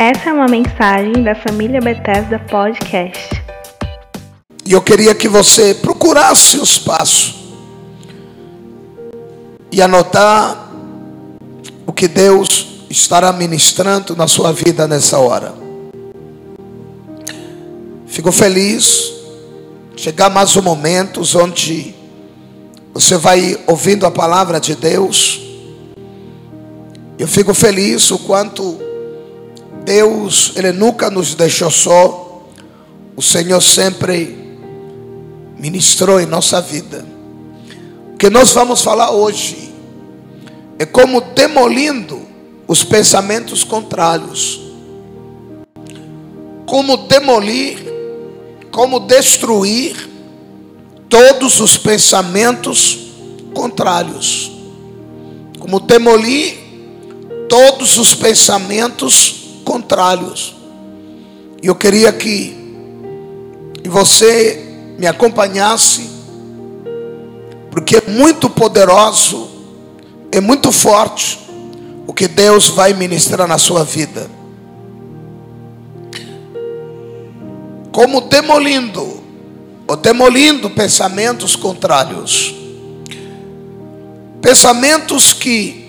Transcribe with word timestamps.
Essa 0.00 0.30
é 0.30 0.32
uma 0.32 0.46
mensagem 0.46 1.24
da 1.24 1.34
família 1.34 1.80
Bethesda 1.80 2.38
Podcast. 2.38 3.42
E 4.64 4.72
eu 4.72 4.80
queria 4.80 5.12
que 5.12 5.26
você 5.26 5.74
procurasse 5.74 6.56
os 6.56 6.78
passos 6.78 7.34
e 9.72 9.82
anotar 9.82 10.70
o 11.84 11.92
que 11.92 12.06
Deus 12.06 12.84
estará 12.88 13.32
ministrando 13.32 14.14
na 14.14 14.28
sua 14.28 14.52
vida 14.52 14.86
nessa 14.86 15.18
hora. 15.18 15.52
Fico 18.06 18.30
feliz 18.30 19.12
chegar 19.96 20.30
mais 20.30 20.56
um 20.56 20.62
momento 20.62 21.22
onde 21.42 21.92
você 22.94 23.16
vai 23.16 23.58
ouvindo 23.66 24.06
a 24.06 24.12
palavra 24.12 24.60
de 24.60 24.76
Deus. 24.76 25.40
Eu 27.18 27.26
fico 27.26 27.52
feliz 27.52 28.12
o 28.12 28.18
quanto 28.20 28.86
Deus, 29.84 30.52
Ele 30.56 30.72
nunca 30.72 31.10
nos 31.10 31.34
deixou 31.34 31.70
só. 31.70 32.46
O 33.16 33.22
Senhor 33.22 33.60
sempre 33.60 34.36
ministrou 35.58 36.20
em 36.20 36.26
nossa 36.26 36.60
vida. 36.60 37.04
O 38.14 38.16
que 38.16 38.30
nós 38.30 38.52
vamos 38.52 38.80
falar 38.82 39.10
hoje 39.10 39.72
é 40.78 40.86
como 40.86 41.20
demolindo 41.20 42.20
os 42.66 42.84
pensamentos 42.84 43.64
contrários. 43.64 44.60
Como 46.66 46.96
demolir, 46.96 47.78
como 48.70 49.00
destruir 49.00 50.08
todos 51.08 51.60
os 51.60 51.76
pensamentos 51.76 52.98
contrários. 53.54 54.52
Como 55.58 55.80
demolir 55.80 56.56
todos 57.48 57.98
os 57.98 58.14
pensamentos 58.14 59.30
contrários. 59.30 59.37
E 61.62 61.66
eu 61.66 61.74
queria 61.74 62.12
que 62.12 62.56
você 63.86 64.94
me 64.98 65.06
acompanhasse, 65.06 66.08
porque 67.70 67.96
é 67.96 68.02
muito 68.06 68.48
poderoso, 68.48 69.48
é 70.30 70.40
muito 70.40 70.70
forte 70.70 71.38
o 72.06 72.12
que 72.12 72.28
Deus 72.28 72.68
vai 72.68 72.92
ministrar 72.92 73.46
na 73.48 73.58
sua 73.58 73.84
vida. 73.84 74.30
Como 77.92 78.20
demolindo, 78.22 79.20
ou 79.86 79.96
demolindo 79.96 80.70
pensamentos 80.70 81.56
contrários, 81.56 82.54
pensamentos 84.40 85.32
que 85.32 85.84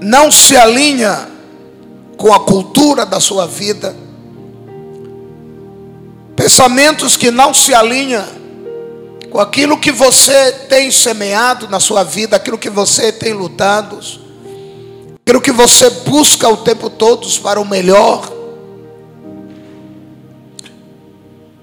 não 0.00 0.30
se 0.30 0.56
alinham 0.56 1.31
com 2.22 2.32
a 2.32 2.38
cultura 2.38 3.04
da 3.04 3.18
sua 3.18 3.48
vida, 3.48 3.96
pensamentos 6.36 7.16
que 7.16 7.32
não 7.32 7.52
se 7.52 7.74
alinham 7.74 8.24
com 9.28 9.40
aquilo 9.40 9.76
que 9.76 9.90
você 9.90 10.52
tem 10.68 10.88
semeado 10.92 11.66
na 11.68 11.80
sua 11.80 12.04
vida, 12.04 12.36
aquilo 12.36 12.56
que 12.56 12.70
você 12.70 13.10
tem 13.10 13.32
lutado, 13.32 13.98
aquilo 15.26 15.40
que 15.40 15.50
você 15.50 15.90
busca 15.90 16.48
o 16.48 16.58
tempo 16.58 16.88
todo 16.88 17.26
para 17.40 17.60
o 17.60 17.64
melhor. 17.64 18.22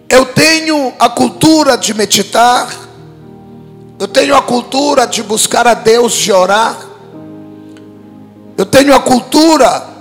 Eu 0.09 0.25
tenho 0.25 0.91
a 0.99 1.07
cultura 1.07 1.77
de 1.77 1.93
meditar, 1.93 2.69
eu 3.97 4.09
tenho 4.09 4.35
a 4.35 4.41
cultura 4.41 5.07
de 5.07 5.23
buscar 5.23 5.65
a 5.65 5.73
Deus, 5.73 6.11
de 6.15 6.33
orar, 6.33 6.77
eu 8.57 8.65
tenho 8.65 8.93
a 8.93 8.99
cultura 8.99 9.98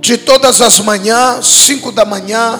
de 0.00 0.16
todas 0.16 0.60
as 0.62 0.80
manhãs, 0.80 1.46
cinco 1.46 1.92
da 1.92 2.04
manhã, 2.04 2.58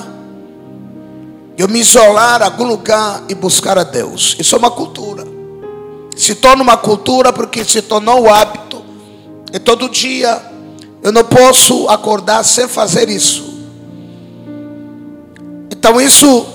eu 1.56 1.68
me 1.68 1.80
isolar 1.80 2.42
a 2.42 2.46
algum 2.46 2.64
lugar 2.64 3.22
e 3.28 3.34
buscar 3.34 3.78
a 3.78 3.82
Deus. 3.84 4.36
Isso 4.38 4.54
é 4.54 4.58
uma 4.58 4.70
cultura. 4.70 5.26
Se 6.16 6.34
torna 6.34 6.62
uma 6.62 6.76
cultura 6.76 7.32
porque 7.32 7.64
se 7.64 7.82
tornou 7.82 8.22
o 8.22 8.30
hábito. 8.30 8.82
E 9.52 9.58
todo 9.58 9.88
dia 9.88 10.40
eu 11.02 11.10
não 11.12 11.24
posso 11.24 11.88
acordar 11.88 12.44
sem 12.44 12.68
fazer 12.68 13.08
isso. 13.08 13.50
Então 15.70 16.00
isso 16.00 16.46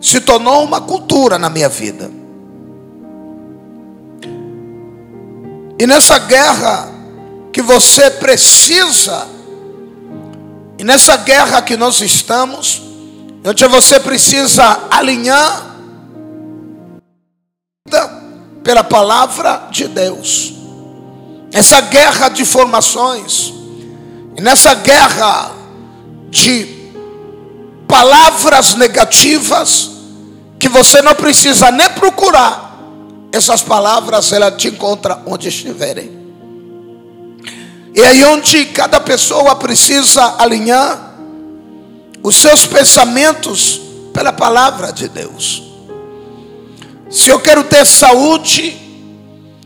se 0.00 0.20
tornou 0.20 0.64
uma 0.64 0.80
cultura 0.80 1.38
na 1.38 1.50
minha 1.50 1.68
vida. 1.68 2.10
E 5.78 5.86
nessa 5.86 6.18
guerra 6.18 6.92
que 7.52 7.60
você 7.60 8.08
precisa 8.10 9.26
e 10.82 10.84
nessa 10.84 11.16
guerra 11.16 11.62
que 11.62 11.76
nós 11.76 12.00
estamos, 12.00 12.82
onde 13.44 13.64
você 13.68 14.00
precisa 14.00 14.88
alinhar 14.90 15.76
pela 18.64 18.82
palavra 18.82 19.68
de 19.70 19.86
Deus. 19.86 20.52
Essa 21.52 21.82
guerra 21.82 22.30
de 22.30 22.44
formações, 22.44 23.52
nessa 24.40 24.74
guerra 24.74 25.52
de 26.30 26.90
palavras 27.86 28.74
negativas, 28.74 29.88
que 30.58 30.68
você 30.68 31.00
não 31.00 31.14
precisa 31.14 31.70
nem 31.70 31.88
procurar, 31.90 32.76
essas 33.30 33.62
palavras 33.62 34.32
ela 34.32 34.50
te 34.50 34.66
encontra 34.66 35.22
onde 35.26 35.46
estiverem. 35.46 36.21
E 37.94 38.02
aí 38.02 38.24
onde 38.24 38.66
cada 38.66 39.00
pessoa 39.00 39.54
precisa 39.56 40.36
alinhar 40.38 41.12
os 42.22 42.36
seus 42.36 42.64
pensamentos 42.64 43.80
pela 44.14 44.32
palavra 44.32 44.92
de 44.92 45.08
Deus. 45.08 45.62
Se 47.10 47.28
eu 47.28 47.40
quero 47.40 47.64
ter 47.64 47.84
saúde, 47.84 48.80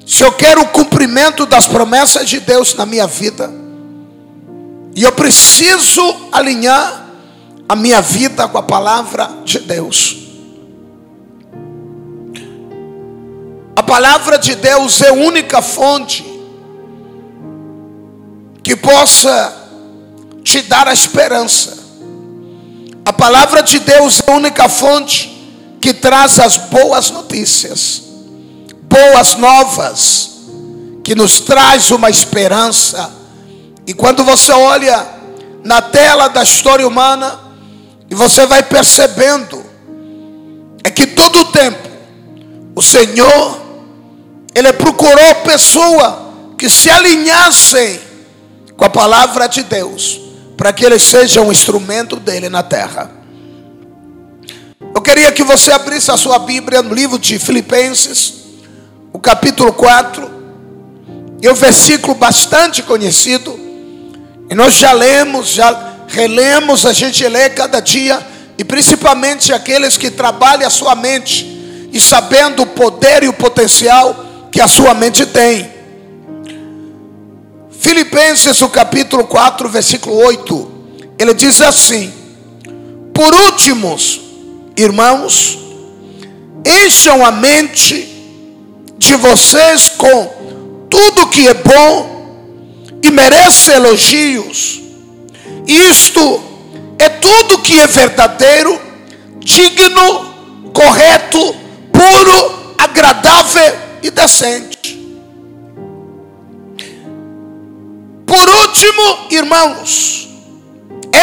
se 0.05 0.25
eu 0.25 0.33
quero 0.33 0.63
o 0.63 0.69
cumprimento 0.69 1.47
das 1.47 1.69
promessas 1.69 2.29
de 2.29 2.41
Deus 2.41 2.75
na 2.75 2.85
minha 2.85 3.07
vida, 3.07 3.53
e 4.95 5.03
eu 5.03 5.13
preciso 5.13 6.03
alinhar 6.33 7.07
a 7.69 7.77
minha 7.77 8.01
vida 8.01 8.49
com 8.49 8.59
a 8.59 8.63
palavra 8.63 9.31
de 9.45 9.61
Deus. 9.61 10.17
A 13.77 13.83
palavra 13.83 14.39
de 14.39 14.55
Deus 14.57 15.01
é 15.03 15.11
a 15.11 15.13
única 15.13 15.61
fonte 15.63 16.36
que 18.67 18.75
possa 18.75 19.55
te 20.43 20.61
dar 20.63 20.89
a 20.89 20.93
esperança. 20.93 21.79
A 23.05 23.13
palavra 23.13 23.63
de 23.63 23.79
Deus 23.79 24.21
é 24.27 24.33
a 24.33 24.35
única 24.35 24.69
fonte 24.69 25.31
que 25.81 25.95
traz 25.95 26.41
as 26.41 26.57
boas 26.57 27.13
notícias, 27.13 28.03
boas 28.83 29.37
novas, 29.37 30.31
que 31.05 31.15
nos 31.15 31.39
traz 31.39 31.93
uma 31.93 32.11
esperança. 32.11 33.09
E 33.87 33.95
quando 33.95 34.25
você 34.25 34.51
olha 34.51 35.07
na 35.63 35.81
tela 35.81 36.27
da 36.27 36.43
história 36.43 36.89
humana, 36.89 37.39
e 38.11 38.17
você 38.17 38.47
vai 38.47 38.65
percebendo, 38.65 39.65
é 40.83 40.91
que 40.91 41.07
todo 41.07 41.39
o 41.39 41.45
tempo, 41.53 41.89
o 42.75 42.83
Senhor, 42.83 43.61
Ele 44.53 44.73
procurou 44.73 45.37
pessoa 45.45 46.33
que 46.59 46.69
se 46.69 46.91
alinhassem 46.91 48.06
com 48.77 48.85
a 48.85 48.91
palavra 48.91 49.47
de 49.47 49.63
Deus, 49.63 50.21
para 50.57 50.73
que 50.73 50.85
ele 50.85 50.99
seja 50.99 51.41
um 51.41 51.51
instrumento 51.51 52.17
dele 52.17 52.49
na 52.49 52.63
terra. 52.63 53.11
Eu 54.95 55.01
queria 55.01 55.33
que 55.33 55.43
você 55.43 55.73
abrisse 55.73 56.11
a 56.11 56.17
sua 56.17 56.39
Bíblia 56.39 56.83
no 56.83 56.95
livro 56.95 57.19
de 57.19 57.39
Filipenses, 57.39 58.35
o 59.13 59.19
capítulo 59.19 59.73
4, 59.73 60.31
e 61.43 61.49
o 61.49 61.55
versículo 61.55 62.15
bastante 62.15 62.83
conhecido, 62.83 63.59
e 64.51 64.55
nós 64.55 64.75
já 64.75 64.93
lemos, 64.93 65.49
já 65.49 65.95
relemos, 66.09 66.87
a 66.87 66.93
gente 66.93 67.27
lê 67.27 67.51
cada 67.51 67.81
dia, 67.81 68.25
e 68.59 68.65
principalmente 68.65 69.53
aqueles 69.53 69.97
que 69.97 70.11
trabalham 70.11 70.67
a 70.67 70.71
sua 70.71 70.95
mente, 70.95 71.89
e 71.93 72.01
sabendo 72.01 72.63
o 72.63 72.67
poder 72.67 73.23
e 73.23 73.29
o 73.29 73.33
potencial 73.33 74.49
que 74.51 74.61
a 74.61 74.69
sua 74.69 74.95
mente 74.95 75.25
tem. 75.27 75.76
Filipenses, 77.87 78.61
o 78.63 78.69
capítulo 78.69 79.23
4, 79.29 79.69
versículo 79.69 80.17
8, 80.17 80.73
ele 81.21 81.33
diz 81.33 81.61
assim: 81.61 82.13
Por 83.15 83.33
últimos, 83.33 84.21
irmãos, 84.77 85.57
encham 86.67 87.25
a 87.25 87.31
mente 87.31 88.09
de 88.99 89.15
vocês 89.15 89.89
com 89.97 90.89
tudo 90.91 91.29
que 91.29 91.47
é 91.47 91.55
bom 91.55 92.99
e 93.05 93.11
merece 93.13 93.71
elogios. 93.71 94.81
Isto 95.65 96.43
é 96.99 97.09
tudo 97.09 97.61
que 97.61 97.79
é 97.79 97.87
verdadeiro, 97.87 98.81
digno, 99.39 100.73
correto, 100.73 101.55
puro, 101.93 102.75
agradável 102.79 103.77
e 104.03 104.11
decente. 104.11 104.76
Último, 108.41 109.27
irmãos, 109.31 110.29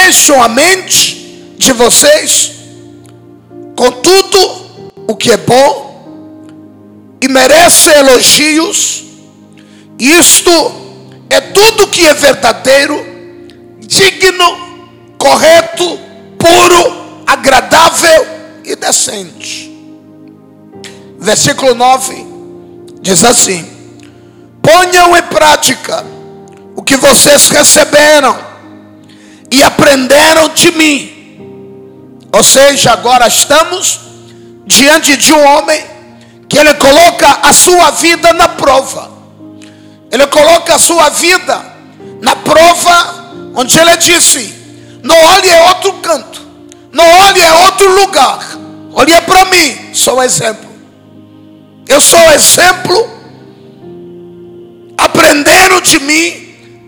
encham 0.08 0.42
a 0.42 0.48
mente 0.48 1.54
de 1.58 1.72
vocês 1.74 2.52
com 3.76 3.92
tudo 3.92 4.64
o 5.08 5.16
que 5.16 5.32
é 5.32 5.38
bom 5.38 7.18
e 7.22 7.28
merece 7.28 7.90
elogios. 7.92 9.04
Isto 10.00 10.52
é 11.30 11.40
tudo 11.40 11.88
que 11.88 12.06
é 12.06 12.14
verdadeiro, 12.14 13.06
digno, 13.80 14.58
correto, 15.18 16.00
puro, 16.38 17.24
agradável 17.26 18.26
e 18.64 18.76
decente. 18.76 19.72
Versículo 21.20 21.74
9 21.74 22.26
diz 23.02 23.24
assim: 23.24 23.66
Ponham 24.62 25.16
em 25.16 25.24
prática 25.24 26.06
o 26.76 26.84
que 26.84 26.98
vocês 26.98 27.50
receberam 27.50 28.38
e 29.52 29.62
aprenderam 29.62 30.50
de 30.50 30.72
mim. 30.72 31.14
Ou 32.32 32.44
seja, 32.44 32.94
agora 32.94 33.28
estamos 33.28 34.00
diante 34.66 35.16
de 35.18 35.32
um 35.32 35.46
homem 35.46 35.84
que 36.50 36.58
ele 36.58 36.74
coloca 36.76 37.40
a 37.44 37.54
sua 37.54 37.92
vida 37.92 38.34
na 38.34 38.50
prova. 38.50 39.12
Ele 40.12 40.26
coloca 40.28 40.76
a 40.76 40.80
sua 40.80 41.10
vida 41.10 41.64
na 42.22 42.36
prova, 42.36 43.52
onde 43.56 43.78
ele 43.78 43.96
disse: 43.98 44.54
Não 45.04 45.16
olhe 45.16 45.52
a 45.52 45.68
outro 45.68 45.94
canto, 45.94 46.42
não 46.92 47.06
olhe 47.06 47.44
a 47.44 47.56
outro 47.66 48.00
lugar, 48.00 48.40
olhe 48.94 49.22
para 49.22 49.46
mim, 49.46 49.94
sou 49.94 50.22
exemplo. 50.24 50.70
Eu 51.88 52.02
sou 52.02 52.32
exemplo. 52.32 53.14
Aprenderam 54.98 55.82
de 55.82 56.00
mim 56.00 56.43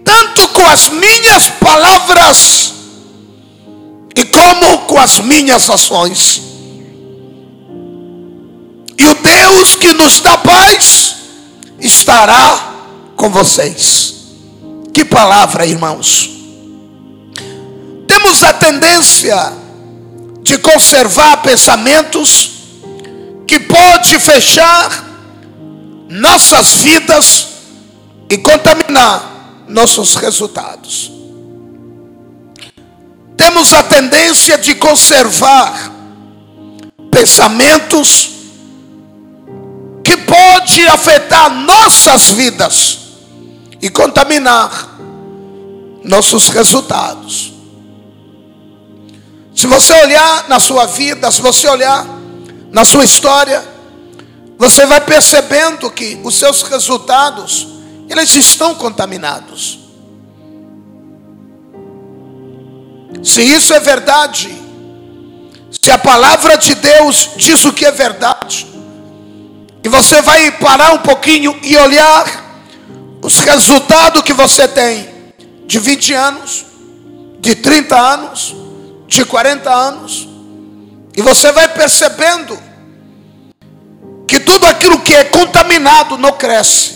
tanto 0.06 0.48
com 0.50 0.66
as 0.68 0.90
minhas 0.90 1.50
palavras 1.50 2.74
e 4.16 4.24
como 4.26 4.78
com 4.86 5.00
as 5.00 5.20
minhas 5.20 5.70
ações. 5.70 6.42
E 8.98 9.06
o 9.06 9.16
Deus 9.16 9.76
que 9.76 9.92
nos 9.94 10.22
dá 10.22 10.38
paz 10.38 11.16
estará 11.80 12.76
com 13.18 13.30
vocês. 13.30 14.14
Que 14.94 15.04
palavra, 15.04 15.66
irmãos. 15.66 16.30
Temos 18.08 18.44
a 18.44 18.54
tendência 18.54 19.52
de 20.42 20.58
conservar 20.60 21.38
pensamentos 21.38 22.52
que 23.48 23.60
pode 23.60 24.18
fechar 24.20 25.04
nossas 26.10 26.76
vidas 26.76 27.48
e 28.30 28.38
contaminar 28.38 29.35
nossos 29.68 30.16
resultados. 30.16 31.12
Temos 33.38 33.74
a 33.74 33.84
tendência 33.84 34.58
de 34.58 34.76
conservar 34.76 35.92
pensamentos 37.12 38.32
que 40.04 40.18
pode 40.18 40.86
afetar 40.88 41.50
nossas 41.50 42.32
vidas 42.32 43.00
e 43.82 43.90
contaminar 43.90 44.98
nossos 46.04 46.50
resultados. 46.50 47.54
Se 49.56 49.68
você 49.68 49.94
olhar 49.94 50.48
na 50.48 50.60
sua 50.60 50.86
vida, 50.86 51.32
se 51.32 51.42
você 51.42 51.68
olhar 51.68 52.06
na 52.72 52.84
sua 52.84 53.06
história, 53.06 53.64
você 54.58 54.86
vai 54.86 55.02
percebendo 55.02 55.90
que 55.90 56.20
os 56.24 56.36
seus 56.36 56.62
resultados 56.64 57.75
eles 58.10 58.36
estão 58.36 58.76
contaminados. 58.76 59.80
Se 63.24 63.42
isso 63.42 63.74
é 63.74 63.80
verdade, 63.80 64.56
se 65.72 65.92
a 65.92 65.98
palavra 65.98 66.58
de 66.58 66.76
Deus 66.76 67.32
diz 67.36 67.66
o 67.66 67.74
que 67.74 67.86
é 67.86 67.92
verdade, 67.92 68.68
e 69.84 69.90
você 69.90 70.22
vai 70.22 70.52
parar 70.52 70.94
um 70.94 71.00
pouquinho 71.00 71.58
e 71.62 71.78
olhar 71.78 72.46
os 73.22 73.40
resultados 73.40 74.22
que 74.22 74.34
você 74.34 74.68
tem 74.68 75.08
de 75.66 75.80
20 75.80 76.14
anos, 76.14 76.66
de 77.40 77.56
30 77.56 77.96
anos, 77.96 78.56
de 79.08 79.26
40 79.26 79.72
anos, 79.72 80.28
e 81.16 81.22
você 81.22 81.52
vai 81.52 81.68
percebendo 81.70 82.58
que 84.28 84.40
tudo 84.40 84.66
aquilo 84.66 85.00
que 85.00 85.14
é 85.14 85.26
contaminado 85.26 86.18
não 86.18 86.32
cresce. 86.32 86.95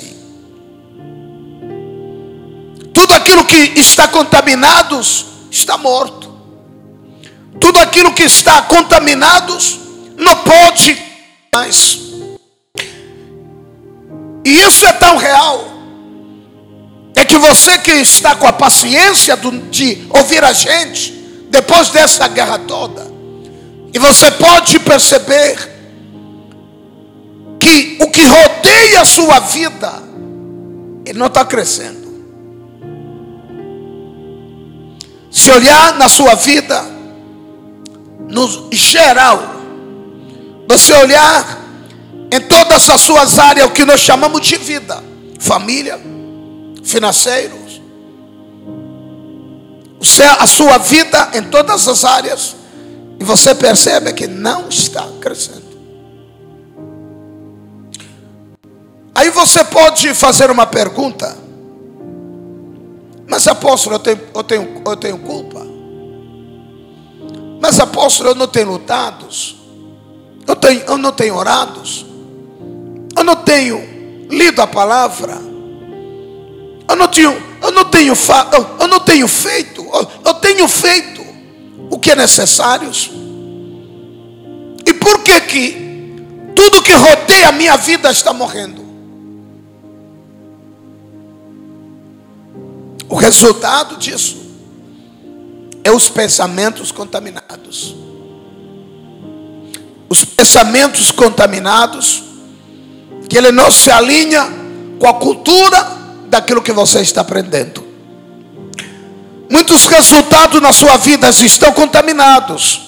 Tudo 3.00 3.14
aquilo 3.14 3.46
que 3.46 3.56
está 3.80 4.10
contaminado 4.10 5.00
está 5.50 5.78
morto. 5.78 6.30
Tudo 7.58 7.80
aquilo 7.80 8.12
que 8.12 8.24
está 8.24 8.62
contaminado 8.64 9.58
não 10.18 10.36
pode 10.36 11.02
mais. 11.54 11.98
E 14.44 14.50
isso 14.50 14.86
é 14.86 14.92
tão 14.92 15.16
real. 15.16 15.66
É 17.16 17.24
que 17.24 17.38
você 17.38 17.78
que 17.78 17.92
está 17.94 18.36
com 18.36 18.46
a 18.46 18.52
paciência 18.52 19.40
de 19.72 20.06
ouvir 20.10 20.44
a 20.44 20.52
gente, 20.52 21.14
depois 21.50 21.88
dessa 21.92 22.28
guerra 22.28 22.60
toda, 22.60 23.10
e 23.94 23.98
você 23.98 24.30
pode 24.30 24.78
perceber 24.78 25.56
que 27.62 27.98
o 28.02 28.12
que 28.12 28.26
rodeia 28.26 29.00
a 29.00 29.06
sua 29.06 29.40
vida, 29.40 30.04
ele 31.06 31.18
não 31.18 31.28
está 31.28 31.46
crescendo. 31.46 31.99
Se 35.32 35.52
olhar 35.52 35.98
na 35.98 36.10
sua 36.10 36.36
vida, 36.36 36.84
no 38.30 38.70
geral, 38.72 39.40
você 40.68 40.94
olhar 40.94 41.60
em 42.32 42.40
todas 42.42 42.90
as 42.90 43.02
suas 43.02 43.40
áreas, 43.40 43.68
o 43.68 43.72
que 43.72 43.86
nós 43.86 44.00
chamamos 44.00 44.42
de 44.42 44.56
vida, 44.58 45.04
família, 45.40 46.00
financeiros, 46.84 47.82
a 50.40 50.48
sua 50.48 50.78
vida 50.78 51.32
em 51.34 51.44
todas 51.44 51.88
as 51.88 52.04
áreas, 52.04 52.56
e 53.20 53.24
você 53.24 53.54
percebe 53.54 54.14
que 54.14 54.28
não 54.28 54.70
está 54.70 55.08
crescendo. 55.20 55.70
Aí 59.14 59.30
você 59.32 59.64
pode 59.66 60.14
fazer 60.14 60.50
uma 60.50 60.66
pergunta. 60.66 61.36
Mas 63.30 63.48
apóstolo, 63.48 63.96
eu 63.96 64.00
tenho, 64.00 64.20
eu 64.34 64.44
tenho, 64.44 64.82
eu 64.86 64.98
tenho 64.98 65.18
culpa. 65.20 65.66
Mas 67.62 67.80
apóstolo, 67.80 68.30
eu 68.30 68.36
não 68.36 68.48
tenho 68.48 68.72
lutado. 68.72 69.28
Eu, 70.48 70.56
tenho, 70.56 70.82
eu 70.82 70.98
não 70.98 71.12
tenho 71.12 71.36
orado. 71.36 71.82
Eu 73.16 73.24
não 73.24 73.36
tenho 73.36 74.28
lido 74.30 74.62
a 74.62 74.68
palavra. 74.68 75.38
Eu 76.90 76.96
não 76.96 77.08
tenho, 77.08 77.38
eu 77.62 77.72
não 77.72 77.86
tenho, 77.86 78.14
eu, 78.14 78.68
eu 78.80 78.88
não 78.88 79.00
tenho 79.00 79.28
feito. 79.28 79.82
Eu, 79.84 80.08
eu 80.26 80.34
tenho 80.36 80.68
feito 80.68 81.24
o 81.92 82.00
que 82.00 82.10
é 82.10 82.16
necessário. 82.16 82.90
E 84.88 84.94
por 84.94 85.20
que 85.20 85.40
que 85.42 85.90
tudo 86.56 86.82
que 86.82 86.94
rodeia 86.94 87.50
a 87.50 87.52
minha 87.52 87.78
vida 87.78 88.10
está 88.10 88.34
morrendo? 88.34 88.79
O 93.10 93.16
resultado 93.16 93.98
disso 93.98 94.38
é 95.84 95.92
os 95.92 96.08
pensamentos 96.08 96.92
contaminados. 96.92 97.96
Os 100.08 100.24
pensamentos 100.24 101.10
contaminados, 101.10 102.24
que 103.28 103.36
ele 103.36 103.52
não 103.52 103.72
se 103.72 103.90
alinha 103.90 104.48
com 105.00 105.08
a 105.08 105.14
cultura 105.16 105.98
daquilo 106.30 106.62
que 106.62 106.72
você 106.72 107.02
está 107.02 107.22
aprendendo. 107.22 107.84
Muitos 109.50 109.88
resultados 109.88 110.62
na 110.62 110.72
sua 110.72 110.98
vida 110.98 111.30
estão 111.30 111.72
contaminados 111.72 112.82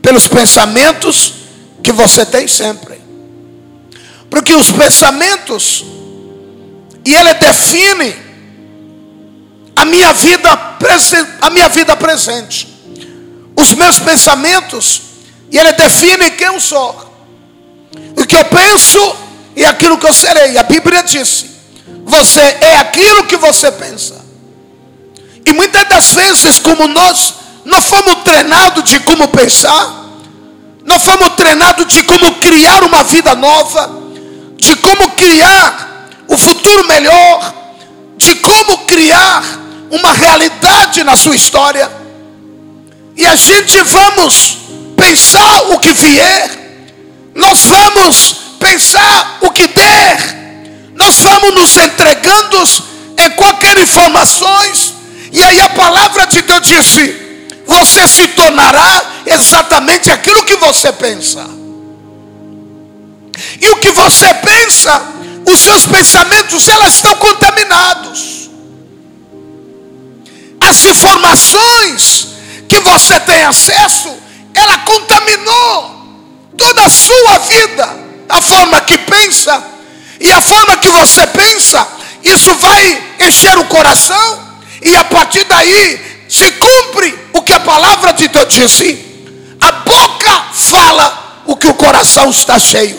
pelos 0.00 0.26
pensamentos 0.26 1.34
que 1.82 1.92
você 1.92 2.24
tem 2.24 2.48
sempre. 2.48 2.98
Porque 4.30 4.54
os 4.54 4.70
pensamentos, 4.70 5.84
e 7.04 7.14
ele 7.14 7.34
define 7.34 8.27
a 9.78 9.84
minha 9.84 10.12
vida 10.12 10.58
a 11.40 11.50
minha 11.50 11.68
vida 11.68 11.96
presente, 11.96 12.68
os 13.56 13.72
meus 13.74 14.00
pensamentos, 14.00 15.02
e 15.52 15.56
ele 15.56 15.72
define 15.72 16.30
quem 16.32 16.48
eu 16.48 16.60
sou. 16.60 17.06
O 18.16 18.26
que 18.26 18.36
eu 18.36 18.44
penso 18.44 19.16
e 19.54 19.64
aquilo 19.64 19.96
que 19.96 20.06
eu 20.06 20.12
serei. 20.12 20.58
A 20.58 20.64
Bíblia 20.64 21.02
disse: 21.02 21.50
você 22.04 22.40
é 22.60 22.76
aquilo 22.78 23.24
que 23.24 23.36
você 23.36 23.70
pensa. 23.70 24.24
E 25.46 25.52
muitas 25.52 25.88
das 25.88 26.12
vezes, 26.12 26.58
como 26.58 26.88
nós 26.88 27.34
não 27.64 27.80
fomos 27.80 28.24
treinados 28.24 28.84
de 28.84 28.98
como 29.00 29.28
pensar, 29.28 30.08
não 30.84 30.98
fomos 30.98 31.34
treinados 31.36 31.86
de 31.86 32.02
como 32.02 32.34
criar 32.36 32.82
uma 32.82 33.04
vida 33.04 33.34
nova, 33.36 33.90
de 34.56 34.74
como 34.76 35.10
criar 35.10 36.08
o 36.26 36.36
futuro 36.36 36.86
melhor, 36.88 37.54
de 38.16 38.34
como 38.36 38.78
criar 38.78 39.67
uma 39.90 40.12
realidade 40.12 41.02
na 41.04 41.16
sua 41.16 41.34
história, 41.34 41.90
e 43.16 43.26
a 43.26 43.34
gente 43.34 43.82
vamos 43.82 44.58
pensar 44.96 45.70
o 45.70 45.78
que 45.78 45.92
vier, 45.92 46.50
nós 47.34 47.66
vamos 47.66 48.36
pensar 48.60 49.38
o 49.40 49.50
que 49.50 49.66
der, 49.68 50.36
nós 50.94 51.18
vamos 51.20 51.54
nos 51.54 51.76
entregando 51.76 52.62
em 53.18 53.30
qualquer 53.32 53.78
informações, 53.78 54.94
e 55.32 55.42
aí 55.42 55.60
a 55.60 55.70
palavra 55.70 56.26
de 56.26 56.42
Deus 56.42 56.62
disse: 56.62 57.28
você 57.66 58.08
se 58.08 58.28
tornará 58.28 59.22
exatamente 59.26 60.10
aquilo 60.10 60.42
que 60.44 60.56
você 60.56 60.90
pensa. 60.90 61.46
E 63.60 63.68
o 63.68 63.76
que 63.76 63.92
você 63.92 64.32
pensa, 64.34 65.02
os 65.46 65.58
seus 65.58 65.86
pensamentos, 65.86 66.66
elas 66.66 66.94
estão 66.94 67.14
contaminados. 67.16 68.37
As 70.68 70.84
informações 70.84 72.28
que 72.68 72.78
você 72.80 73.18
tem 73.20 73.42
acesso, 73.42 74.14
ela 74.52 74.76
contaminou 74.78 75.96
toda 76.58 76.84
a 76.84 76.90
sua 76.90 77.38
vida, 77.38 77.88
a 78.28 78.42
forma 78.42 78.78
que 78.82 78.98
pensa 78.98 79.64
e 80.20 80.30
a 80.30 80.42
forma 80.42 80.76
que 80.76 80.90
você 80.90 81.26
pensa, 81.28 81.88
isso 82.22 82.54
vai 82.56 83.02
encher 83.18 83.56
o 83.56 83.64
coração 83.64 84.40
e 84.82 84.94
a 84.94 85.04
partir 85.04 85.44
daí 85.44 86.26
se 86.28 86.52
cumpre 86.52 87.18
o 87.32 87.40
que 87.40 87.54
a 87.54 87.60
palavra 87.60 88.12
de 88.12 88.28
Deus 88.28 88.52
disse. 88.52 89.06
A 89.62 89.72
boca 89.72 90.44
fala 90.52 91.44
o 91.46 91.56
que 91.56 91.66
o 91.66 91.74
coração 91.74 92.28
está 92.28 92.58
cheio. 92.58 92.98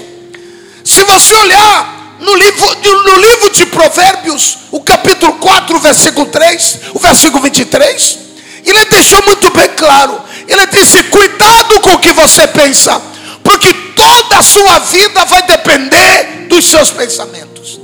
Se 0.84 1.04
você 1.04 1.36
olhar 1.36 1.99
no 2.20 2.36
livro, 2.36 2.76
no 3.06 3.16
livro 3.16 3.52
de 3.52 3.66
Provérbios, 3.68 4.58
o 4.72 4.82
capítulo 4.82 5.34
4, 5.34 5.80
versículo 5.80 6.26
3, 6.26 6.80
o 6.94 7.00
versículo 7.00 7.42
23, 7.44 8.20
ele 8.66 8.86
deixou 8.86 9.24
muito 9.26 9.50
bem 9.52 9.70
claro. 9.70 10.22
Ele 10.48 10.66
disse: 10.68 11.04
Cuidado 11.04 11.80
com 11.80 11.92
o 11.94 12.00
que 12.00 12.12
você 12.12 12.48
pensa, 12.48 13.02
porque 13.44 13.74
toda 13.96 14.38
a 14.38 14.44
sua 14.44 14.80
vida 14.80 15.26
vai 15.26 15.44
depender 15.44 16.48
dos 16.48 16.66
seus 16.70 16.92
pensamentos. 16.92 17.80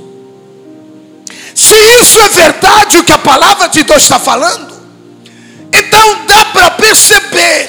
Se 1.54 1.74
isso 1.74 2.20
é 2.20 2.28
verdade, 2.28 2.98
o 2.98 3.04
que 3.04 3.12
a 3.12 3.18
palavra 3.18 3.68
de 3.68 3.82
Deus 3.82 4.02
está 4.02 4.18
falando, 4.18 4.76
então 5.72 6.26
dá 6.26 6.44
para 6.46 6.70
perceber 6.72 7.68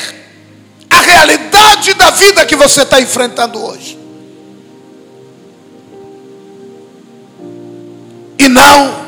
a 0.90 1.00
realidade 1.00 1.94
da 1.94 2.10
vida 2.12 2.46
que 2.46 2.56
você 2.56 2.82
está 2.82 3.00
enfrentando 3.00 3.64
hoje. 3.64 3.97
E 8.40 8.48
não 8.48 9.06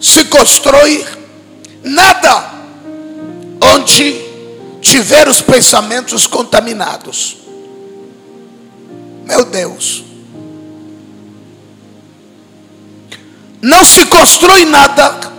se 0.00 0.24
constrói 0.26 1.04
nada 1.82 2.52
onde 3.60 4.28
tiver 4.80 5.28
os 5.28 5.40
pensamentos 5.40 6.26
contaminados. 6.26 7.36
Meu 9.24 9.44
Deus. 9.44 10.04
Não 13.60 13.84
se 13.84 14.06
constrói 14.06 14.64
nada 14.64 15.32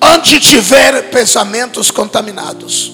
onde 0.00 0.40
tiver 0.40 1.10
pensamentos 1.10 1.90
contaminados. 1.90 2.92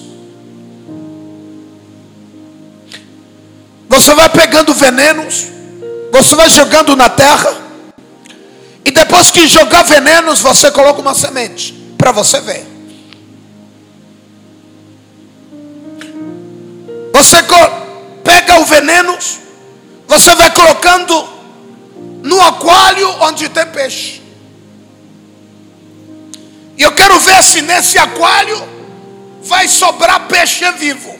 Você 3.87 4.13
vai 4.13 4.29
pegando 4.29 4.73
venenos, 4.73 5.47
você 6.11 6.35
vai 6.35 6.49
jogando 6.49 6.95
na 6.95 7.09
terra, 7.09 7.51
e 8.83 8.91
depois 8.91 9.29
que 9.29 9.47
jogar 9.47 9.83
venenos, 9.83 10.41
você 10.41 10.71
coloca 10.71 11.01
uma 11.01 11.13
semente 11.13 11.73
para 11.97 12.11
você 12.11 12.39
ver. 12.41 12.65
Você 17.13 17.37
pega 18.23 18.59
o 18.59 18.65
veneno, 18.65 19.17
você 20.07 20.33
vai 20.35 20.51
colocando 20.51 21.29
no 22.23 22.41
aquário 22.41 23.09
onde 23.21 23.49
tem 23.49 23.65
peixe. 23.67 24.21
E 26.77 26.83
eu 26.83 26.93
quero 26.93 27.19
ver 27.19 27.43
se 27.43 27.61
nesse 27.61 27.99
aquário 27.99 28.57
vai 29.43 29.67
sobrar 29.67 30.27
peixe 30.27 30.71
vivo. 30.71 31.18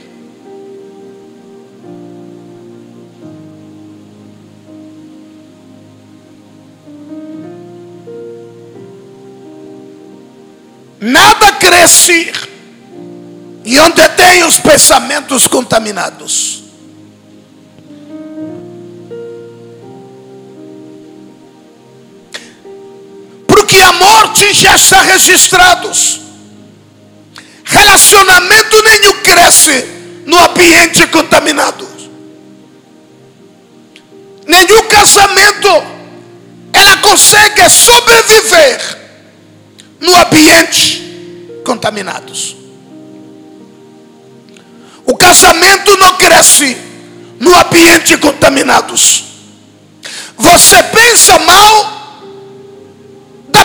Nada 11.70 11.88
cresce 11.88 12.32
e 13.64 13.80
onde 13.80 14.10
tem 14.10 14.44
os 14.44 14.60
pensamentos 14.60 15.48
contaminados. 15.48 16.60
morte 23.94 24.54
já 24.54 24.76
está 24.76 25.02
registrados. 25.02 26.22
Relacionamento 27.64 28.82
nenhum 28.84 29.14
cresce 29.22 29.86
no 30.26 30.38
ambiente 30.40 31.06
contaminado. 31.08 31.88
Nenhum 34.48 34.84
casamento 34.88 35.70
ela 36.74 36.98
consegue 36.98 37.70
sobreviver 37.70 38.98
no 40.00 40.16
ambiente 40.16 41.09
contaminados. 41.70 42.56
O 45.06 45.16
casamento 45.16 45.96
não 45.98 46.14
cresce 46.14 46.76
no 47.40 47.56
ambiente 47.56 48.18
contaminados. 48.18 49.24
Você 50.38 50.82
pensa 50.84 51.38
mal 51.40 52.00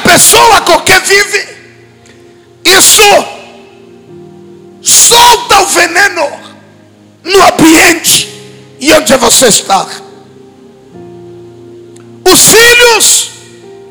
pessoa 0.04 0.60
com 0.60 0.80
que 0.80 0.98
vive, 1.00 1.48
isso 2.64 3.24
solta 4.82 5.62
o 5.62 5.66
veneno 5.66 6.30
no 7.24 7.42
ambiente 7.42 8.28
e 8.78 8.92
onde 8.92 9.16
você 9.16 9.46
está. 9.46 9.86
Os 12.24 12.40
filhos, 12.40 13.30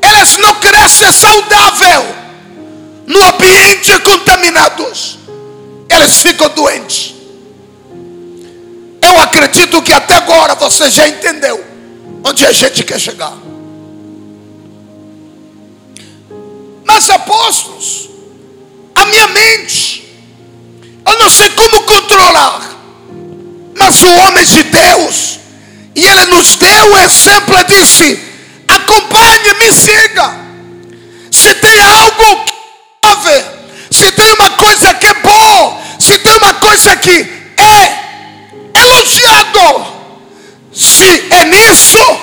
eles 0.02 0.36
não 0.36 0.54
crescem 0.54 1.12
saudável 1.12 2.13
no 3.14 3.22
ambiente 3.22 3.96
contaminados. 4.00 5.18
Eles 5.88 6.20
ficam 6.20 6.48
doentes. 6.48 7.14
Eu 9.00 9.20
acredito 9.20 9.80
que 9.82 9.92
até 9.92 10.16
agora 10.16 10.56
você 10.56 10.90
já 10.90 11.06
entendeu 11.06 11.64
onde 12.24 12.44
a 12.44 12.50
gente 12.50 12.82
quer 12.82 12.98
chegar. 12.98 13.36
Mas 16.84 17.08
apóstolos, 17.08 18.10
a 18.94 19.04
minha 19.06 19.28
mente, 19.28 20.16
eu 21.06 21.18
não 21.18 21.30
sei 21.30 21.50
como 21.50 21.82
controlar, 21.82 22.76
mas 23.76 24.02
o 24.02 24.10
homem 24.10 24.44
de 24.44 24.62
Deus, 24.64 25.38
e 25.94 26.04
ele 26.04 26.26
nos 26.26 26.56
deu 26.56 26.92
o 26.92 26.98
exemplo 26.98 27.64
disse: 27.64 28.20
acompanhe, 28.66 29.54
me 29.60 29.72
siga. 29.72 30.44
Se 31.30 31.54
tem 31.56 31.80
algo 31.80 32.53
ver, 33.16 33.44
se 33.90 34.10
tem 34.12 34.32
uma 34.32 34.50
coisa 34.50 34.94
que 34.94 35.06
é 35.06 35.14
boa, 35.14 35.78
se 35.98 36.18
tem 36.18 36.36
uma 36.36 36.54
coisa 36.54 36.96
que 36.96 37.10
é 37.56 38.80
elogiado, 38.80 39.86
se 40.72 41.26
é 41.30 41.44
nisso 41.44 42.20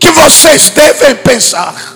que 0.00 0.10
vocês 0.10 0.70
devem 0.70 1.14
pensar. 1.16 1.94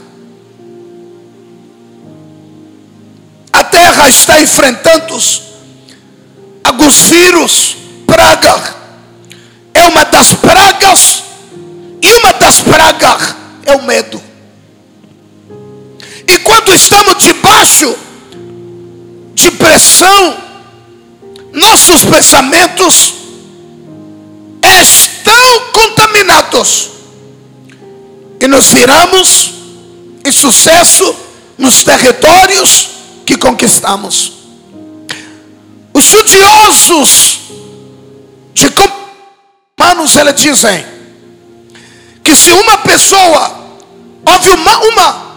terra 3.70 4.08
está 4.08 4.40
enfrentando 4.40 5.18
alguns 6.64 6.96
vírus, 7.08 7.76
praga. 8.06 8.76
É 9.75 9.82
uma 9.84 10.04
das 10.04 10.34
pragas, 10.34 11.22
e 12.02 12.12
uma 12.14 12.32
das 12.32 12.60
pragas 12.60 13.34
é 13.64 13.75
o 13.76 13.82
medo. 13.82 14.20
E 16.26 16.38
quando 16.40 16.72
estamos 16.75 17.22
debaixo 17.22 17.96
de 19.38 19.52
pressão, 19.52 20.37
nossos 21.52 22.04
pensamentos 22.04 23.14
estão 24.64 25.61
contaminados 25.73 26.90
e 28.40 28.49
nos 28.49 28.66
viramos 28.73 29.50
em 30.25 30.33
sucesso 30.33 31.14
nos 31.57 31.85
territórios 31.85 32.88
que 33.25 33.37
conquistamos. 33.37 34.33
Os 35.95 36.04
estudiosos 36.04 37.38
de 38.54 38.73
humanos 39.78 40.16
eles 40.16 40.35
dizem 40.35 40.85
que 42.25 42.35
se 42.35 42.50
uma 42.50 42.78
pessoa 42.78 43.57
ouve 44.26 44.50
uma, 44.50 44.78
uma 44.80 45.28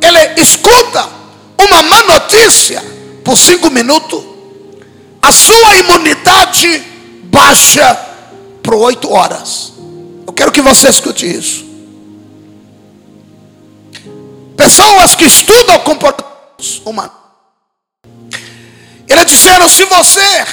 ele 0.00 0.40
escuta 0.40 1.08
uma 1.58 1.82
má 1.82 2.02
notícia 2.04 2.97
por 3.28 3.36
cinco 3.36 3.68
minutos, 3.68 4.24
a 5.20 5.30
sua 5.30 5.76
imunidade 5.76 6.82
baixa 7.24 7.94
por 8.62 8.74
oito 8.76 9.12
horas. 9.12 9.74
Eu 10.26 10.32
quero 10.32 10.50
que 10.50 10.62
você 10.62 10.88
escute 10.88 11.30
isso. 11.30 11.62
Pessoas 14.56 15.14
que 15.14 15.26
estudam 15.26 15.78
comportamentos 15.80 16.80
humanos. 16.86 17.12
Eles 19.06 19.26
disseram: 19.26 19.68
se 19.68 19.84
você 19.84 20.46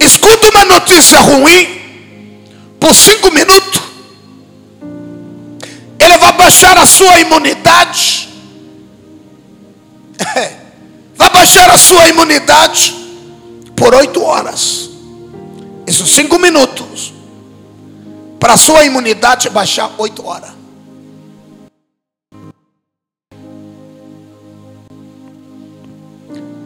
escuta 0.00 0.48
uma 0.48 0.64
notícia 0.64 1.20
ruim 1.20 2.42
por 2.80 2.92
cinco 2.92 3.30
minutos, 3.30 3.82
ele 5.96 6.18
vai 6.18 6.32
baixar 6.32 6.76
a 6.76 6.84
sua 6.84 7.20
imunidade. 7.20 8.30
vai 10.34 10.56
baixar 11.46 11.70
a 11.70 11.78
sua 11.78 12.08
imunidade 12.08 12.92
por 13.76 13.94
oito 13.94 14.20
horas. 14.20 14.90
Isso 15.86 16.04
cinco 16.04 16.40
minutos. 16.40 17.14
Para 18.40 18.54
a 18.54 18.56
sua 18.56 18.84
imunidade 18.84 19.48
baixar 19.48 19.92
oito 19.96 20.26
horas. 20.26 20.50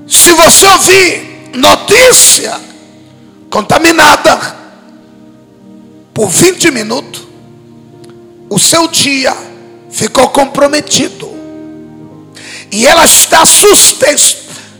Se 0.09 0.33
você 0.33 0.67
ouvir 0.67 1.51
notícia 1.55 2.59
contaminada 3.51 4.57
por 6.15 6.29
20 6.29 6.71
minutos, 6.71 7.27
o 8.49 8.59
seu 8.59 8.89
dia 8.89 9.37
ficou 9.91 10.31
comprometido. 10.31 11.29
E 12.73 12.87
ela 12.87 13.05
está 13.05 13.45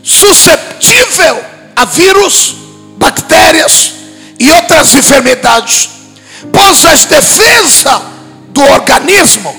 suscetível 0.03 1.43
a 1.75 1.85
vírus, 1.85 2.55
bactérias 2.97 3.93
e 4.39 4.49
outras 4.51 4.93
enfermidades. 4.95 5.89
Pois 6.51 6.85
as 6.85 7.05
defesas 7.05 8.01
do 8.49 8.61
organismo 8.61 9.55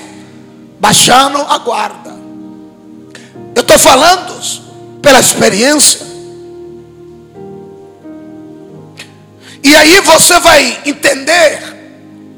baixando 0.79 1.37
a 1.37 1.57
guarda. 1.59 2.13
Eu 3.55 3.61
estou 3.61 3.77
falando 3.77 4.33
pela 5.01 5.19
experiência. 5.19 6.01
E 9.63 9.75
aí 9.75 10.01
você 10.01 10.39
vai 10.39 10.81
entender 10.85 11.59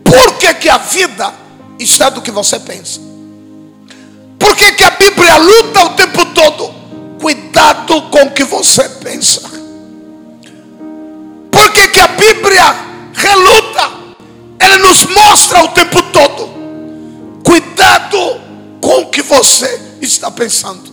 por 0.03 0.37
que, 0.37 0.53
que 0.55 0.69
a 0.69 0.77
vida 0.77 1.33
está 1.79 2.09
do 2.09 2.21
que 2.21 2.31
você 2.31 2.59
pensa. 2.59 2.99
Por 4.37 4.55
que, 4.55 4.73
que 4.73 4.83
a 4.83 4.91
Bíblia 4.91 5.37
luta 5.37 5.85
o 5.85 5.89
tempo 5.91 6.25
todo? 6.27 6.74
Cuidado 7.25 8.03
com 8.03 8.21
o 8.21 8.31
que 8.33 8.43
você 8.43 8.87
pensa. 8.87 9.41
Por 11.49 11.71
que, 11.71 11.87
que 11.87 11.99
a 11.99 12.09
Bíblia 12.09 12.75
reluta? 13.15 13.93
Ela 14.59 14.77
nos 14.77 15.05
mostra 15.05 15.63
o 15.63 15.69
tempo 15.69 16.03
todo. 16.03 16.47
Cuidado 17.43 18.19
com 18.79 19.01
o 19.01 19.09
que 19.09 19.23
você 19.23 19.95
está 20.03 20.29
pensando. 20.29 20.83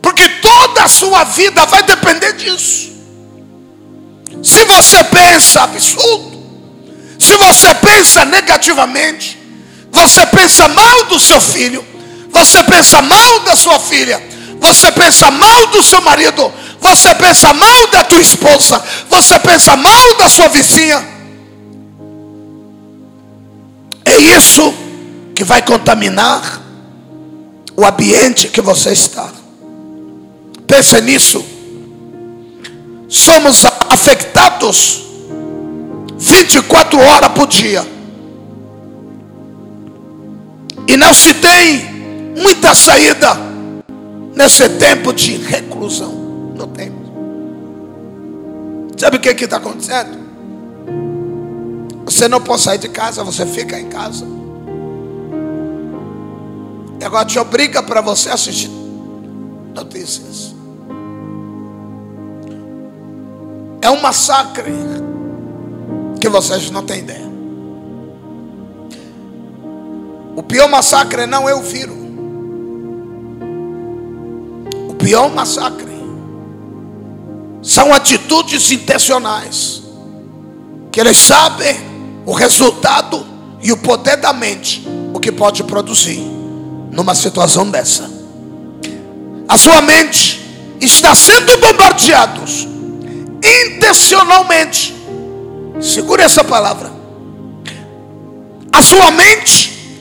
Porque 0.00 0.28
toda 0.40 0.84
a 0.84 0.88
sua 0.88 1.24
vida 1.24 1.66
vai 1.66 1.82
depender 1.82 2.32
disso. 2.34 2.92
Se 4.44 4.64
você 4.66 5.02
pensa 5.02 5.62
absurdo, 5.62 6.44
se 7.18 7.36
você 7.36 7.74
pensa 7.74 8.24
negativamente, 8.24 9.36
você 9.90 10.24
pensa 10.26 10.68
mal 10.68 11.06
do 11.06 11.18
seu 11.18 11.40
filho, 11.40 11.84
você 12.30 12.62
pensa 12.62 13.02
mal 13.02 13.40
da 13.40 13.56
sua 13.56 13.80
filha, 13.80 14.29
você 14.60 14.92
pensa 14.92 15.30
mal 15.30 15.66
do 15.68 15.82
seu 15.82 16.02
marido, 16.02 16.52
você 16.78 17.14
pensa 17.14 17.52
mal 17.54 17.86
da 17.88 18.04
tua 18.04 18.20
esposa, 18.20 18.80
você 19.08 19.38
pensa 19.38 19.74
mal 19.74 20.16
da 20.18 20.28
sua 20.28 20.48
vizinha. 20.48 21.02
É 24.04 24.16
isso 24.18 24.74
que 25.34 25.42
vai 25.42 25.62
contaminar 25.62 26.60
o 27.74 27.84
ambiente 27.84 28.48
que 28.48 28.60
você 28.60 28.92
está. 28.92 29.30
Pense 30.66 31.00
nisso. 31.00 31.44
Somos 33.08 33.64
afetados 33.88 35.02
24 36.18 37.00
horas 37.00 37.32
por 37.32 37.46
dia. 37.46 37.84
E 40.86 40.96
não 40.96 41.14
se 41.14 41.32
tem 41.34 42.34
muita 42.36 42.74
saída 42.74 43.49
nesse 44.34 44.68
tempo 44.70 45.12
de 45.12 45.36
reclusão. 45.36 46.12
Não 46.56 46.68
tem. 46.68 46.92
Sabe 48.96 49.16
o 49.16 49.20
que 49.20 49.30
está 49.30 49.56
acontecendo? 49.56 50.18
Você 52.04 52.28
não 52.28 52.40
pode 52.40 52.62
sair 52.62 52.78
de 52.78 52.88
casa, 52.88 53.24
você 53.24 53.46
fica 53.46 53.78
em 53.78 53.88
casa. 53.88 54.26
E 57.00 57.04
agora 57.04 57.24
te 57.24 57.38
obriga 57.38 57.82
para 57.82 58.00
você 58.00 58.28
assistir 58.28 58.70
notícias. 59.74 60.54
É 63.80 63.88
um 63.88 64.00
massacre 64.00 64.72
que 66.20 66.28
vocês 66.28 66.70
não 66.70 66.84
têm 66.84 66.98
ideia. 66.98 67.30
O 70.36 70.42
pior 70.42 70.68
massacre 70.68 71.26
não 71.26 71.48
é 71.48 71.54
o 71.54 71.62
vírus. 71.62 71.99
Pior 75.00 75.30
massacre 75.30 75.90
são 77.62 77.92
atitudes 77.92 78.70
intencionais. 78.70 79.82
Que 80.90 81.00
eles 81.00 81.16
sabem 81.16 81.76
o 82.26 82.32
resultado 82.32 83.24
e 83.62 83.70
o 83.70 83.76
poder 83.76 84.16
da 84.16 84.32
mente, 84.32 84.86
o 85.12 85.20
que 85.20 85.30
pode 85.30 85.62
produzir 85.64 86.20
numa 86.90 87.14
situação 87.14 87.70
dessa. 87.70 88.10
A 89.48 89.56
sua 89.56 89.80
mente 89.82 90.40
está 90.80 91.14
sendo 91.14 91.56
bombardeados 91.58 92.66
intencionalmente. 93.42 94.94
Segure 95.80 96.22
essa 96.22 96.42
palavra. 96.42 96.90
A 98.72 98.82
sua 98.82 99.10
mente 99.10 99.98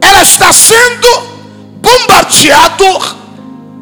ela 0.00 0.22
está 0.22 0.52
sendo 0.52 1.08
bombardeado 1.80 3.19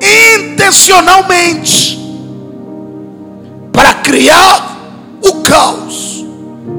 intencionalmente 0.00 1.98
para 3.72 3.94
criar 3.94 4.76
o 5.22 5.34
caos 5.42 6.24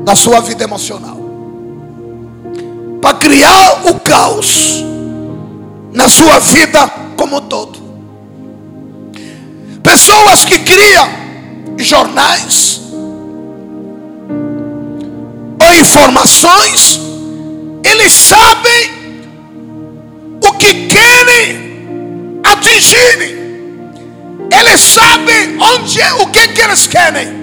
na 0.05 0.15
sua 0.15 0.39
vida 0.41 0.63
emocional. 0.63 1.17
Para 3.01 3.17
criar 3.17 3.81
o 3.85 3.99
caos 3.99 4.83
na 5.93 6.07
sua 6.09 6.39
vida 6.39 6.87
como 7.15 7.37
um 7.37 7.41
todo. 7.41 7.79
Pessoas 9.83 10.45
que 10.45 10.59
criam 10.59 11.09
jornais 11.77 12.81
ou 15.61 15.73
informações, 15.73 16.99
eles 17.83 18.11
sabem 18.11 18.99
o 20.43 20.51
que 20.53 20.87
querem 20.87 21.68
atingir. 22.59 23.39
Eles 24.51 24.81
sabem 24.81 25.57
onde 25.59 26.01
é, 26.01 26.13
o 26.15 26.27
que, 26.27 26.49
que 26.49 26.61
eles 26.61 26.85
querem. 26.87 27.39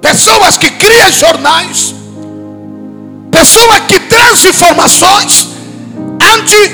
Pessoas 0.00 0.56
que 0.56 0.70
criam 0.70 1.10
jornais, 1.10 1.92
pessoas 3.30 3.80
que 3.88 3.98
trazem 4.00 4.50
informações, 4.50 5.48
antes 6.34 6.70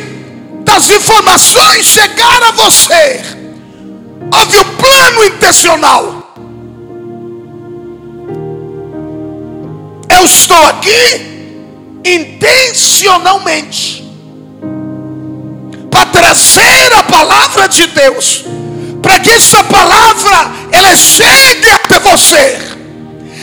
das 0.64 0.88
informações 0.90 1.86
chegar 1.86 2.42
a 2.42 2.50
você, 2.52 3.20
houve 4.32 4.58
um 4.58 4.76
plano 4.76 5.24
intencional. 5.24 6.22
Eu 10.08 10.24
estou 10.24 10.64
aqui 10.66 11.34
intencionalmente 12.04 14.03
para 15.94 16.06
trazer 16.06 16.92
a 16.92 17.04
palavra 17.04 17.68
de 17.68 17.86
Deus, 17.86 18.44
para 19.00 19.20
que 19.20 19.30
essa 19.30 19.62
palavra 19.62 20.50
ela 20.72 20.96
chegue 20.96 21.70
até 21.70 22.00
você 22.00 22.58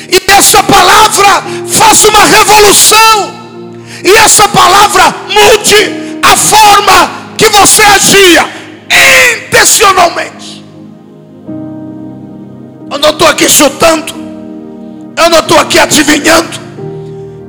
e 0.10 0.30
essa 0.30 0.62
palavra 0.62 1.44
faça 1.70 2.10
uma 2.10 2.26
revolução 2.26 3.34
e 4.04 4.10
essa 4.18 4.50
palavra 4.50 5.16
mude 5.30 6.20
a 6.22 6.36
forma 6.36 7.12
que 7.38 7.48
você 7.48 7.84
agia 7.84 8.46
intencionalmente. 9.48 10.66
Eu 12.92 13.00
não 13.00 13.12
estou 13.12 13.30
aqui 13.30 13.50
chutando, 13.50 14.14
eu 15.16 15.30
não 15.30 15.40
estou 15.40 15.58
aqui 15.58 15.80
adivinhando, 15.80 16.60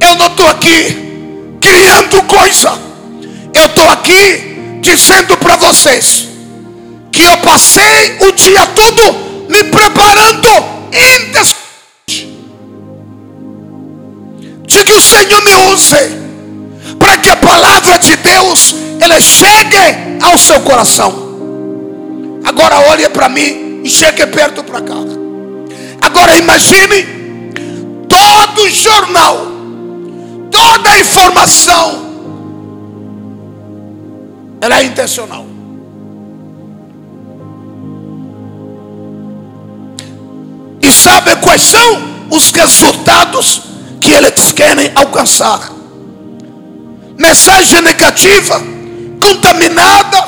eu 0.01 0.15
não 0.15 0.27
estou 0.29 0.47
aqui 0.47 0.97
criando 1.61 2.23
coisa, 2.29 2.79
eu 3.53 3.67
estou 3.67 3.89
aqui 3.91 4.52
dizendo 4.83 5.37
para 5.39 5.57
vocês 5.57 6.29
que 7.13 7.23
eu 7.23 7.37
passei 7.39 8.19
o 8.21 8.33
dia 8.33 8.67
todo 8.67 9.47
me 9.49 9.63
preparando 9.65 10.49
intensamente. 10.89 11.63
De 14.67 14.85
que 14.85 14.93
o 14.93 15.01
Senhor 15.01 15.43
me 15.43 15.55
use 15.73 16.97
para 16.99 17.17
que 17.19 17.31
a 17.31 17.37
palavra 17.37 17.99
de 17.99 18.17
Deus 18.17 18.75
ela 19.01 19.21
chegue 19.21 20.19
ao 20.21 20.37
seu 20.37 20.61
coração. 20.61 21.31
Agora 22.45 22.81
olhe 22.91 23.09
para 23.09 23.29
mim 23.29 23.83
e 23.85 23.89
chegue 23.89 24.27
perto 24.27 24.65
para 24.65 24.81
cá. 24.81 24.97
Agora 26.01 26.37
imagine 26.37 27.07
todo 28.09 28.69
jornal, 28.69 29.47
toda 30.51 30.99
informação, 30.99 32.12
ela 34.63 34.79
é 34.79 34.85
intencional. 34.85 35.45
E 40.81 40.91
sabe 40.91 41.35
quais 41.37 41.63
são 41.63 42.29
os 42.31 42.53
resultados 42.53 43.63
que 44.01 44.13
eles 44.13 44.53
querem 44.53 44.93
alcançar? 44.95 45.69
Mensagem 47.19 47.83
negativa, 47.83 48.63
contaminada, 49.21 50.27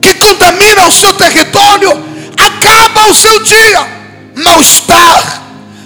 que 0.00 0.14
contamina 0.14 0.86
o 0.86 0.92
seu 0.92 1.12
território, 1.12 1.90
acaba 2.38 3.10
o 3.10 3.14
seu 3.14 3.42
dia, 3.42 3.86
mal-estar, 4.34 5.42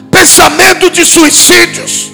pensamento 0.09 0.89
de 0.89 1.05
suicídios. 1.05 2.13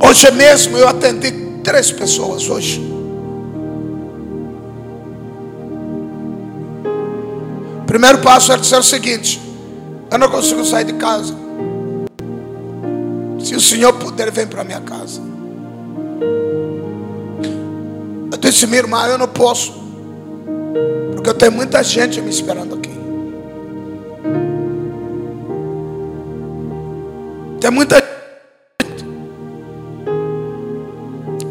Hoje 0.00 0.30
mesmo 0.30 0.78
eu 0.78 0.88
atendi 0.88 1.47
três 1.62 1.90
pessoas 1.90 2.48
hoje. 2.48 2.80
Primeiro 7.86 8.18
passo 8.18 8.52
é 8.52 8.56
dizer 8.56 8.78
o 8.78 8.82
seguinte: 8.82 9.40
eu 10.10 10.18
não 10.18 10.28
consigo 10.28 10.64
sair 10.64 10.84
de 10.84 10.94
casa. 10.94 11.34
Se 13.40 13.54
o 13.54 13.60
Senhor 13.60 13.92
puder, 13.94 14.30
vem 14.30 14.46
para 14.46 14.62
minha 14.64 14.80
casa. 14.80 15.20
Eu 18.30 18.38
disse, 18.38 18.66
minha 18.66 18.78
irmã, 18.78 19.06
eu 19.06 19.18
não 19.18 19.28
posso. 19.28 19.72
Porque 21.14 21.28
eu 21.28 21.34
tenho 21.34 21.52
muita 21.52 21.82
gente 21.82 22.20
me 22.20 22.30
esperando 22.30 22.74
aqui. 22.76 22.90
Tem 27.60 27.70
muita 27.70 28.00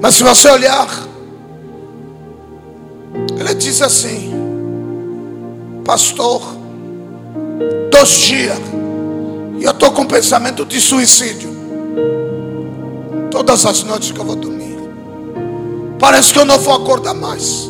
Mas 0.07 0.15
se 0.15 0.23
você 0.23 0.47
olhar, 0.47 0.87
ele 3.37 3.53
diz 3.55 3.81
assim: 3.81 4.31
Pastor, 5.83 6.41
dois 7.91 8.09
dias, 8.11 8.57
e 9.59 9.65
eu 9.65 9.71
estou 9.71 9.91
com 9.91 10.05
pensamento 10.05 10.63
de 10.63 10.79
suicídio. 10.79 11.53
Todas 13.29 13.65
as 13.65 13.83
noites 13.83 14.13
que 14.13 14.17
eu 14.17 14.23
vou 14.23 14.37
dormir, 14.37 14.77
parece 15.99 16.31
que 16.31 16.39
eu 16.39 16.45
não 16.45 16.57
vou 16.57 16.73
acordar 16.73 17.13
mais. 17.13 17.69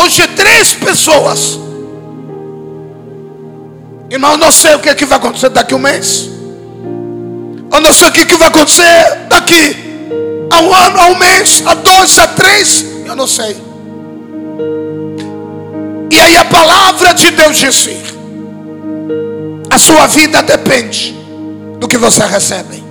Hoje, 0.00 0.28
três 0.28 0.74
pessoas 0.74 1.58
Irmão, 4.08 4.30
eu 4.32 4.38
não 4.38 4.52
sei 4.52 4.76
o 4.76 4.78
que, 4.78 4.88
é 4.88 4.94
que 4.94 5.04
vai 5.06 5.18
acontecer 5.18 5.48
daqui 5.48 5.74
a 5.74 5.76
um 5.76 5.80
mês. 5.80 6.30
Eu 7.72 7.80
não 7.80 7.92
sei 7.92 8.06
o 8.06 8.12
que, 8.12 8.20
é 8.20 8.24
que 8.24 8.36
vai 8.36 8.46
acontecer 8.46 9.26
daqui 9.28 9.83
a 10.54 10.60
um 10.60 10.72
ano, 10.72 11.00
a 11.00 11.06
um 11.06 11.18
mês, 11.18 11.62
a 11.66 11.74
dois, 11.74 12.18
a 12.18 12.28
três. 12.28 12.84
Eu 13.04 13.16
não 13.16 13.26
sei. 13.26 13.56
E 16.10 16.20
aí 16.20 16.36
a 16.36 16.44
palavra 16.44 17.12
de 17.12 17.30
Deus 17.32 17.56
disse: 17.56 17.96
a 19.68 19.78
sua 19.78 20.06
vida 20.06 20.42
depende 20.42 21.12
do 21.78 21.88
que 21.88 21.98
você 21.98 22.24
recebe. 22.24 22.82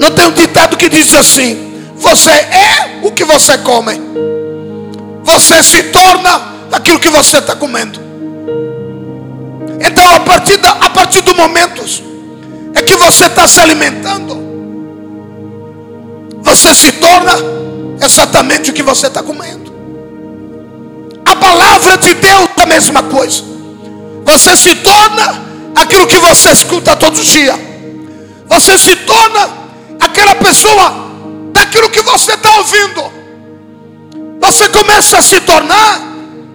Não 0.00 0.10
tem 0.10 0.26
um 0.26 0.32
ditado 0.32 0.76
que 0.76 0.88
diz 0.88 1.14
assim: 1.14 1.86
você 1.96 2.30
é 2.30 3.00
o 3.02 3.12
que 3.12 3.24
você 3.24 3.58
come, 3.58 4.00
você 5.22 5.62
se 5.62 5.84
torna 5.84 6.52
aquilo 6.72 6.98
que 6.98 7.08
você 7.08 7.38
está 7.38 7.54
comendo. 7.54 8.00
Então, 9.80 10.10
a 10.14 10.20
partir, 10.20 10.56
da, 10.56 10.70
a 10.70 10.90
partir 10.90 11.20
do 11.22 11.34
momento 11.34 11.82
é 12.74 12.82
que 12.82 12.96
você 12.96 13.26
está 13.26 13.46
se 13.46 13.60
alimentando, 13.60 14.41
você 16.52 16.74
se 16.74 16.92
torna 16.92 17.32
exatamente 18.04 18.70
o 18.70 18.74
que 18.74 18.82
você 18.82 19.06
está 19.06 19.22
comendo. 19.22 19.72
A 21.24 21.34
palavra 21.34 21.96
de 21.96 22.12
Deus 22.12 22.48
é 22.58 22.62
a 22.62 22.66
mesma 22.66 23.02
coisa. 23.04 23.42
Você 24.22 24.54
se 24.54 24.74
torna 24.76 25.42
aquilo 25.74 26.06
que 26.06 26.18
você 26.18 26.50
escuta 26.50 26.94
todos 26.94 27.20
os 27.20 27.26
dias. 27.26 27.58
Você 28.46 28.76
se 28.76 28.94
torna 28.96 29.48
aquela 29.98 30.34
pessoa 30.34 30.92
daquilo 31.54 31.88
que 31.88 32.02
você 32.02 32.34
está 32.34 32.50
ouvindo. 32.58 33.02
Você 34.38 34.68
começa 34.68 35.18
a 35.18 35.22
se 35.22 35.40
tornar 35.40 36.02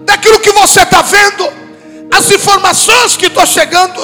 daquilo 0.06 0.40
que 0.40 0.52
você 0.52 0.82
está 0.82 1.02
vendo 1.02 1.50
as 2.12 2.30
informações 2.30 3.18
que 3.18 3.26
estão 3.26 3.46
chegando, 3.48 4.04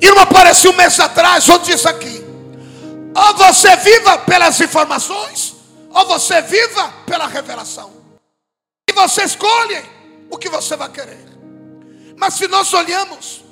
irmão, 0.00 0.22
apareceu 0.22 0.70
um 0.70 0.76
mês 0.76 0.98
atrás, 0.98 1.48
ou 1.50 1.58
disse 1.58 1.86
aqui. 1.86 2.17
Ou 3.14 3.36
você 3.36 3.76
viva 3.76 4.18
pelas 4.18 4.60
informações, 4.60 5.56
ou 5.90 6.06
você 6.06 6.40
viva 6.42 6.92
pela 7.06 7.26
revelação. 7.26 7.92
E 8.88 8.92
você 8.92 9.24
escolhe 9.24 9.82
o 10.30 10.38
que 10.38 10.48
você 10.48 10.76
vai 10.76 10.90
querer. 10.90 11.26
Mas 12.16 12.34
se 12.34 12.48
nós 12.48 12.72
olhamos 12.72 13.44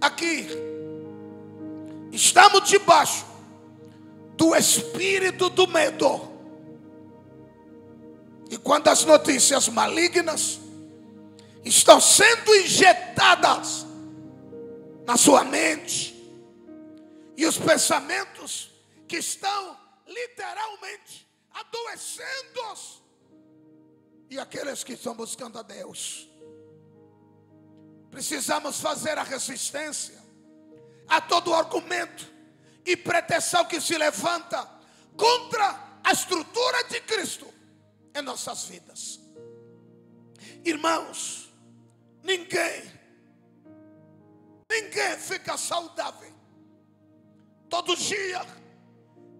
aqui, 0.00 0.48
estamos 2.12 2.68
debaixo 2.68 3.24
do 4.36 4.54
espírito 4.54 5.48
do 5.50 5.66
medo. 5.66 6.28
E 8.50 8.56
quando 8.56 8.88
as 8.88 9.04
notícias 9.04 9.68
malignas 9.68 10.60
estão 11.64 12.00
sendo 12.00 12.54
injetadas 12.56 13.86
na 15.06 15.16
sua 15.16 15.44
mente. 15.44 16.16
E 17.36 17.46
os 17.46 17.56
pensamentos 17.56 18.69
que 19.10 19.16
estão 19.16 19.76
literalmente 20.06 21.28
adoecendo. 21.52 22.60
E 24.30 24.38
aqueles 24.38 24.84
que 24.84 24.92
estão 24.92 25.14
buscando 25.14 25.58
a 25.58 25.62
Deus. 25.62 26.28
Precisamos 28.08 28.80
fazer 28.80 29.18
a 29.18 29.24
resistência 29.24 30.18
a 31.08 31.20
todo 31.20 31.52
argumento 31.52 32.32
e 32.86 32.96
pretensão 32.96 33.64
que 33.64 33.80
se 33.80 33.98
levanta 33.98 34.64
contra 35.16 35.98
a 36.04 36.12
estrutura 36.12 36.84
de 36.84 37.00
Cristo 37.00 37.52
em 38.14 38.22
nossas 38.22 38.66
vidas. 38.66 39.18
Irmãos, 40.64 41.50
Ninguém, 42.22 42.82
ninguém 44.70 45.16
fica 45.16 45.56
saudável. 45.56 46.32
Todo 47.68 47.96
dia 47.96 48.44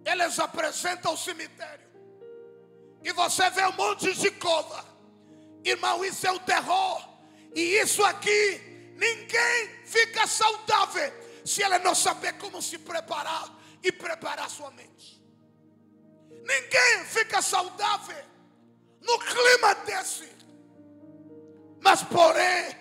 eles 0.05 0.39
apresentam 0.39 1.13
o 1.13 1.17
cemitério. 1.17 1.89
E 3.03 3.11
você 3.13 3.49
vê 3.49 3.65
um 3.65 3.73
monte 3.73 4.13
de 4.13 4.31
cova. 4.31 4.85
Irmão, 5.63 6.03
isso 6.03 6.25
é 6.25 6.31
o 6.31 6.39
terror. 6.39 7.07
E 7.55 7.61
isso 7.79 8.03
aqui, 8.03 8.93
ninguém 8.95 9.85
fica 9.85 10.25
saudável 10.27 11.11
se 11.43 11.63
ele 11.63 11.79
não 11.79 11.95
saber 11.95 12.33
como 12.33 12.61
se 12.61 12.77
preparar 12.77 13.49
e 13.83 13.91
preparar 13.91 14.49
sua 14.49 14.71
mente. 14.71 15.21
Ninguém 16.29 17.05
fica 17.05 17.41
saudável 17.41 18.23
no 19.01 19.19
clima 19.19 19.75
desse. 19.85 20.29
Mas 21.79 22.03
porém, 22.03 22.77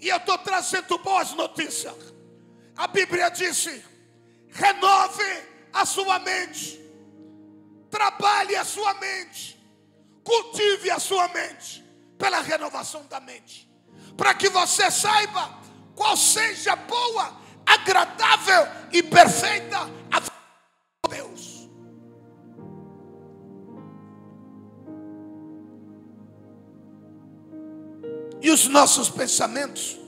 e 0.00 0.08
eu 0.08 0.16
estou 0.16 0.38
trazendo 0.38 0.98
boas 0.98 1.32
notícias. 1.32 2.14
A 2.76 2.86
Bíblia 2.86 3.28
disse: 3.30 3.84
renove 4.50 5.47
a 5.72 5.84
sua 5.84 6.18
mente, 6.18 6.80
trabalhe 7.90 8.56
a 8.56 8.64
sua 8.64 8.94
mente, 8.94 9.58
cultive 10.24 10.90
a 10.90 10.98
sua 10.98 11.28
mente 11.28 11.84
pela 12.18 12.40
renovação 12.40 13.06
da 13.06 13.20
mente, 13.20 13.70
para 14.16 14.34
que 14.34 14.48
você 14.48 14.90
saiba 14.90 15.58
qual 15.94 16.16
seja 16.16 16.76
boa, 16.76 17.36
agradável 17.66 18.66
e 18.92 19.02
perfeita 19.02 19.78
a 20.10 21.08
Deus. 21.08 21.68
E 28.40 28.50
os 28.50 28.66
nossos 28.68 29.08
pensamentos 29.08 29.98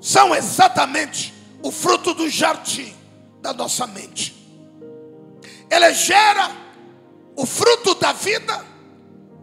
são 0.00 0.34
exatamente 0.34 1.32
o 1.62 1.70
fruto 1.70 2.12
do 2.12 2.28
jardim 2.28 2.94
da 3.44 3.52
nossa 3.52 3.86
mente. 3.86 4.34
Ele 5.70 5.92
gera 5.92 6.50
o 7.36 7.44
fruto 7.44 7.94
da 7.96 8.10
vida 8.14 8.64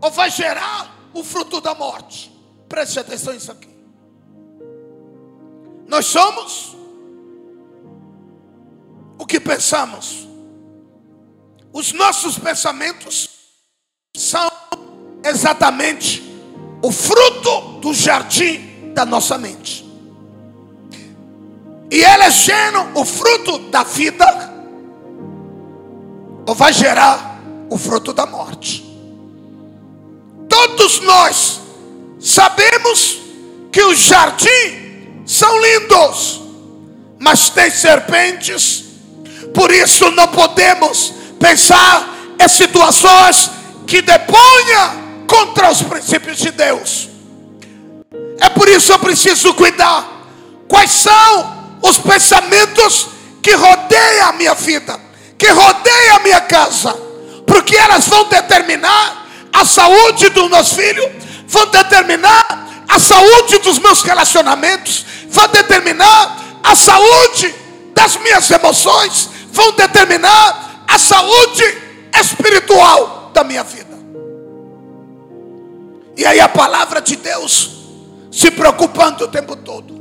ou 0.01 0.09
vai 0.09 0.31
gerar 0.31 1.11
o 1.13 1.23
fruto 1.23 1.61
da 1.61 1.75
morte? 1.75 2.31
Preste 2.67 2.99
atenção 2.99 3.31
nisso 3.31 3.51
aqui. 3.51 3.69
Nós 5.87 6.07
somos 6.07 6.75
o 9.19 9.25
que 9.25 9.39
pensamos. 9.39 10.27
Os 11.71 11.93
nossos 11.93 12.39
pensamentos 12.39 13.29
são 14.17 14.49
exatamente 15.23 16.23
o 16.81 16.91
fruto 16.91 17.79
do 17.81 17.93
jardim 17.93 18.93
da 18.95 19.05
nossa 19.05 19.37
mente. 19.37 19.90
E 21.91 22.01
eles 22.01 22.35
geram 22.35 22.89
o 22.95 23.03
fruto 23.03 23.59
da 23.69 23.83
vida, 23.83 24.25
ou 26.47 26.55
vai 26.55 26.71
gerar 26.71 27.41
o 27.69 27.77
fruto 27.77 28.13
da 28.13 28.25
morte. 28.25 28.81
Todos 30.47 31.01
nós 31.01 31.59
sabemos 32.17 33.19
que 33.73 33.83
os 33.83 33.99
jardins 33.99 34.73
são 35.25 35.53
lindos, 35.61 36.41
mas 37.19 37.49
tem 37.49 37.69
serpentes, 37.69 38.85
por 39.53 39.69
isso 39.69 40.09
não 40.11 40.29
podemos 40.29 41.13
pensar 41.37 42.07
em 42.39 42.47
situações 42.47 43.51
que 43.85 44.01
deponha 44.01 45.01
contra 45.27 45.69
os 45.69 45.81
princípios 45.81 46.37
de 46.37 46.51
Deus. 46.51 47.09
É 48.39 48.47
por 48.47 48.69
isso 48.69 48.93
eu 48.93 48.99
preciso 48.99 49.53
cuidar. 49.53 50.07
Quais 50.69 50.91
são 50.91 51.60
os 51.81 51.97
pensamentos 51.97 53.07
que 53.41 53.53
rodeiam 53.53 54.29
a 54.29 54.33
minha 54.33 54.53
vida, 54.53 54.99
que 55.37 55.47
rodeiam 55.47 56.15
a 56.15 56.19
minha 56.19 56.41
casa, 56.41 56.93
porque 57.45 57.75
elas 57.75 58.07
vão 58.07 58.25
determinar 58.25 59.27
a 59.53 59.65
saúde 59.65 60.29
dos 60.29 60.49
meus 60.49 60.73
filhos, 60.73 61.09
vão 61.47 61.65
determinar 61.67 62.85
a 62.87 62.99
saúde 62.99 63.57
dos 63.59 63.79
meus 63.79 64.03
relacionamentos, 64.03 65.05
vão 65.29 65.47
determinar 65.47 66.59
a 66.63 66.75
saúde 66.75 67.53
das 67.93 68.17
minhas 68.17 68.49
emoções, 68.51 69.29
vão 69.51 69.71
determinar 69.73 70.85
a 70.87 70.97
saúde 70.97 71.63
espiritual 72.19 73.31
da 73.33 73.43
minha 73.43 73.63
vida. 73.63 73.97
E 76.17 76.25
aí 76.25 76.39
a 76.39 76.49
palavra 76.49 77.01
de 77.01 77.15
Deus 77.15 77.71
se 78.31 78.51
preocupando 78.51 79.25
o 79.25 79.27
tempo 79.27 79.55
todo. 79.55 80.00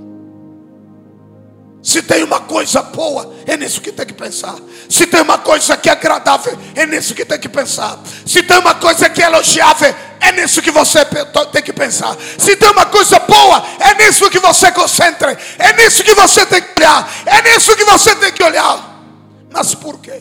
Se 1.83 2.03
tem 2.03 2.23
uma 2.23 2.41
coisa 2.41 2.83
boa, 2.83 3.35
é 3.47 3.57
nisso 3.57 3.81
que 3.81 3.91
tem 3.91 4.05
que 4.05 4.13
pensar. 4.13 4.57
Se 4.89 5.07
tem 5.07 5.23
uma 5.23 5.39
coisa 5.39 5.77
que 5.79 5.89
é 5.89 5.93
agradável, 5.93 6.57
é 6.75 6.85
nisso 6.87 7.15
que 7.15 7.25
tem 7.25 7.39
que 7.39 7.49
pensar. 7.49 7.99
Se 8.27 8.43
tem 8.43 8.59
uma 8.59 8.75
coisa 8.75 9.09
que 9.09 9.23
é 9.23 9.27
elogiável, 9.27 9.95
é 10.21 10.33
nisso 10.33 10.61
que 10.61 10.71
você 10.71 11.03
tem 11.05 11.63
que 11.63 11.73
pensar. 11.73 12.15
Se 12.39 12.55
tem 12.55 12.71
uma 12.71 12.85
coisa 12.85 13.19
boa, 13.21 13.65
é 13.79 13.95
nisso 13.95 14.29
que 14.29 14.39
você 14.39 14.71
concentra. 14.73 15.37
É 15.59 15.73
nisso 15.73 16.05
que 16.05 16.15
você 16.15 16.45
tem 16.45 16.61
que 16.61 16.79
olhar. 16.79 17.11
É 17.25 17.43
nisso 17.51 17.75
que 17.75 17.85
você 17.85 18.15
tem 18.15 18.33
que 18.33 18.43
olhar. 18.43 19.03
Mas 19.51 19.75
por 19.75 19.99
quê? 20.01 20.21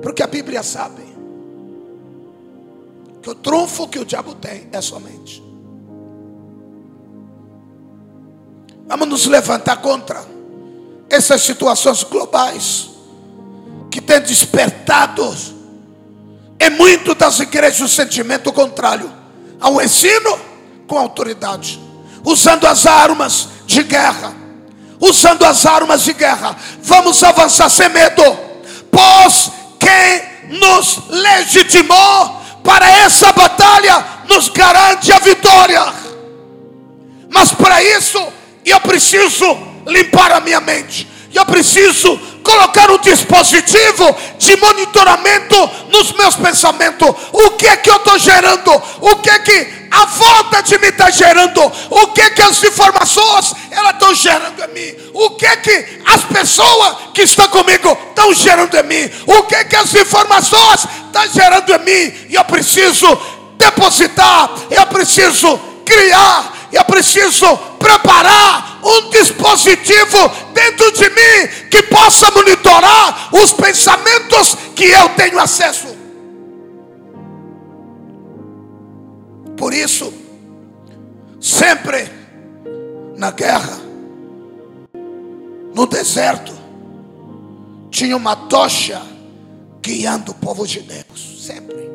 Porque 0.00 0.22
a 0.22 0.28
Bíblia 0.28 0.62
sabe 0.62 1.02
que 3.20 3.28
o 3.28 3.34
trunfo 3.34 3.88
que 3.88 3.98
o 3.98 4.04
diabo 4.04 4.36
tem 4.36 4.68
é 4.72 4.80
somente. 4.80 5.42
Vamos 8.86 9.08
nos 9.08 9.26
levantar 9.26 9.76
contra 9.78 10.39
essas 11.10 11.42
situações 11.42 12.04
globais 12.04 12.88
que 13.90 14.00
têm 14.00 14.20
despertado 14.20 15.36
em 16.58 16.70
muito 16.70 17.14
das 17.14 17.40
igrejas 17.40 17.80
o 17.80 17.88
sentimento 17.88 18.52
contrário 18.52 19.12
ao 19.60 19.82
ensino 19.82 20.38
com 20.86 20.98
autoridade, 20.98 21.80
usando 22.24 22.66
as 22.66 22.86
armas 22.86 23.48
de 23.66 23.82
guerra, 23.82 24.34
usando 25.00 25.44
as 25.44 25.66
armas 25.66 26.02
de 26.02 26.12
guerra. 26.12 26.56
Vamos 26.82 27.22
avançar 27.24 27.68
sem 27.68 27.88
medo, 27.88 28.22
pois 28.90 29.50
quem 29.78 30.58
nos 30.58 31.08
legitimou 31.08 32.40
para 32.62 32.90
essa 32.90 33.32
batalha 33.32 34.04
nos 34.28 34.48
garante 34.48 35.12
a 35.12 35.18
vitória. 35.18 35.92
Mas 37.32 37.52
para 37.52 37.82
isso 37.82 38.20
eu 38.64 38.80
preciso 38.80 39.69
limpar 39.86 40.32
a 40.32 40.40
minha 40.40 40.60
mente. 40.60 41.06
E 41.32 41.36
eu 41.36 41.46
preciso 41.46 42.18
colocar 42.42 42.90
um 42.90 42.98
dispositivo 42.98 44.16
de 44.38 44.56
monitoramento 44.56 45.70
nos 45.88 46.12
meus 46.12 46.34
pensamentos. 46.34 47.08
O 47.32 47.50
que 47.50 47.66
é 47.66 47.76
que 47.76 47.88
eu 47.88 47.96
estou 47.96 48.18
gerando? 48.18 48.82
O 49.00 49.16
que 49.16 49.30
é 49.30 49.38
que 49.38 49.80
a 49.90 50.04
volta 50.06 50.62
de 50.62 50.78
mim 50.78 50.88
está 50.88 51.10
gerando? 51.10 51.60
O 51.90 52.06
que 52.08 52.20
é 52.20 52.30
que 52.30 52.42
as 52.42 52.62
informações 52.64 53.54
estão 53.70 54.14
gerando 54.14 54.64
em 54.64 54.74
mim? 54.74 54.96
O 55.14 55.30
que 55.30 55.46
é 55.46 55.56
que 55.56 56.00
as 56.06 56.24
pessoas 56.24 56.96
que 57.14 57.22
estão 57.22 57.48
comigo 57.48 57.96
estão 58.08 58.34
gerando 58.34 58.76
em 58.76 58.82
mim? 58.82 59.10
O 59.26 59.44
que 59.44 59.54
é 59.54 59.64
que 59.64 59.76
as 59.76 59.94
informações 59.94 60.86
estão 61.06 61.28
gerando 61.32 61.72
em 61.72 61.78
mim? 61.78 62.14
E 62.28 62.34
eu 62.34 62.44
preciso 62.44 63.06
depositar, 63.56 64.50
eu 64.70 64.86
preciso 64.86 65.60
criar, 65.84 66.52
eu 66.72 66.84
preciso 66.84 67.56
preparar 67.78 68.80
um 68.82 69.10
dispositivo 69.10 70.18
dentro 70.52 70.92
de 70.92 71.08
mim 71.08 71.68
que 71.70 71.82
possa 71.84 72.30
monitorar 72.30 73.28
os 73.34 73.52
pensamentos 73.52 74.56
que 74.74 74.84
eu 74.84 75.08
tenho 75.10 75.38
acesso. 75.38 75.88
Por 79.56 79.74
isso, 79.74 80.12
sempre 81.40 82.10
na 83.16 83.30
guerra, 83.30 83.78
no 85.74 85.86
deserto, 85.86 86.52
tinha 87.90 88.16
uma 88.16 88.34
tocha 88.34 89.02
guiando 89.82 90.32
o 90.32 90.34
povo 90.34 90.66
de 90.66 90.80
Deus, 90.80 91.44
sempre. 91.44 91.89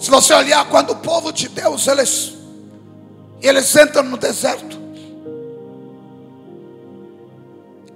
Se 0.00 0.10
você 0.10 0.32
olhar 0.32 0.66
quando 0.70 0.90
o 0.90 0.96
povo 0.96 1.30
de 1.30 1.48
Deus, 1.48 1.86
eles 1.86 2.40
eles 3.42 3.74
entram 3.76 4.02
no 4.02 4.16
deserto. 4.16 4.78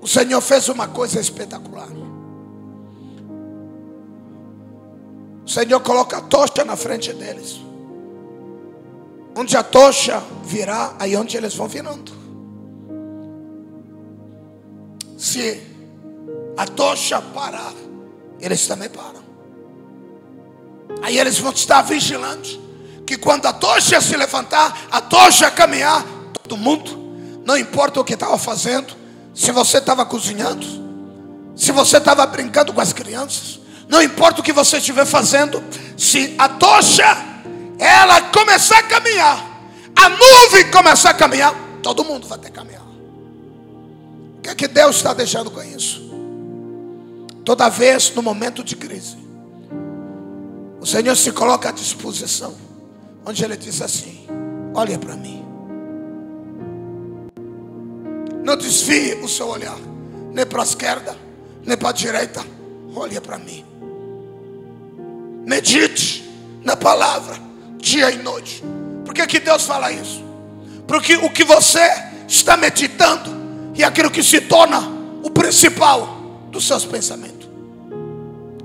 O 0.01 0.07
Senhor 0.07 0.41
fez 0.41 0.69
uma 0.69 0.87
coisa 0.89 1.19
espetacular. 1.19 1.89
O 5.45 5.49
Senhor 5.49 5.81
coloca 5.81 6.19
a 6.19 6.21
tocha 6.21 6.65
na 6.65 6.77
frente 6.77 7.13
deles. 7.13 7.61
Onde 9.37 9.57
a 9.57 9.63
tocha 9.63 10.23
virá, 10.45 10.95
aí 10.99 11.17
onde 11.17 11.37
eles 11.37 11.55
vão 11.55 11.69
virando. 11.69 12.13
Se 15.17 15.63
a 16.57 16.67
tocha 16.67 17.21
parar, 17.21 17.73
eles 18.41 18.67
também 18.67 18.89
param. 18.91 19.24
Aí 21.03 21.19
eles 21.19 21.39
vão 21.39 21.53
estar 21.53 21.83
vigilantes 21.83 22.59
que 23.07 23.17
quando 23.17 23.47
a 23.47 23.53
tocha 23.53 24.01
se 24.01 24.17
levantar, 24.17 24.87
a 24.91 25.01
tocha 25.01 25.51
caminhar, 25.51 26.05
todo 26.43 26.57
mundo, 26.57 27.05
não 27.45 27.57
importa 27.57 28.01
o 28.01 28.05
que 28.05 28.15
estava 28.15 28.39
fazendo, 28.39 28.95
se 29.35 29.53
você 29.53 29.79
estava 29.79 30.07
cozinhando, 30.07 30.67
se 31.57 31.71
você 31.73 31.99
estava 31.99 32.25
brincando 32.27 32.73
com 32.73 32.81
as 32.81 32.93
crianças, 32.93 33.61
não 33.89 34.03
importa 34.03 34.41
o 34.41 34.45
que 34.45 34.53
você 34.53 34.79
estiver 34.79 35.05
fazendo, 35.05 35.63
se 35.97 36.35
a 36.39 36.49
tocha 36.49 37.05
ela 37.79 38.21
começar 38.23 38.79
a 38.79 38.83
caminhar, 38.85 39.45
a 39.95 40.09
nuvem 40.09 40.71
começar 40.71 41.11
a 41.11 41.15
caminhar, 41.15 41.55
todo 41.83 42.05
mundo 42.05 42.27
vai 42.27 42.39
ter 42.39 42.51
que 42.51 42.57
caminhar. 42.57 42.85
O 44.39 44.43
que 44.43 44.49
é 44.49 44.55
que 44.55 44.69
Deus 44.69 44.97
está 44.97 45.13
deixando 45.13 45.51
com 45.51 45.63
isso? 45.63 46.03
Toda 47.45 47.69
vez 47.69 48.11
no 48.15 48.23
momento 48.23 48.65
de 48.65 48.75
crise, 48.75 49.19
o 50.85 50.87
Senhor 50.87 51.17
se 51.17 51.33
coloca 51.33 51.71
à 51.71 51.73
disposição 51.73 52.55
onde 53.25 53.43
ele 53.43 53.57
diz 53.57 53.81
assim: 53.81 54.27
Olha 54.75 54.99
para 54.99 55.17
mim. 55.17 55.43
Não 58.45 58.55
desvie 58.55 59.15
o 59.15 59.27
seu 59.27 59.49
olhar, 59.49 59.79
nem 60.31 60.45
para 60.45 60.61
a 60.61 60.63
esquerda, 60.63 61.17
nem 61.65 61.75
para 61.75 61.89
a 61.89 61.93
direita. 61.93 62.45
Olha 62.95 63.19
para 63.19 63.39
mim. 63.39 63.65
Medite 65.47 66.31
na 66.63 66.77
palavra, 66.77 67.39
dia 67.79 68.11
e 68.11 68.19
noite. 68.19 68.63
Por 69.07 69.15
que, 69.15 69.27
que 69.27 69.41
Deus 69.41 69.63
fala 69.63 69.91
isso? 69.91 70.23
Porque 70.87 71.17
o 71.17 71.31
que 71.31 71.45
você 71.45 71.81
está 72.29 72.59
meditando 72.59 73.31
e 73.75 73.83
aquilo 73.83 74.11
que 74.11 74.23
se 74.23 74.39
torna 74.43 74.81
o 75.23 75.31
principal 75.31 76.19
dos 76.51 76.67
seus 76.67 76.85
pensamentos. 76.85 77.49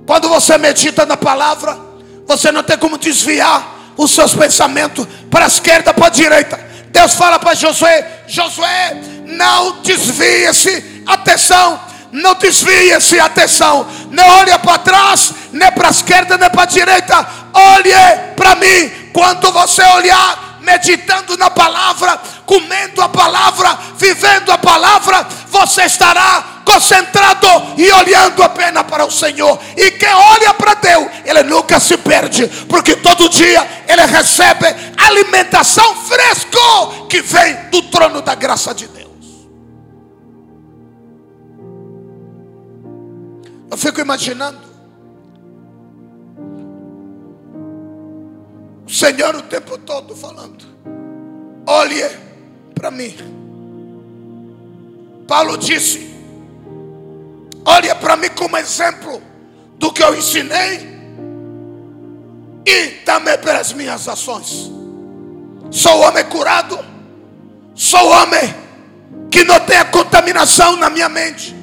Quando 0.05 0.27
você 0.27 0.57
medita 0.57 1.05
na 1.05 1.15
palavra, 1.15 1.87
você 2.29 2.51
não 2.51 2.61
tem 2.61 2.77
como 2.77 2.95
desviar 2.95 3.67
os 3.97 4.11
seus 4.11 4.35
pensamentos 4.35 5.07
para 5.31 5.45
a 5.45 5.47
esquerda, 5.47 5.91
para 5.91 6.05
a 6.05 6.09
direita. 6.09 6.59
Deus 6.91 7.15
fala 7.15 7.39
para 7.39 7.55
Josué: 7.55 8.23
Josué, 8.27 8.95
não 9.25 9.81
desvie-se, 9.81 11.03
atenção, 11.07 11.81
não 12.11 12.35
desvie-se, 12.35 13.19
atenção, 13.19 13.87
não 14.11 14.23
olhe 14.41 14.55
para 14.59 14.77
trás, 14.77 15.33
nem 15.51 15.71
para 15.71 15.87
a 15.87 15.89
esquerda, 15.89 16.37
nem 16.37 16.51
para 16.51 16.61
a 16.61 16.67
direita. 16.67 17.27
Olhe 17.51 17.93
para 18.35 18.55
mim. 18.57 18.91
Quando 19.11 19.51
você 19.51 19.81
olhar, 19.81 20.59
meditando 20.61 21.35
na 21.35 21.49
palavra, 21.49 22.21
comendo 22.45 23.01
a 23.01 23.09
palavra, 23.09 23.75
vivendo 23.97 24.51
a 24.51 24.57
palavra, 24.59 25.27
você 25.49 25.85
estará 25.85 26.45
concentrado 26.69 27.47
e 27.77 27.91
olhando 27.91 28.43
apenas 28.43 28.83
para 28.83 29.03
o 29.03 29.11
Senhor. 29.11 29.59
E 29.75 29.91
quem 29.91 30.13
olha 30.13 30.53
para 30.53 30.75
Deus, 30.75 31.07
ele 31.25 31.43
nunca 31.43 31.79
se 31.79 31.97
perde, 31.97 32.47
porque 32.67 32.95
todo 32.97 33.27
dia 33.29 33.67
ele 33.87 34.05
recebe 34.05 34.67
alimentação 34.95 35.95
fresco 35.95 37.07
que 37.07 37.21
vem 37.21 37.55
do 37.71 37.81
trono 37.83 38.21
da 38.21 38.35
graça 38.35 38.73
de 38.73 38.87
Deus. 38.87 38.99
Eu 43.71 43.77
fico 43.77 43.99
imaginando 43.99 44.69
o 48.85 48.91
Senhor 48.91 49.35
o 49.35 49.41
tempo 49.43 49.77
todo 49.79 50.15
falando: 50.15 50.65
olhe 51.65 52.03
para 52.75 52.91
mim. 52.91 53.15
Paulo 55.27 55.57
disse: 55.57 56.08
olhe 57.69 57.93
para 57.95 58.15
mim 58.15 58.29
como 58.35 58.57
exemplo 58.57 59.21
do 59.77 59.93
que 59.93 60.03
eu 60.03 60.15
ensinei 60.15 60.89
e 62.65 62.87
também 63.05 63.37
pelas 63.37 63.71
minhas 63.73 64.07
ações. 64.07 64.71
Sou 65.71 65.99
homem 66.01 66.25
curado, 66.25 66.79
sou 67.75 68.07
homem 68.09 68.55
que 69.29 69.43
não 69.43 69.59
tem 69.61 69.77
a 69.77 69.85
contaminação 69.85 70.75
na 70.77 70.89
minha 70.89 71.07
mente. 71.07 71.55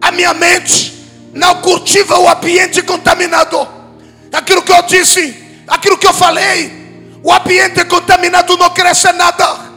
A 0.00 0.12
minha 0.12 0.32
mente 0.32 0.94
não 1.34 1.60
cultiva 1.60 2.18
o 2.18 2.28
ambiente 2.28 2.80
contaminado. 2.82 3.66
Aquilo 4.32 4.62
que 4.62 4.72
eu 4.72 4.82
disse, 4.82 5.62
aquilo 5.66 5.98
que 5.98 6.06
eu 6.06 6.12
falei, 6.12 7.18
o 7.22 7.32
ambiente 7.32 7.84
contaminado 7.84 8.56
não 8.56 8.70
cresce 8.70 9.12
nada. 9.12 9.67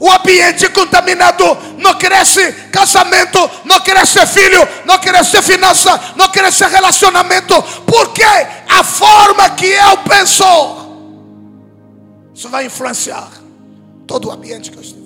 O 0.00 0.10
ambiente 0.10 0.68
contaminado 0.70 1.44
não 1.78 1.94
cresce 1.94 2.52
casamento, 2.70 3.38
não 3.64 3.80
cresce 3.80 4.24
filho, 4.26 4.66
não 4.84 4.98
cresce 4.98 5.42
finança, 5.42 6.14
não 6.14 6.28
cresce 6.28 6.64
relacionamento. 6.66 7.60
Porque 7.84 8.22
a 8.22 8.84
forma 8.84 9.50
que 9.50 9.66
eu 9.66 9.98
penso, 9.98 10.44
isso 12.32 12.48
vai 12.48 12.66
influenciar 12.66 13.28
todo 14.06 14.28
o 14.28 14.30
ambiente 14.30 14.70
que 14.70 14.76
eu 14.76 14.82
estiver. 14.82 14.97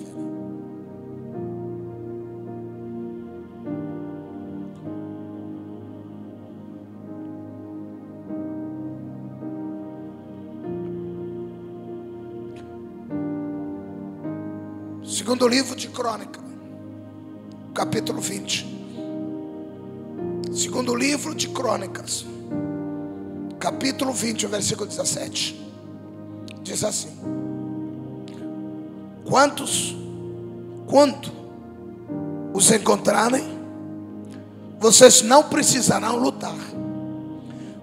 Segundo 15.13 15.47
livro 15.47 15.75
de 15.75 15.89
Crônica, 15.89 16.39
capítulo 17.71 18.19
20. 18.19 18.65
Segundo 20.51 20.95
livro 20.95 21.35
de 21.35 21.49
Crônicas, 21.49 22.25
capítulo 23.59 24.11
20, 24.11 24.47
versículo 24.47 24.89
17. 24.89 25.71
Diz 26.63 26.83
assim: 26.83 27.09
Quantos, 29.23 29.95
quando 30.87 31.31
os 32.51 32.71
encontrarem, 32.71 33.45
vocês 34.79 35.21
não 35.21 35.43
precisarão 35.43 36.17
lutar. 36.17 36.57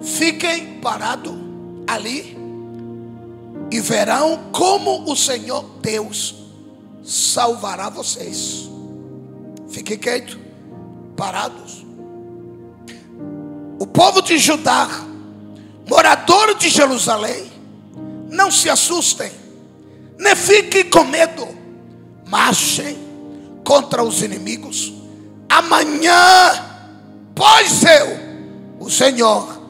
Fiquem 0.00 0.80
parados 0.80 1.36
ali 1.86 2.36
e 3.70 3.78
verão 3.78 4.50
como 4.50 5.08
o 5.08 5.14
Senhor 5.14 5.64
Deus 5.80 6.39
salvará 7.02 7.88
vocês. 7.88 8.68
Fiquem 9.68 9.98
quietos, 9.98 10.38
parados. 11.16 11.86
O 13.78 13.86
povo 13.86 14.20
de 14.20 14.38
Judá, 14.38 14.88
morador 15.88 16.54
de 16.56 16.68
Jerusalém, 16.68 17.50
não 18.30 18.50
se 18.50 18.68
assustem, 18.68 19.30
nem 20.18 20.36
fiquem 20.36 20.88
com 20.90 21.04
medo, 21.04 21.48
marchem 22.26 22.98
contra 23.64 24.02
os 24.02 24.22
inimigos. 24.22 24.92
Amanhã, 25.48 26.14
pois 27.34 27.82
eu, 27.84 28.18
o 28.78 28.90
Senhor, 28.90 29.60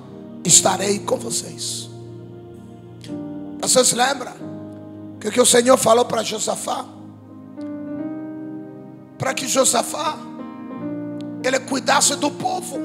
estarei 0.45 0.99
com 1.01 1.17
vocês. 1.17 1.89
Vocês 3.61 3.93
lembram 3.93 4.33
que 5.21 5.29
o 5.29 5.33
que 5.33 5.41
o 5.41 5.47
Senhor 5.47 5.77
falou 5.77 6.05
para 6.05 6.23
Josafá? 6.23 6.85
Para 9.21 9.35
que 9.35 9.47
Josafá 9.47 10.17
ele 11.45 11.61
cuidasse 11.61 12.17
do 12.17 12.31
povo, 12.31 12.79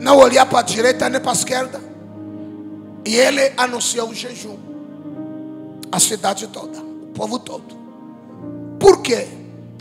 não 0.00 0.18
olhar 0.18 0.44
para 0.46 0.58
a 0.58 0.62
direita 0.62 1.08
nem 1.08 1.20
para 1.20 1.30
a 1.30 1.32
esquerda. 1.32 1.80
E 3.06 3.14
ele 3.14 3.52
anunciou 3.56 4.08
o 4.08 4.14
jejum, 4.14 4.58
a 5.92 6.00
cidade 6.00 6.48
toda, 6.48 6.76
o 6.80 7.12
povo 7.14 7.38
todo. 7.38 7.76
Por 8.80 9.00
quê? 9.00 9.28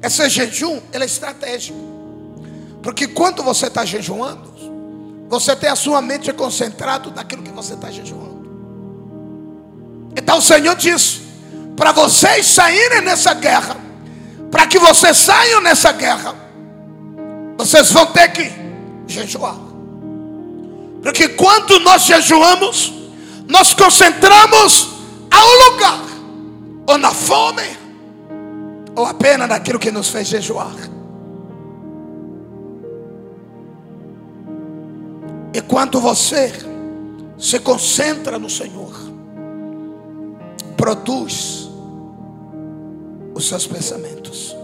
Esse 0.03 0.29
jejum 0.29 0.79
ele 0.93 1.05
é 1.05 1.07
estratégico, 1.07 1.79
porque 2.83 3.07
quando 3.07 3.41
você 3.41 3.65
está 3.65 3.83
jejuando, 3.83 4.51
você 5.27 5.55
tem 5.55 5.71
a 5.71 5.75
sua 5.75 6.03
mente 6.03 6.31
concentrada 6.33 7.09
naquilo 7.09 7.41
que 7.41 7.51
você 7.51 7.73
está 7.73 7.89
jejuando. 7.89 8.41
Então 10.15 10.37
o 10.37 10.41
Senhor 10.41 10.75
disse: 10.75 11.21
para 11.75 11.91
vocês 11.91 12.45
saírem 12.45 13.01
nessa 13.01 13.33
guerra, 13.33 13.80
para 14.51 14.67
que 14.67 14.77
vocês 14.77 15.17
saiam 15.17 15.61
nessa 15.61 15.93
guerra, 15.93 16.35
vocês 17.57 17.89
vão 17.91 18.05
ter 18.07 18.27
que 18.33 18.51
jejuar. 19.07 19.55
Porque 21.01 21.29
quando 21.29 21.79
nós 21.79 22.03
jejuamos, 22.03 22.93
nós 23.47 23.73
concentramos 23.73 24.89
a 25.31 25.37
um 25.37 25.71
lugar, 25.71 26.01
ou 26.87 26.97
na 26.97 27.11
fome, 27.11 27.77
ou 28.95 29.05
apenas 29.05 29.47
naquilo 29.47 29.79
que 29.79 29.89
nos 29.89 30.09
fez 30.09 30.27
jejuar. 30.27 30.75
E 35.53 35.61
quando 35.61 35.99
você 35.99 36.53
se 37.37 37.59
concentra 37.59 38.37
no 38.37 38.49
Senhor, 38.49 38.93
produz 40.77 41.60
os 43.41 43.47
seus 43.47 43.67
pensamentos. 43.67 44.55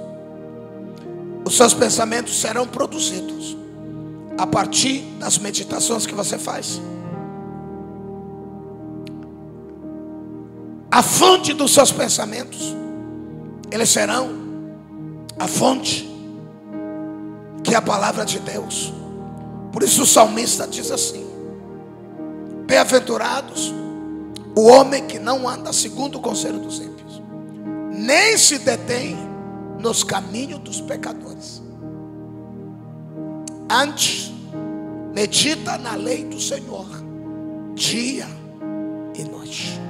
Os 1.44 1.58
seus 1.58 1.74
pensamentos 1.74 2.40
serão 2.40 2.68
produzidos 2.68 3.58
a 4.38 4.46
partir 4.46 5.02
das 5.20 5.38
meditações 5.40 6.06
que 6.06 6.14
você 6.14 6.38
faz. 6.38 6.80
A 10.92 11.02
fonte 11.02 11.54
dos 11.54 11.74
seus 11.74 11.92
pensamentos, 11.92 12.76
eles 13.72 13.90
serão 13.90 14.30
a 15.40 15.48
fonte 15.48 16.08
que 17.64 17.74
é 17.74 17.78
a 17.78 17.82
palavra 17.82 18.26
de 18.26 18.40
Deus. 18.40 18.94
Por 19.72 19.84
isso 19.84 20.04
o 20.04 20.06
salmista 20.06 20.68
diz 20.68 20.92
assim: 20.92 21.26
Bem-aventurados 22.66 23.74
o 24.56 24.68
homem 24.68 25.06
que 25.06 25.20
não 25.20 25.48
anda 25.48 25.74
segundo 25.74 26.18
o 26.18 26.22
conselho 26.22 26.60
dos 26.60 26.80
ímpios 26.80 26.97
nem 27.98 28.38
se 28.38 28.60
detém 28.60 29.18
nos 29.80 30.04
caminhos 30.04 30.60
dos 30.60 30.80
pecadores. 30.80 31.64
Antes, 33.70 34.32
medita 35.14 35.78
na 35.80 35.96
lei 35.96 36.24
do 36.24 36.40
Senhor, 36.40 36.86
dia 37.74 38.28
e 39.16 39.24
noite. 39.24 39.82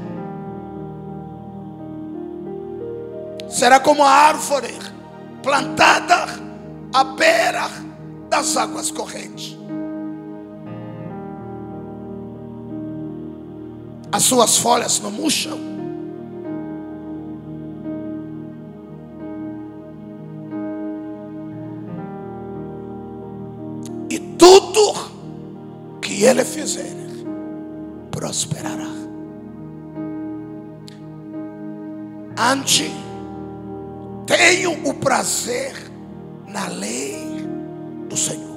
Será 3.50 3.80
como 3.80 4.04
a 4.04 4.10
árvore 4.10 4.74
plantada 5.44 6.28
à 6.94 7.04
beira 7.04 7.70
das 8.30 8.56
águas 8.56 8.90
correntes. 8.90 9.58
As 14.12 14.24
suas 14.24 14.58
folhas 14.58 15.00
não 15.02 15.12
murcham 15.12 15.67
ele 26.24 26.44
fizer, 26.44 26.96
prosperará. 28.12 28.88
Ante, 32.38 32.92
tenho 34.26 34.88
o 34.88 34.94
prazer 34.94 35.74
na 36.48 36.68
lei 36.68 37.48
do 38.08 38.16
Senhor. 38.16 38.48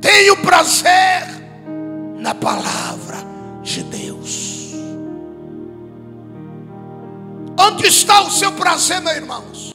tenho 0.00 0.36
prazer 0.38 1.22
na 2.18 2.34
palavra 2.34 3.18
de 3.62 3.82
Deus. 3.84 4.74
Onde 7.58 7.86
está 7.86 8.22
o 8.22 8.30
seu 8.30 8.52
prazer, 8.52 9.00
meus 9.00 9.16
irmãos? 9.16 9.74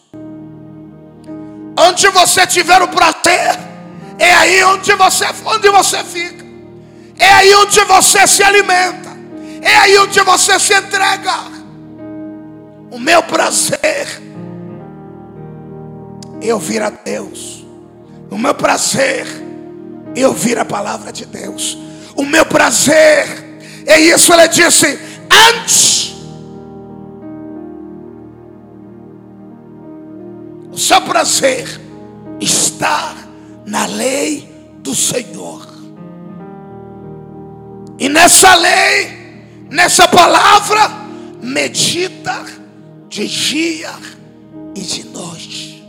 Onde 1.78 2.08
você 2.10 2.46
tiver 2.46 2.82
o 2.82 2.88
prazer, 2.88 3.58
é 4.20 4.34
aí 4.34 4.64
onde 4.66 4.94
você, 4.94 5.26
onde 5.46 5.70
você 5.70 6.04
fica, 6.04 6.46
é 7.18 7.32
aí 7.32 7.56
onde 7.56 7.80
você 7.86 8.28
se 8.28 8.44
alimenta, 8.44 9.18
é 9.62 9.76
aí 9.76 9.98
onde 9.98 10.20
você 10.22 10.60
se 10.60 10.74
entrega. 10.74 11.60
O 12.92 13.00
meu 13.00 13.24
prazer 13.24 14.22
é 16.42 16.54
ouvir 16.54 16.82
a 16.82 16.90
Deus, 16.90 17.66
o 18.30 18.38
meu 18.38 18.54
prazer 18.54 19.26
é 20.16 20.28
ouvir 20.28 20.60
a 20.60 20.66
palavra 20.66 21.12
de 21.12 21.26
Deus, 21.26 21.78
o 22.16 22.26
meu 22.26 22.46
prazer 22.46 23.26
é 23.86 24.00
isso. 24.00 24.34
Ele 24.34 24.48
disse: 24.48 25.00
antes 25.32 26.00
seu 30.80 31.02
prazer 31.02 31.68
está 32.40 33.14
na 33.66 33.86
lei 33.86 34.48
do 34.80 34.96
Senhor. 34.96 35.68
E 37.98 38.08
nessa 38.08 38.56
lei, 38.56 39.46
nessa 39.70 40.08
palavra, 40.08 40.90
medita 41.42 42.46
de 43.10 43.28
dia 43.28 43.92
e 44.76 44.82
de 44.82 45.04
noite. 45.06 45.84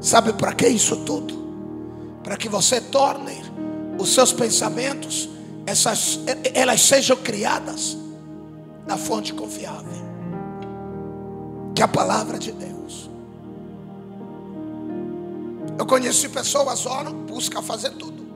Sabe 0.00 0.32
para 0.34 0.52
que 0.52 0.68
isso 0.68 0.96
tudo? 0.98 1.34
Para 2.22 2.36
que 2.36 2.48
você 2.48 2.80
torne 2.80 3.42
os 3.98 4.10
seus 4.10 4.32
pensamentos, 4.32 5.28
essas, 5.64 6.20
elas 6.54 6.82
sejam 6.82 7.16
criadas 7.16 7.96
na 8.86 8.96
fonte 8.96 9.32
confiável 9.32 9.96
que 11.76 11.82
é 11.82 11.84
a 11.84 11.88
palavra 11.88 12.38
de 12.38 12.50
Deus. 12.52 12.75
Eu 15.78 15.86
conheci 15.86 16.28
pessoas, 16.28 16.86
oram, 16.86 17.12
buscam 17.12 17.62
fazer 17.62 17.90
tudo. 17.90 18.26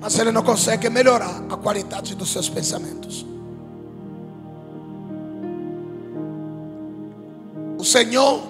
Mas 0.00 0.18
ele 0.18 0.30
não 0.30 0.42
consegue 0.42 0.88
melhorar 0.88 1.42
a 1.50 1.56
qualidade 1.56 2.14
dos 2.14 2.30
seus 2.30 2.48
pensamentos. 2.48 3.26
O 7.78 7.84
Senhor 7.84 8.42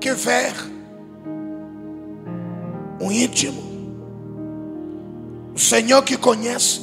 que 0.00 0.12
vê 0.12 0.52
o 3.00 3.10
íntimo, 3.10 3.62
o 5.54 5.58
Senhor 5.58 6.02
que 6.02 6.16
conhece, 6.16 6.80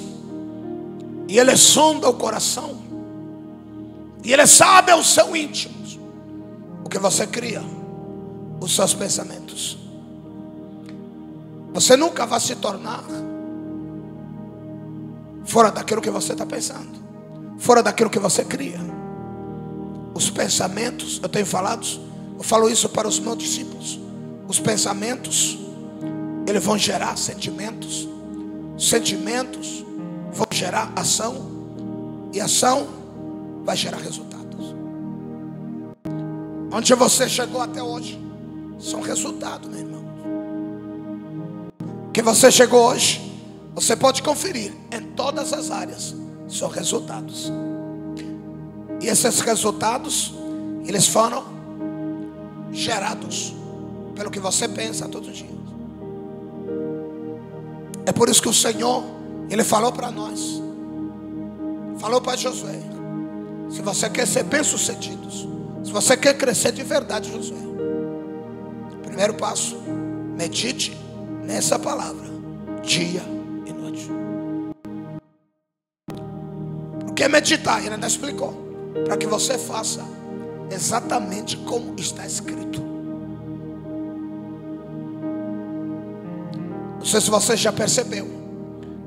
e 1.27 1.37
Ele 1.37 1.55
sonda 1.57 2.09
o 2.09 2.13
coração, 2.13 2.77
e 4.23 4.31
Ele 4.31 4.47
sabe 4.47 4.93
o 4.93 5.03
seu 5.03 5.35
íntimo. 5.35 5.75
O 6.83 6.89
que 6.89 6.97
você 6.97 7.27
cria. 7.27 7.61
Os 8.59 8.75
seus 8.75 8.93
pensamentos. 8.93 9.77
Você 11.73 11.95
nunca 11.95 12.25
vai 12.25 12.39
se 12.39 12.55
tornar 12.55 13.03
fora 15.45 15.71
daquilo 15.71 16.01
que 16.01 16.09
você 16.09 16.33
está 16.33 16.45
pensando. 16.45 16.97
Fora 17.59 17.83
daquilo 17.83 18.09
que 18.09 18.19
você 18.19 18.43
cria. 18.43 18.79
Os 20.13 20.29
pensamentos, 20.29 21.19
eu 21.21 21.29
tenho 21.29 21.45
falado, 21.45 21.85
eu 22.37 22.43
falo 22.43 22.69
isso 22.69 22.89
para 22.89 23.07
os 23.07 23.19
meus 23.19 23.37
discípulos. 23.37 23.99
Os 24.47 24.59
pensamentos, 24.59 25.57
eles 26.47 26.63
vão 26.63 26.77
gerar 26.77 27.15
sentimentos. 27.15 28.07
Sentimentos 28.77 29.85
vão 30.31 30.47
gerar 30.51 30.91
ação. 30.95 31.47
E 32.33 32.41
ação 32.41 32.87
vai 33.63 33.77
gerar 33.77 33.97
resultados. 33.97 34.75
Onde 36.71 36.93
você 36.95 37.29
chegou 37.29 37.61
até 37.61 37.81
hoje 37.81 38.26
são 38.79 39.01
resultados, 39.01 39.69
meu 39.69 39.79
irmão. 39.79 40.03
Que 42.13 42.21
você 42.21 42.51
chegou 42.51 42.89
hoje, 42.89 43.21
você 43.73 43.95
pode 43.95 44.23
conferir 44.23 44.73
em 44.91 45.01
todas 45.15 45.53
as 45.53 45.69
áreas, 45.69 46.15
são 46.47 46.69
resultados. 46.69 47.51
E 49.01 49.07
esses 49.07 49.39
resultados, 49.41 50.33
eles 50.85 51.07
foram 51.07 51.43
gerados 52.71 53.53
pelo 54.15 54.31
que 54.31 54.39
você 54.39 54.67
pensa 54.67 55.07
todos 55.07 55.29
os 55.29 55.37
dias. 55.37 55.51
É 58.05 58.11
por 58.11 58.29
isso 58.29 58.41
que 58.41 58.49
o 58.49 58.53
Senhor, 58.53 59.03
Ele 59.49 59.63
falou 59.63 59.91
para 59.91 60.09
nós, 60.09 60.61
falou 61.99 62.21
para 62.21 62.35
Josué: 62.37 62.79
se 63.69 63.81
você 63.81 64.09
quer 64.09 64.25
ser 64.25 64.43
bem-sucedido, 64.43 65.29
se 65.83 65.91
você 65.91 66.15
quer 66.17 66.37
crescer 66.37 66.71
de 66.71 66.83
verdade, 66.83 67.31
Josué, 67.31 67.66
primeiro 69.17 69.33
passo, 69.33 69.75
medite 70.37 70.95
nessa 71.43 71.79
palavra, 71.79 72.27
dia 72.83 73.23
e 73.65 73.73
noite. 73.73 74.07
Por 76.99 77.15
que 77.15 77.27
meditar? 77.27 77.83
Ele 77.83 77.95
ainda 77.95 78.05
explicou. 78.05 78.53
Para 79.05 79.17
que 79.17 79.25
você 79.25 79.57
faça 79.57 80.05
exatamente 80.69 81.57
como 81.57 81.95
está 81.97 82.27
escrito. 82.27 82.79
Não 86.99 87.05
sei 87.05 87.19
se 87.19 87.31
você 87.31 87.57
já 87.57 87.73
percebeu 87.73 88.27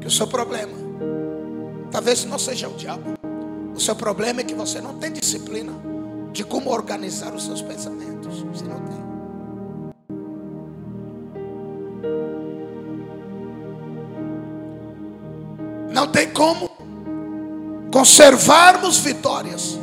que 0.01 0.09
o 0.09 0.11
seu 0.11 0.27
problema 0.27 0.73
talvez 1.93 2.25
não 2.25 2.37
seja 2.37 2.69
o 2.69 2.75
diabo. 2.75 3.15
O 3.77 3.79
seu 3.79 3.95
problema 3.95 4.41
é 4.41 4.45
que 4.45 4.57
você 4.57 4.81
não 4.81 4.99
tem 4.99 5.13
disciplina 5.13 5.73
de 6.33 6.43
como 6.43 6.71
organizar 6.71 7.33
os 7.33 7.45
seus 7.45 7.63
pensamentos. 7.63 8.43
Você 8.43 8.65
não 8.65 8.81
tem. 8.81 9.10
Não 16.01 16.07
tem 16.07 16.31
como 16.31 16.71
conservarmos 17.93 18.97
vitórias 18.97 19.79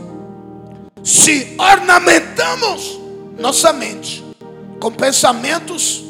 se 1.04 1.56
ornamentamos 1.60 3.00
nossa 3.38 3.72
mente 3.72 4.26
com 4.82 4.92
pensamentos 4.92 6.04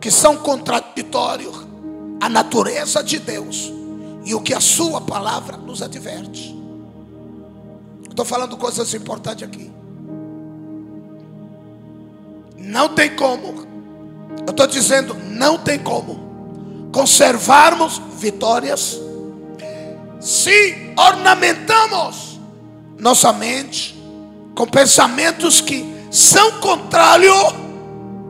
que 0.00 0.10
são 0.10 0.38
contraditórios 0.38 1.54
à 2.20 2.28
natureza 2.28 3.00
de 3.00 3.20
Deus 3.20 3.72
e 4.24 4.34
o 4.34 4.40
que 4.40 4.52
a 4.52 4.60
Sua 4.60 5.00
palavra 5.00 5.56
nos 5.56 5.82
adverte. 5.82 6.52
Estou 8.10 8.24
falando 8.24 8.56
coisas 8.56 8.92
importantes 8.92 9.44
aqui. 9.44 9.70
Não 12.56 12.88
tem 12.88 13.14
como. 13.14 13.68
Eu 14.44 14.50
estou 14.50 14.66
dizendo, 14.66 15.14
não 15.14 15.58
tem 15.58 15.78
como 15.78 16.90
conservarmos 16.90 18.02
vitórias 18.18 19.03
se 20.24 20.94
ornamentamos 20.96 22.40
nossa 22.98 23.32
mente 23.32 23.94
com 24.54 24.66
pensamentos 24.66 25.60
que 25.60 25.84
são 26.10 26.60
contrários 26.60 27.54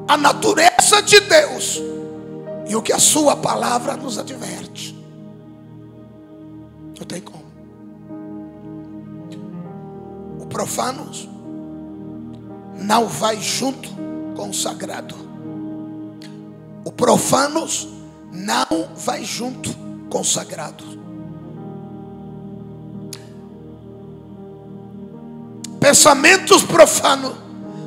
à 0.08 0.16
natureza 0.16 1.00
de 1.02 1.20
Deus 1.20 1.80
e 2.66 2.74
o 2.74 2.82
que 2.82 2.92
a 2.92 2.98
Sua 2.98 3.36
palavra 3.36 3.96
nos 3.96 4.18
adverte. 4.18 4.94
Não 6.98 7.06
tem 7.06 7.20
como. 7.20 7.44
profanos 10.54 11.28
não 12.76 13.08
vai 13.08 13.40
junto 13.40 13.88
com 14.36 14.50
o 14.50 14.54
sagrado. 14.54 15.16
O 16.84 16.92
profanos 16.92 17.88
não 18.30 18.88
vai 18.94 19.24
junto 19.24 19.70
com 20.08 20.20
o 20.20 20.24
sagrado. 20.24 21.03
Pensamentos 25.84 26.62
profanos 26.62 27.34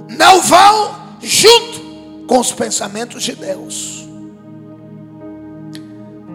não 0.08 0.40
vão 0.40 1.18
junto 1.20 2.28
com 2.28 2.40
os 2.40 2.52
pensamentos 2.52 3.24
de 3.24 3.34
Deus. 3.34 4.08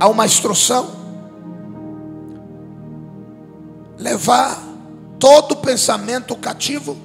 Há 0.00 0.08
uma 0.08 0.26
instrução 0.26 0.90
levar 3.96 4.60
todo 5.20 5.54
pensamento 5.54 6.34
cativo 6.34 6.96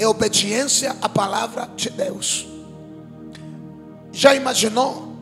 é 0.00 0.08
obediência 0.08 0.96
à 1.00 1.08
palavra 1.08 1.70
de 1.76 1.88
Deus. 1.88 2.44
Já 4.10 4.34
imaginou? 4.34 5.12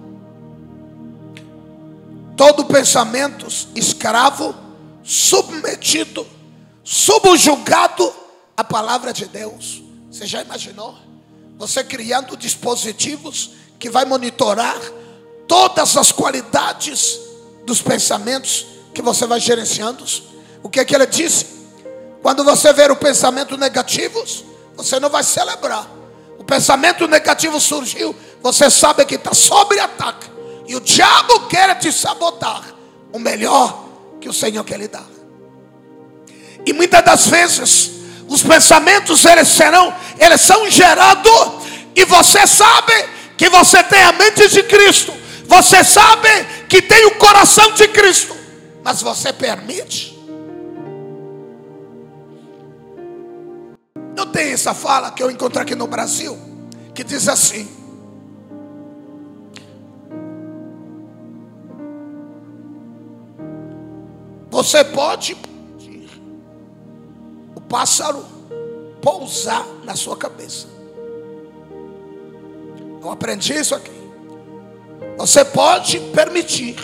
Todo 2.34 2.64
pensamento 2.64 3.46
escravo, 3.74 4.54
submetido, 5.02 6.26
subjugado 6.82 8.19
à 8.56 8.64
palavra 8.64 9.12
de 9.12 9.26
Deus. 9.26 9.82
Você 10.10 10.26
já 10.26 10.42
imaginou? 10.42 10.96
Você 11.58 11.84
criando 11.84 12.36
dispositivos 12.36 13.50
que 13.78 13.90
vai 13.90 14.04
monitorar 14.04 14.78
todas 15.46 15.96
as 15.96 16.12
qualidades 16.12 17.18
dos 17.64 17.82
pensamentos 17.82 18.66
que 18.94 19.02
você 19.02 19.26
vai 19.26 19.40
gerenciando. 19.40 20.04
O 20.62 20.68
que 20.68 20.80
é 20.80 20.84
que 20.84 20.94
ele 20.94 21.06
disse? 21.06 21.46
Quando 22.22 22.44
você 22.44 22.72
ver 22.72 22.90
o 22.90 22.96
pensamento 22.96 23.56
negativo, 23.56 24.24
você 24.76 25.00
não 25.00 25.08
vai 25.08 25.22
celebrar. 25.22 25.88
O 26.38 26.44
pensamento 26.44 27.06
negativo 27.06 27.60
surgiu, 27.60 28.14
você 28.42 28.70
sabe 28.70 29.04
que 29.04 29.14
está 29.14 29.34
sobre 29.34 29.78
ataque. 29.78 30.30
E 30.66 30.74
o 30.74 30.80
diabo 30.80 31.46
quer 31.48 31.78
te 31.78 31.92
sabotar. 31.92 32.74
O 33.12 33.18
melhor 33.18 33.86
que 34.20 34.28
o 34.28 34.32
Senhor 34.32 34.62
quer 34.64 34.78
lhe 34.78 34.88
dar. 34.88 35.06
E 36.64 36.72
muitas 36.72 37.04
das 37.04 37.26
vezes 37.26 37.90
os 38.30 38.44
pensamentos 38.44 39.24
eles 39.24 39.48
serão, 39.48 39.92
eles 40.16 40.40
são 40.40 40.70
gerados 40.70 41.32
e 41.96 42.04
você 42.04 42.46
sabe 42.46 42.92
que 43.36 43.50
você 43.50 43.82
tem 43.82 44.04
a 44.04 44.12
mente 44.12 44.48
de 44.48 44.62
Cristo. 44.62 45.12
Você 45.46 45.82
sabe 45.82 46.28
que 46.68 46.80
tem 46.80 47.06
o 47.06 47.16
coração 47.16 47.72
de 47.72 47.88
Cristo, 47.88 48.36
mas 48.84 49.02
você 49.02 49.32
permite. 49.32 50.16
Eu 54.16 54.26
tenho 54.26 54.54
essa 54.54 54.74
fala 54.74 55.10
que 55.10 55.24
eu 55.24 55.28
encontrei 55.28 55.64
aqui 55.64 55.74
no 55.74 55.88
Brasil, 55.88 56.38
que 56.94 57.02
diz 57.02 57.26
assim: 57.26 57.68
Você 64.50 64.84
pode 64.84 65.34
pássaro 67.70 68.24
pousar 69.00 69.64
na 69.84 69.94
sua 69.94 70.16
cabeça. 70.16 70.66
Eu 73.00 73.10
aprendi 73.10 73.54
isso 73.54 73.76
aqui. 73.76 73.92
Você 75.16 75.44
pode 75.44 76.00
permitir 76.12 76.76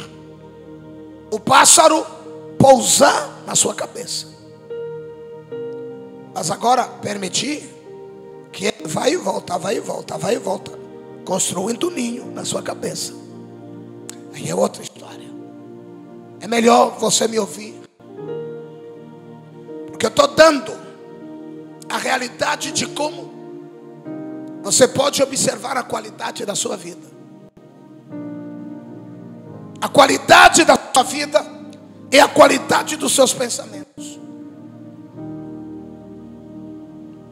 o 1.30 1.40
pássaro 1.40 2.06
pousar 2.56 3.42
na 3.44 3.56
sua 3.56 3.74
cabeça. 3.74 4.28
Mas 6.32 6.50
agora 6.50 6.84
permitir 6.84 7.68
que 8.52 8.66
ele 8.66 8.86
vai 8.86 9.12
e 9.12 9.16
volta, 9.16 9.58
vai 9.58 9.76
e 9.76 9.80
volta, 9.80 10.16
vai 10.16 10.36
e 10.36 10.38
volta, 10.38 10.70
construindo 11.24 11.88
um 11.88 11.90
ninho 11.90 12.26
na 12.30 12.44
sua 12.44 12.62
cabeça. 12.62 13.12
Aí 14.32 14.48
é 14.48 14.54
outra 14.54 14.82
história. 14.82 15.26
É 16.40 16.46
melhor 16.46 16.96
você 16.98 17.26
me 17.26 17.38
ouvir. 17.38 17.75
Porque 19.96 20.04
eu 20.04 20.10
estou 20.10 20.28
dando 20.28 20.76
a 21.88 21.96
realidade 21.96 22.70
de 22.70 22.84
como 22.84 24.60
você 24.62 24.86
pode 24.86 25.22
observar 25.22 25.74
a 25.78 25.82
qualidade 25.82 26.44
da 26.44 26.54
sua 26.54 26.76
vida. 26.76 27.06
A 29.80 29.88
qualidade 29.88 30.66
da 30.66 30.78
sua 30.92 31.02
vida 31.02 31.42
é 32.10 32.20
a 32.20 32.28
qualidade 32.28 32.96
dos 32.96 33.14
seus 33.14 33.32
pensamentos. 33.32 34.20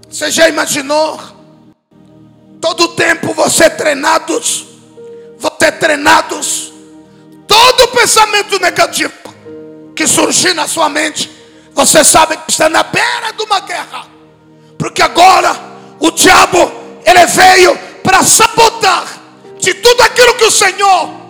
Você 0.08 0.30
já 0.30 0.48
imaginou? 0.48 1.20
Todo 2.62 2.84
o 2.84 2.88
tempo 2.94 3.34
você 3.34 3.68
treinados, 3.68 4.68
você 5.36 5.70
treinados, 5.70 6.72
todo 7.46 7.88
pensamento 7.88 8.58
negativo 8.58 9.12
que 9.94 10.06
surgir 10.06 10.54
na 10.54 10.66
sua 10.66 10.88
mente, 10.88 11.33
você 11.74 12.04
sabe 12.04 12.36
que 12.38 12.50
está 12.50 12.68
na 12.68 12.82
beira 12.82 13.32
de 13.36 13.42
uma 13.42 13.60
guerra, 13.60 14.06
porque 14.78 15.02
agora 15.02 15.54
o 15.98 16.10
diabo 16.10 16.72
ele 17.04 17.26
veio 17.26 17.76
para 18.02 18.22
sabotar 18.22 19.06
de 19.58 19.74
tudo 19.74 20.02
aquilo 20.02 20.34
que 20.34 20.44
o 20.44 20.50
Senhor 20.50 21.24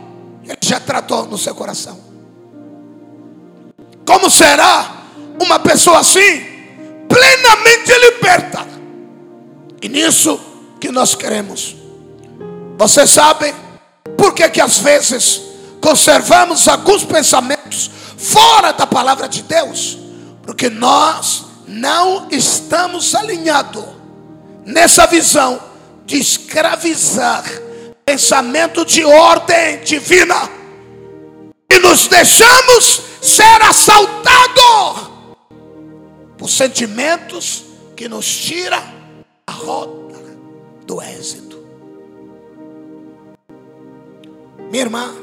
ele 0.44 0.58
já 0.62 0.78
tratou 0.78 1.26
no 1.26 1.38
seu 1.38 1.54
coração. 1.54 1.98
Como 4.06 4.30
será 4.30 5.04
uma 5.40 5.58
pessoa 5.58 6.00
assim, 6.00 6.44
plenamente 7.08 7.92
liberta? 7.92 8.66
E 9.80 9.88
nisso 9.88 10.38
que 10.80 10.90
nós 10.90 11.14
queremos. 11.14 11.76
Você 12.76 13.06
sabe 13.06 13.54
por 14.16 14.34
que 14.34 14.48
que 14.50 14.60
às 14.60 14.78
vezes 14.78 15.40
conservamos 15.80 16.68
alguns 16.68 17.04
pensamentos 17.04 17.90
fora 18.18 18.72
da 18.72 18.86
palavra 18.86 19.28
de 19.28 19.42
Deus? 19.42 20.03
Porque 20.44 20.68
nós 20.68 21.46
não 21.66 22.28
estamos 22.30 23.14
alinhados 23.14 23.84
nessa 24.64 25.06
visão 25.06 25.60
de 26.04 26.18
escravizar 26.18 27.44
pensamento 28.04 28.84
de 28.84 29.04
ordem 29.04 29.82
divina 29.82 30.48
e 31.70 31.78
nos 31.78 32.06
deixamos 32.06 33.02
ser 33.20 33.62
assaltados 33.62 35.10
por 36.36 36.48
sentimentos 36.48 37.64
que 37.96 38.08
nos 38.08 38.26
tira 38.26 38.82
a 39.46 39.52
rota 39.52 40.20
do 40.86 41.00
êxito. 41.00 41.58
Minha 44.70 44.82
irmã, 44.82 45.14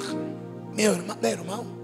meu 0.73 0.93
irmão, 0.93 1.17
meu 1.21 1.31
irmão, 1.31 1.80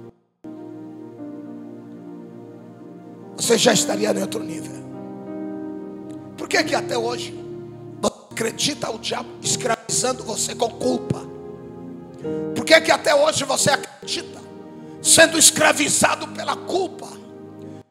você 3.38 3.56
já 3.56 3.72
estaria 3.72 4.10
em 4.12 4.22
outro 4.22 4.44
nível. 4.44 4.76
Por 6.36 6.50
que 6.50 6.64
que 6.64 6.76
até 6.76 6.98
hoje 6.98 7.38
você 8.02 8.14
acredita 8.32 8.90
o 8.90 8.98
diabo 8.98 9.30
escravizando 9.42 10.24
você 10.24 10.56
com 10.56 10.70
culpa? 10.72 11.22
Por 12.56 12.66
que 12.66 12.82
que 12.82 12.92
até 12.92 13.14
hoje 13.14 13.44
você 13.44 13.70
acredita 13.70 14.42
sendo 15.04 15.38
escravizado 15.38 16.28
pela 16.30 16.56
culpa? 16.56 17.08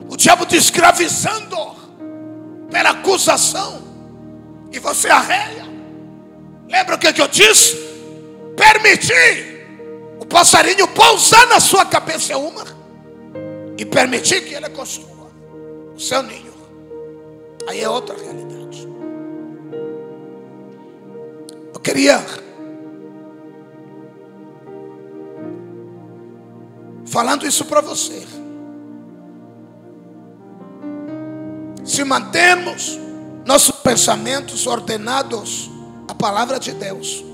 O 0.08 0.16
diabo 0.16 0.44
te 0.44 0.56
escravizando 0.56 1.56
pela 2.70 2.90
acusação 2.90 3.82
e 4.72 4.80
você 4.80 5.08
arreia. 5.08 5.64
Lembra 6.68 6.96
o 6.96 6.98
que, 6.98 7.12
que 7.12 7.22
eu 7.22 7.28
disse? 7.28 7.76
Permitir 8.56 9.64
o 10.20 10.26
passarinho 10.26 10.88
pousar 10.88 11.46
na 11.46 11.60
sua 11.60 11.86
cabeça 11.86 12.32
é 12.32 12.36
uma 12.36 12.64
e 13.78 13.84
permitir 13.84 14.44
que 14.44 14.54
ele 14.54 14.68
construa 14.70 15.15
o 15.96 16.00
seu 16.00 16.22
ninho. 16.22 16.52
Aí 17.66 17.80
é 17.80 17.88
outra 17.88 18.14
realidade. 18.14 18.86
Eu 21.72 21.80
queria 21.80 22.24
falando 27.06 27.46
isso 27.46 27.64
para 27.64 27.80
você. 27.80 28.26
Se 31.82 32.04
mantermos 32.04 32.98
nossos 33.46 33.76
pensamentos 33.76 34.66
ordenados 34.66 35.70
à 36.08 36.14
palavra 36.14 36.60
de 36.60 36.72
Deus, 36.72 37.24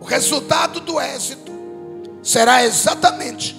o 0.00 0.04
resultado 0.04 0.80
do 0.80 1.00
êxito 1.00 1.52
será 2.22 2.64
exatamente 2.64 3.54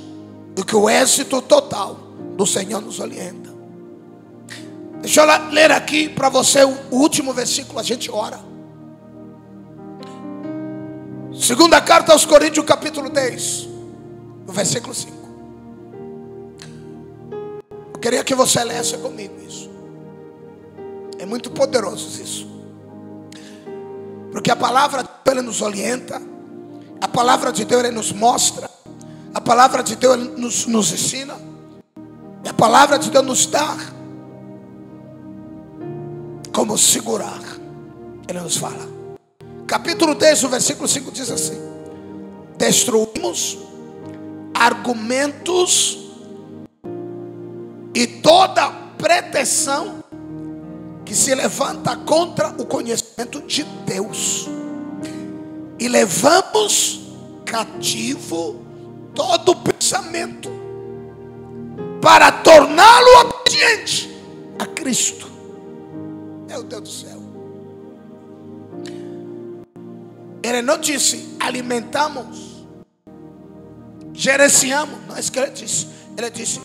do 0.54 0.66
que 0.66 0.76
o 0.76 0.90
êxito 0.90 1.42
total 1.42 2.09
do 2.36 2.46
Senhor 2.46 2.82
nos 2.82 3.00
orienta. 3.00 3.50
Deixa 5.02 5.22
eu 5.22 5.52
ler 5.52 5.72
aqui 5.72 6.10
para 6.10 6.30
você 6.30 6.64
o 6.64 6.78
último 6.92 7.34
versículo, 7.34 7.80
a 7.80 7.84
gente 7.84 8.12
ora. 8.12 8.40
Segunda 11.34 11.80
carta 11.80 12.12
aos 12.12 12.26
Coríntios, 12.26 12.66
capítulo 12.66 13.10
10, 13.10 13.68
no 14.46 14.54
versículo 14.54 14.94
5. 14.94 15.18
Eu 17.94 18.00
queria 18.00 18.24
que 18.24 18.36
você 18.36 18.64
lesse 18.64 18.98
comigo 18.98 19.36
isso. 19.48 19.70
É 21.18 21.26
muito 21.26 21.50
poderoso 21.50 22.22
isso. 22.22 22.48
Porque 24.32 24.52
a 24.52 24.56
palavra 24.56 25.04
de 25.04 25.10
Deus 25.26 25.46
nos 25.46 25.62
orienta, 25.62 26.22
a 27.02 27.08
palavra 27.08 27.52
de 27.52 27.66
Deus 27.66 27.94
nos 27.94 28.12
mostra, 28.12 28.70
a 29.34 29.42
palavra 29.42 29.82
de 29.82 29.96
Deus 29.96 30.18
nos, 30.38 30.66
nos 30.66 30.92
ensina, 30.92 31.36
a 32.48 32.54
palavra 32.54 32.98
de 32.98 33.10
Deus 33.10 33.26
nos 33.26 33.46
dá 33.46 33.78
como 36.54 36.78
segurar. 36.78 37.42
Ele 38.28 38.40
nos 38.40 38.58
fala. 38.58 38.88
Capítulo 39.66 40.16
10, 40.16 40.44
o 40.44 40.50
versículo 40.50 40.88
5 40.88 41.12
diz 41.12 41.30
assim: 41.30 41.58
Destruímos 42.58 43.58
argumentos 44.54 46.12
e 47.94 48.06
toda 48.08 48.72
pretensão 48.98 50.04
que 51.06 51.16
se 51.16 51.34
levanta 51.34 51.96
contra 51.96 52.50
o 52.50 52.66
conhecimento 52.66 53.42
de 53.42 53.64
Deus. 53.86 54.48
E 55.80 55.88
levamos 55.88 57.02
cativo 57.46 58.64
todo 59.16 59.56
pensamento 59.56 60.59
para 62.02 62.32
torná-lo 62.32 63.20
obediente 63.22 64.10
a 64.58 64.66
Cristo. 64.66 65.28
Meu 66.48 66.64
Deus 66.64 66.82
do 66.82 66.90
céu. 66.90 67.20
Ele 70.42 70.62
não 70.62 70.78
disse 70.78 71.36
alimentamos, 71.40 72.66
gerenciamos. 74.14 74.98
Não 75.08 75.16
é 75.16 75.20
isso 75.20 75.32
que 75.32 75.40
ele 75.40 75.52
disse. 75.52 75.88
Ele 76.18 76.30
disse 76.30 76.60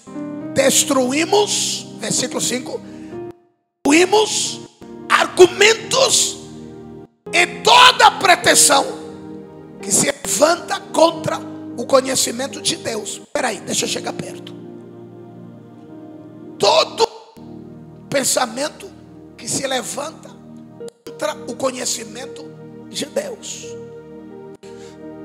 destruímos, 0.55 1.87
versículo 1.99 2.41
5, 2.41 2.81
destruímos 3.85 4.61
argumentos 5.09 6.39
e 7.33 7.47
toda 7.63 8.11
pretensão 8.13 8.87
que 9.83 9.91
se 9.91 10.07
levanta 10.07 10.81
contra 10.81 11.39
o 11.77 11.85
conhecimento 11.85 12.63
de 12.63 12.77
Deus. 12.77 13.21
Espera 13.27 13.49
aí, 13.49 13.61
deixa 13.61 13.85
eu 13.85 13.89
chegar 13.89 14.13
perto. 14.13 14.54
Todo 16.59 17.09
pensamento 18.09 18.91
que 19.37 19.49
se 19.49 19.67
levanta 19.67 20.31
contra 21.05 21.35
o 21.49 21.57
conhecimento 21.57 22.45
de 22.89 23.07
Deus. 23.07 23.67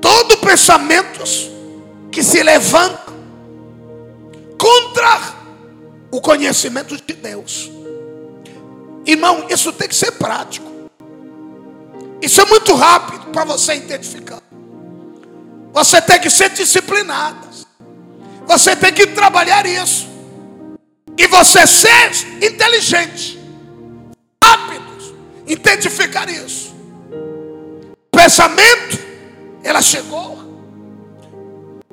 Todo 0.00 0.38
pensamento 0.38 1.22
que 2.10 2.22
se 2.22 2.42
levanta 2.42 3.12
contra 4.58 5.34
o 6.10 6.20
conhecimento 6.20 6.96
de 6.96 7.14
Deus. 7.14 7.70
Irmão, 9.06 9.46
isso 9.48 9.72
tem 9.72 9.88
que 9.88 9.94
ser 9.94 10.12
prático. 10.12 10.68
Isso 12.20 12.40
é 12.40 12.44
muito 12.44 12.74
rápido 12.74 13.26
para 13.26 13.44
você 13.44 13.74
identificar. 13.74 14.42
Você 15.72 16.02
tem 16.02 16.20
que 16.20 16.28
ser 16.28 16.50
disciplinado. 16.50 17.48
Você 18.46 18.74
tem 18.74 18.92
que 18.92 19.06
trabalhar 19.06 19.64
isso. 19.64 20.09
E 21.20 21.26
você 21.26 21.66
ser 21.66 22.12
inteligente. 22.40 23.38
Rápido. 24.42 25.14
Identificar 25.46 26.26
isso. 26.30 26.74
Pensamento. 28.10 28.98
Ela 29.62 29.82
chegou. 29.82 30.38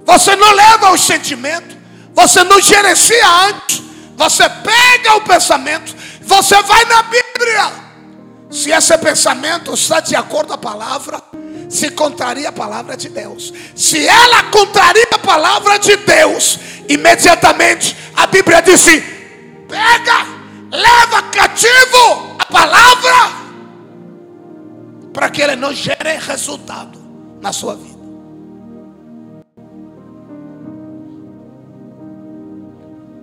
Você 0.06 0.34
não 0.34 0.50
leva 0.54 0.92
o 0.92 0.98
sentimento. 0.98 1.76
Você 2.14 2.42
não 2.46 2.62
gerencia 2.62 3.28
antes. 3.50 3.84
Você 4.16 4.48
pega 4.48 5.16
o 5.18 5.22
pensamento. 5.22 5.94
Você 6.22 6.62
vai 6.62 6.86
na 6.86 7.04
Bíblia. 7.04 7.72
Se 8.50 8.72
esse 8.72 8.98
pensamento 8.98 9.74
está 9.74 10.00
de 10.00 10.16
acordo 10.16 10.48
com 10.48 10.54
a 10.54 10.58
palavra, 10.58 11.22
se 11.68 11.90
contraria 11.90 12.48
a 12.48 12.54
palavra 12.54 12.96
de 12.96 13.10
Deus. 13.10 13.54
Se 13.76 14.08
ela 14.08 14.44
contraria 14.44 15.08
a 15.12 15.20
palavra 15.20 15.78
de 15.78 15.98
Deus, 15.98 16.58
imediatamente 16.88 17.94
a 18.16 18.26
Bíblia 18.26 18.62
disse: 18.62 19.17
pega, 19.68 20.26
leva 20.72 21.22
cativo 21.32 22.36
a 22.40 22.46
palavra, 22.46 23.38
para 25.14 25.30
que 25.30 25.42
ele 25.42 25.56
não 25.56 25.74
gere 25.74 26.18
resultado 26.18 27.00
na 27.42 27.52
sua 27.52 27.76
vida. 27.76 27.98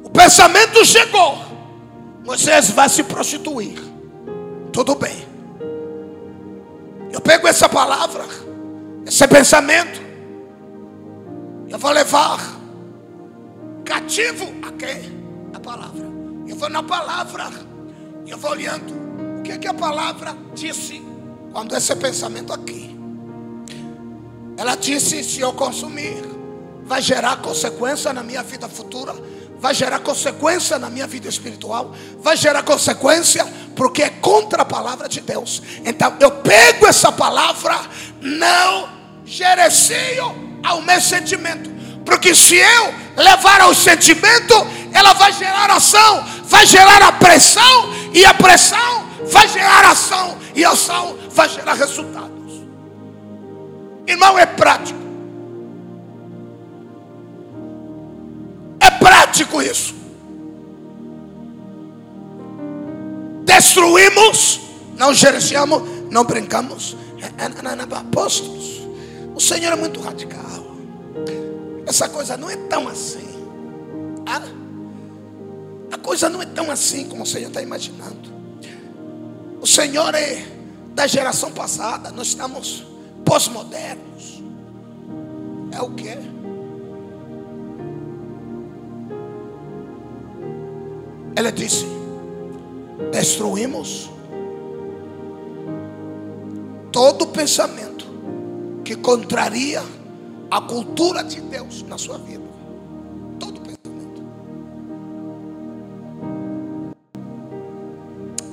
O 0.05 0.11
pensamento 0.11 0.85
chegou, 0.85 1.39
Moisés 2.25 2.71
vai 2.71 2.89
se 2.89 3.03
prostituir. 3.03 3.79
Tudo 4.73 4.95
bem. 4.95 5.25
Eu 7.13 7.21
pego 7.21 7.47
essa 7.47 7.69
palavra, 7.69 8.25
esse 9.07 9.29
pensamento, 9.29 10.03
eu 11.69 11.79
vou 11.79 11.93
levar 11.93 12.41
cativo 13.85 14.53
a 14.67 14.73
quê? 14.73 15.11
A 15.55 15.61
palavra. 15.61 16.04
Eu 16.55 16.61
vou 16.61 16.71
na 16.71 16.85
palavra, 16.85 17.51
eu 18.29 18.39
vou 18.39 18.53
olhando 18.53 18.95
o 19.41 19.43
que, 19.43 19.59
que 19.59 19.67
a 19.67 19.75
palavra 19.75 20.37
disse 20.55 21.03
quando 21.53 21.75
esse 21.75 21.97
pensamento 21.97 22.53
aqui. 22.53 22.97
Ela 24.57 24.77
disse: 24.77 25.25
se 25.25 25.41
eu 25.41 25.53
consumir, 25.53 26.23
vai 26.85 27.03
gerar 27.03 27.39
consequência 27.39 28.13
na 28.13 28.23
minha 28.23 28.45
vida 28.45 28.69
futura 28.69 29.13
vai 29.59 29.73
gerar 29.73 30.01
consequência 30.01 30.79
na 30.79 30.91
minha 30.91 31.07
vida 31.07 31.27
espiritual, 31.27 31.95
vai 32.21 32.37
gerar 32.37 32.63
consequência 32.63 33.47
porque 33.75 34.03
é 34.03 34.11
contra 34.11 34.61
a 34.61 34.65
palavra 34.65 35.09
de 35.09 35.23
Deus. 35.23 35.63
Então 35.83 36.15
eu 36.21 36.31
pego 36.31 36.87
essa 36.87 37.11
palavra, 37.11 37.81
não 38.21 38.91
gerencio 39.25 40.61
ao 40.63 40.83
meu 40.83 41.01
sentimento, 41.01 41.71
porque 42.05 42.35
se 42.35 42.57
eu 42.57 42.95
levar 43.17 43.63
ao 43.63 43.75
sentimento, 43.75 44.55
ela 44.93 45.13
vai 45.15 45.33
gerar 45.33 45.71
ação, 45.71 46.25
vai 46.47 46.67
gerar 46.67 47.03
a 47.03 47.13
pressão, 47.13 47.91
e 48.13 48.25
a 48.25 48.35
pressão 48.35 49.05
vai 49.33 49.49
gerar 49.49 49.85
ação, 49.91 50.37
e 50.55 50.65
a 50.65 50.71
ação 50.71 51.17
vai 51.31 51.49
gerar 51.49 51.75
resultados. 51.75 52.33
Irmão, 54.07 54.39
é 54.39 54.47
prático. 54.47 55.05
prático 59.05 59.61
isso. 59.61 59.95
Destruímos, 63.45 64.61
não 64.97 65.13
gerenciamos, 65.13 65.83
não 66.11 66.25
brincamos. 66.25 66.97
É, 67.21 67.45
é, 67.45 67.99
apóstolos, 67.99 68.83
o 69.35 69.41
Senhor 69.41 69.73
é 69.73 69.77
muito 69.77 70.01
radical. 70.01 70.43
Essa 71.87 72.09
coisa 72.09 72.37
não 72.37 72.49
é 72.49 72.57
tão 72.57 72.89
assim. 72.89 73.29
Ah, 74.27 74.41
a 75.95 75.99
coisa 75.99 76.29
não 76.29 76.43
é 76.43 76.47
tão 76.47 76.73
assim 76.73 77.09
como 77.09 77.23
o 77.23 77.27
Senhor 77.27 77.47
está 77.47 77.63
imaginando. 77.63 78.35
O 79.61 79.67
Senhor 79.67 80.13
é 80.13 80.45
da 80.93 81.07
geração 81.07 81.53
passada, 81.53 82.11
nós 82.11 82.29
estamos 82.29 82.85
pós-modernos. 83.25 84.43
É 85.71 85.81
o 85.81 85.91
que? 85.91 86.09
Ela 91.37 91.53
disse: 91.53 91.87
destruímos 93.13 94.11
todo 96.91 97.29
pensamento 97.29 98.05
que 98.85 98.97
contraria 98.97 99.81
a 100.51 100.61
cultura 100.61 101.23
de 101.23 101.41
Deus 101.41 101.83
na 101.83 101.97
sua 101.97 102.19
vida. 102.19 102.43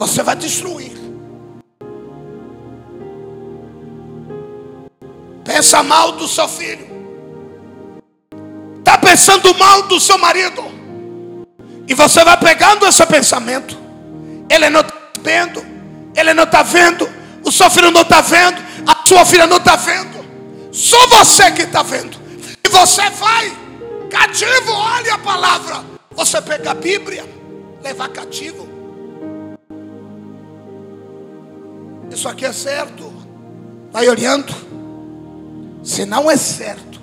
Você 0.02 0.24
vai 0.24 0.36
destruir. 0.36 0.94
Pensa 5.44 5.84
mal 5.84 6.14
do 6.14 6.28
seu 6.28 6.48
filho. 6.48 6.88
Está 8.80 8.98
pensando 8.98 9.54
mal 9.60 9.84
do 9.84 10.00
seu 10.00 10.18
marido. 10.18 10.64
E 11.88 11.94
você 11.94 12.24
vai 12.24 12.36
pegando 12.40 12.88
esse 12.88 13.06
pensamento. 13.06 13.78
Ele 14.50 14.72
não 14.72 14.82
está 14.82 14.96
vendo. 15.22 15.64
Ele 16.16 16.34
não 16.34 16.46
está 16.46 16.64
vendo. 16.64 17.08
O 17.46 17.52
seu 17.52 17.70
filho 17.70 17.92
não 17.92 18.02
está 18.02 18.22
vendo. 18.22 18.60
A 18.88 19.08
sua 19.08 19.24
filha 19.24 19.46
não 19.46 19.58
está 19.58 19.76
vendo. 19.76 20.26
Só 20.72 20.98
você 21.10 21.52
que 21.52 21.62
está 21.62 21.84
vendo. 21.84 22.18
E 22.66 22.70
você 22.70 23.08
vai 23.12 23.56
cativo. 24.10 24.72
Olha 24.72 25.14
a 25.14 25.20
palavra. 25.20 25.86
Você 26.16 26.42
pega 26.42 26.72
a 26.72 26.74
Bíblia. 26.74 27.24
Levar 27.84 28.10
cativo. 28.10 28.71
Isso 32.12 32.28
aqui 32.28 32.46
é 32.46 32.54
certo. 32.54 33.12
Vai 33.92 34.08
olhando. 34.10 34.54
Se 35.84 36.06
não 36.06 36.30
é 36.30 36.38
certo. 36.38 37.00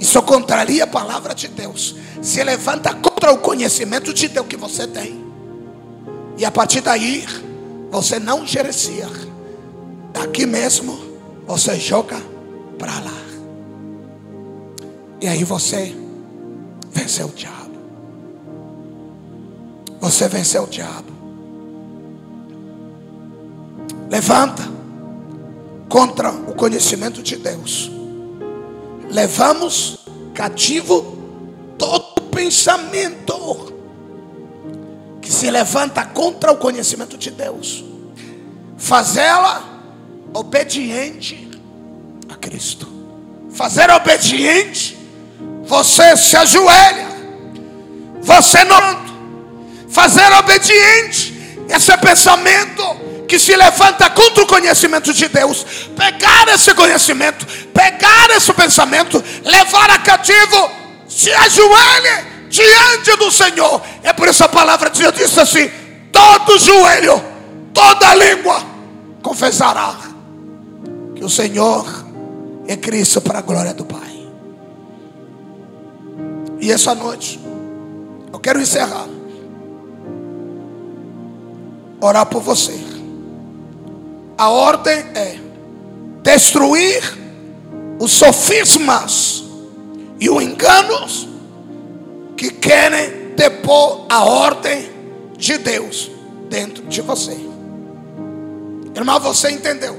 Isso 0.00 0.20
contraria 0.22 0.84
a 0.84 0.86
palavra 0.86 1.34
de 1.34 1.48
Deus. 1.48 1.94
Se 2.20 2.42
levanta 2.42 2.94
contra 2.94 3.32
o 3.32 3.38
conhecimento 3.38 4.12
de 4.12 4.28
Deus 4.28 4.46
que 4.46 4.56
você 4.56 4.86
tem. 4.86 5.22
E 6.38 6.44
a 6.44 6.50
partir 6.50 6.80
daí, 6.80 7.24
você 7.90 8.18
não 8.18 8.46
gerencia. 8.46 9.08
Daqui 10.12 10.46
mesmo, 10.46 10.98
você 11.46 11.78
joga 11.78 12.16
para 12.78 12.98
lá. 13.00 13.22
E 15.20 15.28
aí 15.28 15.44
você 15.44 15.94
venceu 16.90 17.26
o 17.26 17.32
diabo. 17.32 17.78
Você 20.00 20.26
venceu 20.26 20.64
o 20.64 20.66
diabo. 20.66 21.11
Levanta 24.12 24.62
contra 25.88 26.30
o 26.30 26.54
conhecimento 26.54 27.22
de 27.22 27.34
Deus. 27.36 27.90
Levamos 29.08 30.00
cativo 30.34 31.16
todo 31.78 32.20
pensamento 32.24 33.72
que 35.22 35.32
se 35.32 35.50
levanta 35.50 36.04
contra 36.04 36.52
o 36.52 36.58
conhecimento 36.58 37.16
de 37.16 37.30
Deus, 37.30 37.82
fazê-la 38.76 39.80
obediente 40.34 41.48
a 42.28 42.34
Cristo. 42.34 42.86
Fazer 43.50 43.90
obediente, 43.90 44.98
você 45.64 46.18
se 46.18 46.36
ajoelha, 46.36 47.08
você 48.20 48.62
não. 48.64 49.00
Fazer 49.88 50.30
obediente, 50.34 51.56
esse 51.70 51.96
pensamento 51.96 53.11
que 53.32 53.38
se 53.38 53.56
levanta 53.56 54.10
contra 54.10 54.44
o 54.44 54.46
conhecimento 54.46 55.10
de 55.10 55.26
Deus, 55.26 55.64
pegar 55.96 56.48
esse 56.48 56.74
conhecimento, 56.74 57.46
pegar 57.72 58.28
esse 58.28 58.52
pensamento, 58.52 59.24
levar 59.42 59.90
a 59.90 59.98
cativo, 60.00 60.70
se 61.08 61.32
ajoelhe 61.32 62.26
diante 62.50 63.16
do 63.16 63.30
Senhor. 63.30 63.80
É 64.02 64.12
por 64.12 64.28
isso 64.28 64.44
a 64.44 64.50
palavra 64.50 64.90
de 64.90 65.00
Deus 65.00 65.14
diz 65.14 65.38
assim: 65.38 65.70
todo 66.12 66.58
joelho, 66.58 67.24
toda 67.72 68.14
língua 68.16 68.62
confessará 69.22 69.96
que 71.14 71.24
o 71.24 71.30
Senhor 71.30 71.86
é 72.68 72.76
Cristo 72.76 73.22
para 73.22 73.38
a 73.38 73.42
glória 73.42 73.72
do 73.72 73.86
Pai. 73.86 74.28
E 76.60 76.70
essa 76.70 76.94
noite, 76.94 77.40
eu 78.30 78.38
quero 78.38 78.60
encerrar, 78.60 79.08
orar 81.98 82.26
por 82.26 82.42
você. 82.42 82.91
A 84.42 84.48
ordem 84.48 84.98
é 85.14 85.38
destruir 86.20 87.00
os 88.00 88.10
sofismas 88.10 89.44
e 90.18 90.28
os 90.28 90.42
enganos 90.42 91.28
que 92.36 92.50
querem 92.50 93.36
depor 93.36 94.04
a 94.08 94.24
ordem 94.24 94.90
de 95.38 95.58
Deus 95.58 96.10
dentro 96.50 96.82
de 96.88 97.00
você. 97.02 97.38
Irmão, 98.96 99.20
você 99.20 99.52
entendeu? 99.52 99.96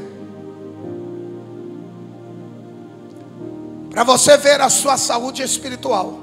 Para 3.92 4.04
você 4.04 4.36
ver 4.36 4.60
a 4.60 4.70
sua 4.70 4.98
saúde 4.98 5.42
espiritual, 5.42 6.20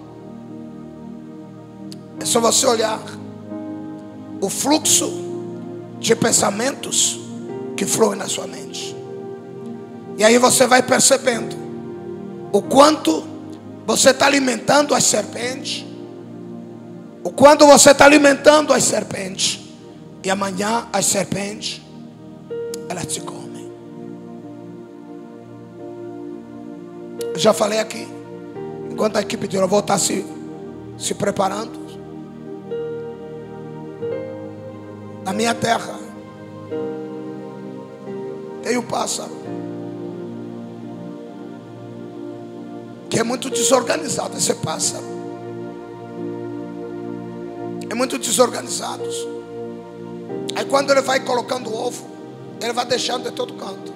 é 2.21 2.27
só 2.27 2.39
você 2.39 2.67
olhar 2.67 3.01
o 4.43 4.51
fluxo 4.51 5.11
de 5.99 6.15
pensamentos 6.15 7.20
que 7.81 7.87
fluem 7.87 8.19
na 8.19 8.29
sua 8.29 8.47
mente. 8.47 8.95
E 10.19 10.23
aí 10.23 10.37
você 10.37 10.67
vai 10.67 10.83
percebendo 10.83 11.57
o 12.53 12.61
quanto 12.61 13.25
você 13.87 14.11
está 14.11 14.27
alimentando 14.27 14.95
as 14.95 15.05
serpentes 15.05 15.87
o 17.23 17.31
quando 17.31 17.67
você 17.67 17.91
está 17.91 18.07
alimentando 18.07 18.73
as 18.73 18.83
serpentes, 18.85 19.61
e 20.25 20.31
amanhã 20.31 20.87
as 20.93 21.05
serpentes, 21.07 21.83
elas 22.89 23.07
te 23.07 23.21
comem. 23.21 23.71
Eu 27.35 27.39
já 27.39 27.53
falei 27.53 27.79
aqui, 27.79 28.09
enquanto 28.91 29.17
a 29.17 29.21
equipe 29.21 29.47
de 29.47 29.59
louvor 29.59 29.81
está 29.81 29.99
se, 29.99 30.25
se 30.99 31.15
preparando, 31.15 31.79
na 35.23 35.35
minha 35.35 35.55
terra, 35.55 36.00
tem 38.63 38.77
um 38.77 38.83
pássaro 38.83 39.31
que 43.09 43.19
é 43.19 43.23
muito 43.23 43.51
desorganizado 43.51 44.37
esse 44.37 44.55
pássaro 44.55 45.11
é 47.91 47.95
muito 47.95 48.17
desorganizados. 48.19 49.27
Aí 50.55 50.65
quando 50.65 50.93
ele 50.93 51.03
vai 51.03 51.21
colocando 51.21 51.69
o 51.69 51.87
ovo, 51.87 52.07
ele 52.63 52.73
vai 52.73 52.87
deixando 52.87 53.25
de 53.25 53.33
todo 53.33 53.55
canto. 53.55 53.93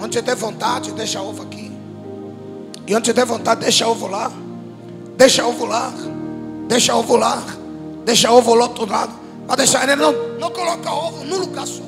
Onde 0.00 0.22
der 0.22 0.36
vontade, 0.36 0.92
deixa 0.92 1.20
ovo 1.20 1.42
aqui. 1.42 1.72
E 2.86 2.94
onde 2.94 3.12
der 3.12 3.26
vontade, 3.26 3.62
deixa 3.62 3.86
ovo 3.88 4.06
lá. 4.06 4.30
Deixa 5.16 5.44
ovo 5.44 5.64
lá. 5.64 5.92
Deixa 6.68 6.94
ovo 6.94 7.16
lá. 7.16 7.42
Deixa 8.04 8.30
ovo 8.30 8.54
lá 8.54 8.64
outro 8.66 8.86
lado. 8.86 9.12
Vai 9.46 9.56
deixar 9.56 9.82
ele 9.82 9.96
não, 9.96 10.12
não 10.38 10.50
coloca 10.50 10.92
ovo 10.92 11.24
num 11.24 11.38
lugar 11.38 11.66
só. 11.66 11.82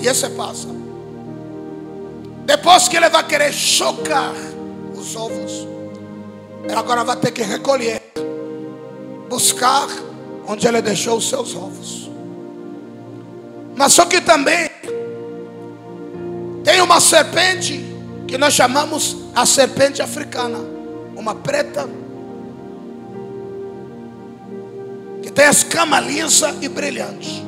E 0.00 0.06
esse 0.06 0.28
passa. 0.30 0.68
Depois 2.44 2.88
que 2.88 2.96
ele 2.96 3.08
vai 3.08 3.26
querer 3.26 3.52
chocar 3.52 4.32
os 4.96 5.14
ovos, 5.14 5.66
ela 6.68 6.80
agora 6.80 7.04
vai 7.04 7.16
ter 7.16 7.30
que 7.30 7.42
recolher, 7.42 8.02
buscar 9.28 9.86
onde 10.46 10.66
ela 10.66 10.80
deixou 10.80 11.18
os 11.18 11.28
seus 11.28 11.54
ovos. 11.54 12.10
Mas 13.76 13.92
só 13.92 14.06
que 14.06 14.20
também 14.20 14.70
tem 16.64 16.80
uma 16.80 17.00
serpente 17.00 17.84
que 18.26 18.36
nós 18.36 18.54
chamamos 18.54 19.16
a 19.34 19.46
serpente 19.46 20.02
africana, 20.02 20.58
uma 21.16 21.34
preta 21.34 21.88
que 25.22 25.30
tem 25.30 25.46
as 25.46 25.62
camas 25.62 26.04
lisas 26.04 26.56
e 26.60 26.68
brilhantes. 26.68 27.47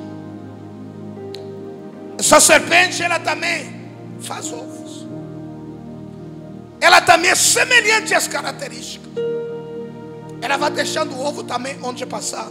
Essa 2.20 2.38
serpente 2.38 3.02
ela 3.02 3.18
também 3.18 3.80
faz 4.20 4.52
ovo 4.52 4.80
ela 6.80 7.00
também 7.02 7.30
é 7.30 7.34
semelhante 7.34 8.14
às 8.14 8.26
características. 8.26 9.10
Ela 10.40 10.56
vai 10.56 10.70
deixando 10.70 11.14
o 11.14 11.20
ovo 11.24 11.44
também 11.44 11.78
onde 11.82 12.06
passar. 12.06 12.48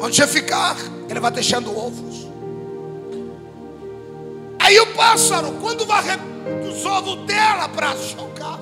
Onde 0.00 0.26
ficar, 0.28 0.76
ela 1.08 1.20
vai 1.20 1.30
deixando 1.32 1.76
ovos. 1.76 2.28
Aí 4.60 4.78
o 4.78 4.86
pássaro, 4.94 5.52
quando 5.60 5.84
vai 5.84 6.04
os 6.68 6.84
ovos 6.86 7.26
dela 7.26 7.68
para 7.68 7.96
chocar, 7.96 8.60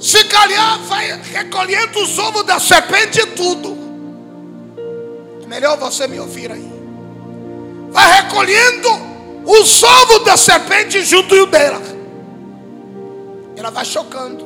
se 0.00 0.24
calhar 0.24 0.80
vai 0.80 1.22
recolhendo 1.22 2.00
os 2.00 2.18
ovos 2.18 2.42
da 2.44 2.58
serpente 2.58 3.20
e 3.20 3.26
tudo. 3.26 3.83
Melhor 5.46 5.78
você 5.78 6.06
me 6.06 6.18
ouvir 6.18 6.50
aí. 6.50 6.72
Vai 7.90 8.22
recolhendo 8.22 8.88
os 9.46 9.82
ovos 9.82 10.24
da 10.24 10.36
serpente 10.36 11.04
junto 11.04 11.46
dela. 11.46 11.80
Ela 13.56 13.70
vai 13.70 13.84
chocando. 13.84 14.44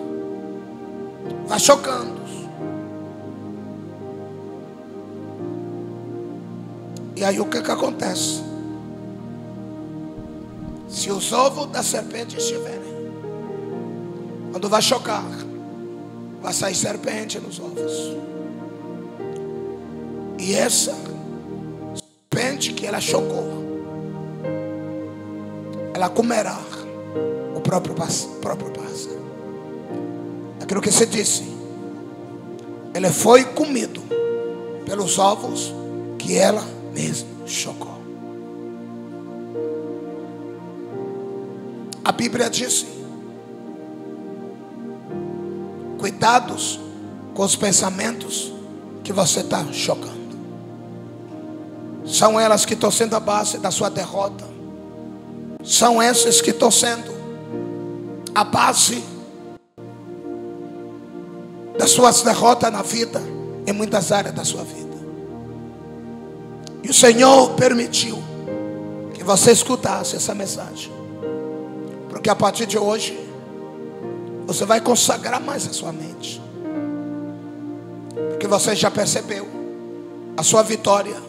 Vai 1.47 1.59
chocando. 1.59 2.19
E 7.17 7.25
aí 7.25 7.41
o 7.41 7.47
que 7.47 7.61
que 7.61 7.71
acontece? 7.71 8.45
Se 10.89 11.11
os 11.11 11.33
ovos 11.33 11.67
da 11.67 11.83
serpente 11.83 12.37
estiverem, 12.37 12.79
quando 14.53 14.69
vai 14.69 14.81
chocar, 14.81 15.25
vai 16.41 16.53
sair 16.53 16.75
serpente 16.75 17.41
nos 17.41 17.59
ovos. 17.59 18.17
E 20.39 20.55
essa 20.55 20.95
serpente 21.95 22.73
que 22.73 22.87
ela 22.87 23.01
chocou, 23.01 23.45
ela 25.93 26.09
comerá 26.09 26.59
o 27.55 27.61
próprio, 27.61 27.95
próprio 28.41 28.71
pássaro. 28.71 29.19
Aquilo 30.63 30.81
que 30.81 30.91
você 30.91 31.07
disse. 31.07 31.59
Ele 32.95 33.11
foi 33.11 33.45
comido 33.45 34.01
pelos 34.87 35.19
ovos 35.19 35.73
que 36.19 36.37
ela 36.37 36.65
mesma 36.93 37.47
chocou. 37.47 37.99
A 42.05 42.13
Bíblia 42.13 42.49
diz: 42.49 42.87
cuidados 45.99 46.81
com 47.35 47.43
os 47.43 47.55
pensamentos 47.55 48.53
que 49.05 49.13
você 49.13 49.41
está 49.41 49.65
chocando. 49.73 50.18
São 52.09 52.41
elas 52.41 52.65
que 52.65 52.73
estão 52.73 52.91
sendo 52.91 53.15
a 53.15 53.21
base 53.21 53.59
da 53.59 53.71
sua 53.71 53.91
derrota. 53.91 54.45
São 55.63 56.03
esses 56.03 56.41
que 56.41 56.51
estão 56.51 56.71
sendo 56.71 57.13
a 58.35 58.43
base 58.43 59.05
das 61.77 61.91
suas 61.91 62.23
derrotas 62.23 62.73
na 62.73 62.83
vida, 62.83 63.21
em 63.67 63.73
muitas 63.73 64.11
áreas 64.11 64.35
da 64.35 64.45
sua 64.45 64.65
vida. 64.65 64.97
E 66.83 66.89
o 66.89 66.95
Senhor 66.95 67.51
permitiu 67.51 68.19
que 69.13 69.23
você 69.23 69.53
escutasse 69.53 70.17
essa 70.17 70.35
mensagem, 70.35 70.91
porque 72.09 72.31
a 72.31 72.35
partir 72.35 72.65
de 72.65 72.79
hoje, 72.79 73.19
você 74.47 74.65
vai 74.65 74.81
consagrar 74.81 75.41
mais 75.41 75.69
a 75.69 75.73
sua 75.75 75.93
mente, 75.93 76.41
porque 78.31 78.47
você 78.47 78.75
já 78.75 78.91
percebeu, 78.91 79.47
a 80.37 80.43
sua 80.43 80.63
vitória 80.63 81.28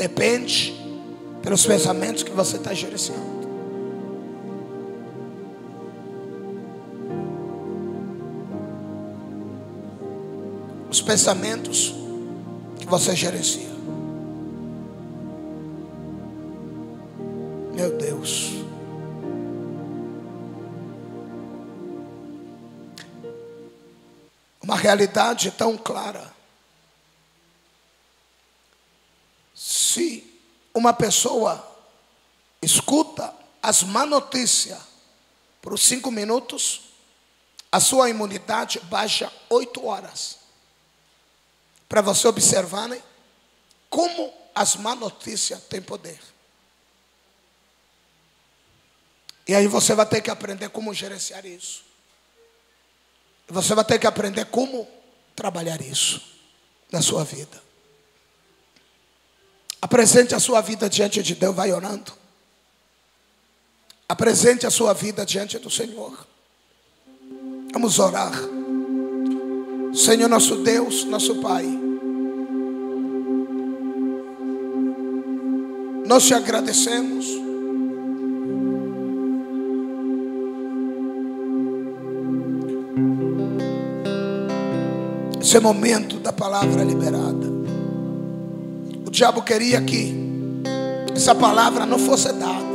depende 0.00 0.74
pelos 1.42 1.66
pensamentos 1.66 2.22
que 2.22 2.30
você 2.30 2.56
está 2.56 2.72
gerenciando. 2.72 3.40
os 10.90 11.00
pensamentos 11.00 11.94
que 12.80 12.86
você 12.86 13.14
gerencia. 13.14 13.70
Meu 17.72 17.96
Deus. 17.96 18.60
uma 24.62 24.76
realidade 24.76 25.50
tão 25.50 25.76
clara. 25.76 26.32
Se 29.52 30.24
uma 30.80 30.94
pessoa 30.94 31.62
escuta 32.62 33.34
as 33.62 33.82
má 33.82 34.06
notícias 34.06 34.80
por 35.60 35.78
cinco 35.78 36.10
minutos, 36.10 36.80
a 37.70 37.78
sua 37.78 38.08
imunidade 38.08 38.80
baixa 38.80 39.30
oito 39.50 39.84
horas. 39.84 40.38
Para 41.86 42.00
você 42.00 42.26
observarem 42.26 43.02
como 43.90 44.32
as 44.54 44.76
má 44.76 44.94
notícias 44.94 45.62
têm 45.64 45.82
poder. 45.82 46.18
E 49.46 49.54
aí 49.54 49.66
você 49.66 49.94
vai 49.94 50.06
ter 50.06 50.22
que 50.22 50.30
aprender 50.30 50.70
como 50.70 50.94
gerenciar 50.94 51.44
isso. 51.44 51.84
Você 53.48 53.74
vai 53.74 53.84
ter 53.84 53.98
que 53.98 54.06
aprender 54.06 54.46
como 54.46 54.88
trabalhar 55.36 55.80
isso 55.82 56.22
na 56.90 57.02
sua 57.02 57.24
vida. 57.24 57.69
Apresente 59.82 60.34
a 60.34 60.38
sua 60.38 60.60
vida 60.60 60.88
diante 60.88 61.22
de 61.22 61.34
Deus, 61.34 61.54
vai 61.54 61.72
orando. 61.72 62.12
Apresente 64.08 64.66
a 64.66 64.70
sua 64.70 64.92
vida 64.92 65.24
diante 65.24 65.58
do 65.58 65.70
Senhor. 65.70 66.26
Vamos 67.72 67.98
orar. 67.98 68.32
Senhor 69.94 70.28
nosso 70.28 70.56
Deus, 70.56 71.04
nosso 71.04 71.36
Pai. 71.36 71.64
Nós 76.06 76.26
te 76.26 76.34
agradecemos. 76.34 77.26
Esse 85.40 85.56
é 85.56 85.60
momento 85.60 86.18
da 86.18 86.32
palavra 86.32 86.82
liberada. 86.84 87.59
O 89.10 89.12
diabo 89.12 89.42
queria 89.42 89.80
que 89.80 90.14
essa 91.12 91.34
palavra 91.34 91.84
não 91.84 91.98
fosse 91.98 92.32
dada. 92.32 92.70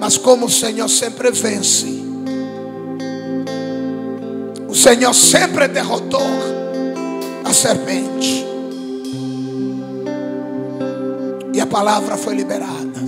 Mas 0.00 0.18
como 0.18 0.46
o 0.46 0.50
Senhor 0.50 0.88
sempre 0.88 1.30
vence, 1.30 1.86
o 4.66 4.74
Senhor 4.74 5.14
sempre 5.14 5.68
derrotou 5.68 6.26
a 7.44 7.52
serpente. 7.52 8.44
E 11.54 11.60
a 11.60 11.66
palavra 11.66 12.16
foi 12.16 12.34
liberada. 12.34 12.98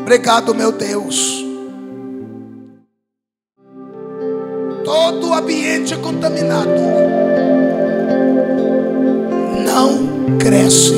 Obrigado, 0.00 0.52
meu 0.52 0.72
Deus. 0.72 1.44
Todo 4.84 5.28
o 5.28 5.34
ambiente 5.34 5.96
contaminado 5.98 7.06
não 9.76 10.38
cresce 10.38 10.94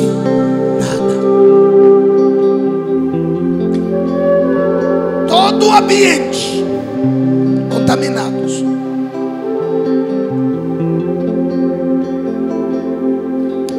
todo 5.26 5.66
o 5.66 5.72
ambiente 5.72 6.64
contaminados. 7.72 8.62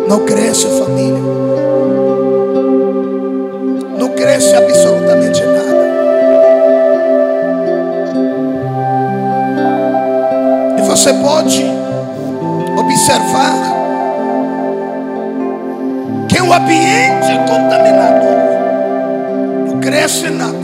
Não 0.05 0.25
cresce 0.25 0.67
família. 0.67 1.23
Não 3.97 4.09
cresce 4.09 4.53
absolutamente 4.53 5.41
nada. 5.45 5.87
E 10.77 10.81
você 10.81 11.13
pode 11.13 11.63
observar 12.77 13.78
o 16.49 16.53
ambiente 16.53 17.37
contaminado 17.47 18.25
não 19.67 19.79
cresce 19.79 20.31
nada. 20.31 20.57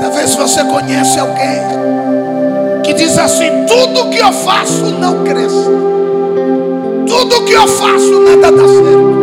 Talvez 0.00 0.34
você 0.34 0.64
conhece 0.64 1.20
alguém 1.20 1.62
que 2.82 2.92
diz 2.92 3.16
assim: 3.16 3.66
tudo 3.68 4.10
que 4.10 4.18
eu 4.18 4.32
faço 4.32 4.86
não 4.98 5.22
cresce, 5.22 5.64
tudo 7.06 7.44
que 7.44 7.52
eu 7.52 7.68
faço 7.68 8.20
nada 8.20 8.50
dá 8.50 8.66
certo. 8.66 9.14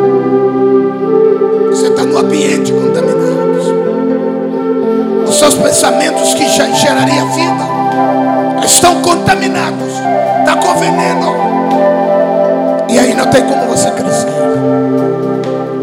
Você 1.71 1.87
está 1.87 2.03
no 2.05 2.17
ambiente 2.17 2.71
contaminado. 2.71 3.21
Os 5.27 5.35
seus 5.35 5.55
pensamentos 5.55 6.33
que 6.33 6.47
já 6.47 6.65
geraria 6.71 7.25
vida 7.25 8.65
estão 8.65 9.01
contaminados, 9.01 9.91
está 10.39 10.55
com 10.55 10.79
veneno. 10.79 11.51
E 12.89 12.99
aí 12.99 13.13
não 13.13 13.25
tem 13.27 13.41
como 13.43 13.60
você 13.71 13.89
crescer. 13.91 14.27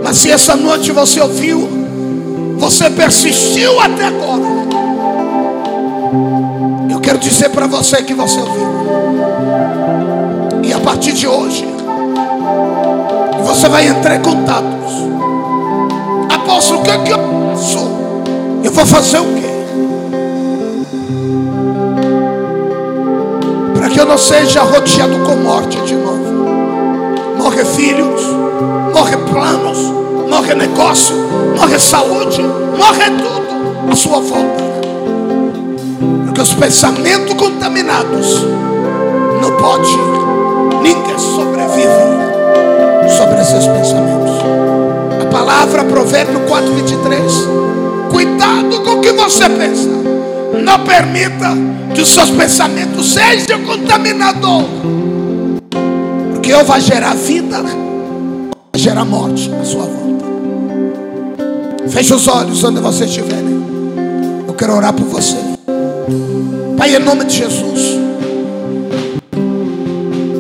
Mas 0.05 0.19
se 0.19 0.31
essa 0.31 0.55
noite 0.55 0.93
você 0.93 1.21
ouviu, 1.21 1.67
você 2.59 2.91
persistiu 2.91 3.81
até 3.81 4.05
agora. 4.05 4.43
Eu 6.91 7.01
quero 7.01 7.19
dizer 7.19 7.49
para 7.51 7.67
você 7.67 8.03
que 8.03 8.13
você 8.13 8.39
ouviu. 8.41 8.69
E 10.63 10.73
a 10.73 10.81
partir 10.81 11.13
de 11.13 11.27
hoje, 11.27 11.67
você 13.45 13.69
vai 13.69 13.87
entrar 13.87 14.17
em 14.17 14.23
contatos. 14.23 14.93
Apóstolo, 16.31 16.81
o 16.81 16.83
que, 16.83 16.91
é 16.91 16.99
que 16.99 17.11
eu 17.11 17.19
faço? 17.57 17.91
Eu 18.63 18.73
vou 18.73 18.85
fazer 18.85 19.19
o 19.19 19.25
quê? 19.25 19.49
Para 23.75 23.89
que 23.89 23.99
eu 23.99 24.05
não 24.05 24.19
seja 24.19 24.63
rodeado 24.63 25.19
com 25.25 25.37
morte 25.37 25.81
de 25.83 25.95
novo. 25.95 26.08
Morre 27.39 27.65
filhos, 27.65 28.21
morre 28.93 29.17
planos, 29.31 29.79
morre 30.29 30.55
negócio, 30.55 31.15
morre 31.57 31.79
saúde, 31.79 32.43
morre 32.77 33.11
tudo 33.11 33.93
à 33.93 33.95
sua 33.95 34.19
volta. 34.19 34.65
Porque 36.25 36.41
os 36.41 36.55
pensamentos 36.55 37.35
contaminados 37.35 38.45
não 39.41 39.57
pode, 39.57 39.97
ninguém 40.83 41.19
sobrevive 41.19 42.19
sobre 43.17 43.41
esses 43.41 43.67
pensamentos. 43.67 44.33
A 45.23 45.27
palavra 45.31 45.85
Provérbio 45.85 46.41
4, 46.41 46.73
23. 46.75 47.33
Cuidado 48.11 48.81
com 48.83 48.91
o 48.91 49.01
que 49.01 49.13
você 49.13 49.49
pensa. 49.49 49.89
Não 50.63 50.81
permita 50.81 51.57
que 51.95 52.01
os 52.01 52.09
seus 52.09 52.31
pensamentos 52.31 53.13
sejam 53.13 53.63
contaminador. 53.63 54.65
Porque 56.49 56.65
vai 56.65 56.81
gerar 56.81 57.15
vida, 57.15 57.59
ou 57.59 57.63
vai 57.63 57.75
gerar 58.75 59.05
morte 59.05 59.51
à 59.61 59.63
sua 59.63 59.83
volta. 59.83 60.25
Feche 61.91 62.15
os 62.15 62.27
olhos 62.27 62.65
onde 62.65 62.81
você 62.81 63.05
estiver. 63.05 63.45
Eu 64.47 64.55
quero 64.55 64.75
orar 64.75 64.95
por 64.95 65.05
você. 65.05 65.37
Pai, 66.75 66.97
em 66.97 67.01
nome 67.01 67.27
de 67.27 67.37
Jesus. 67.37 67.99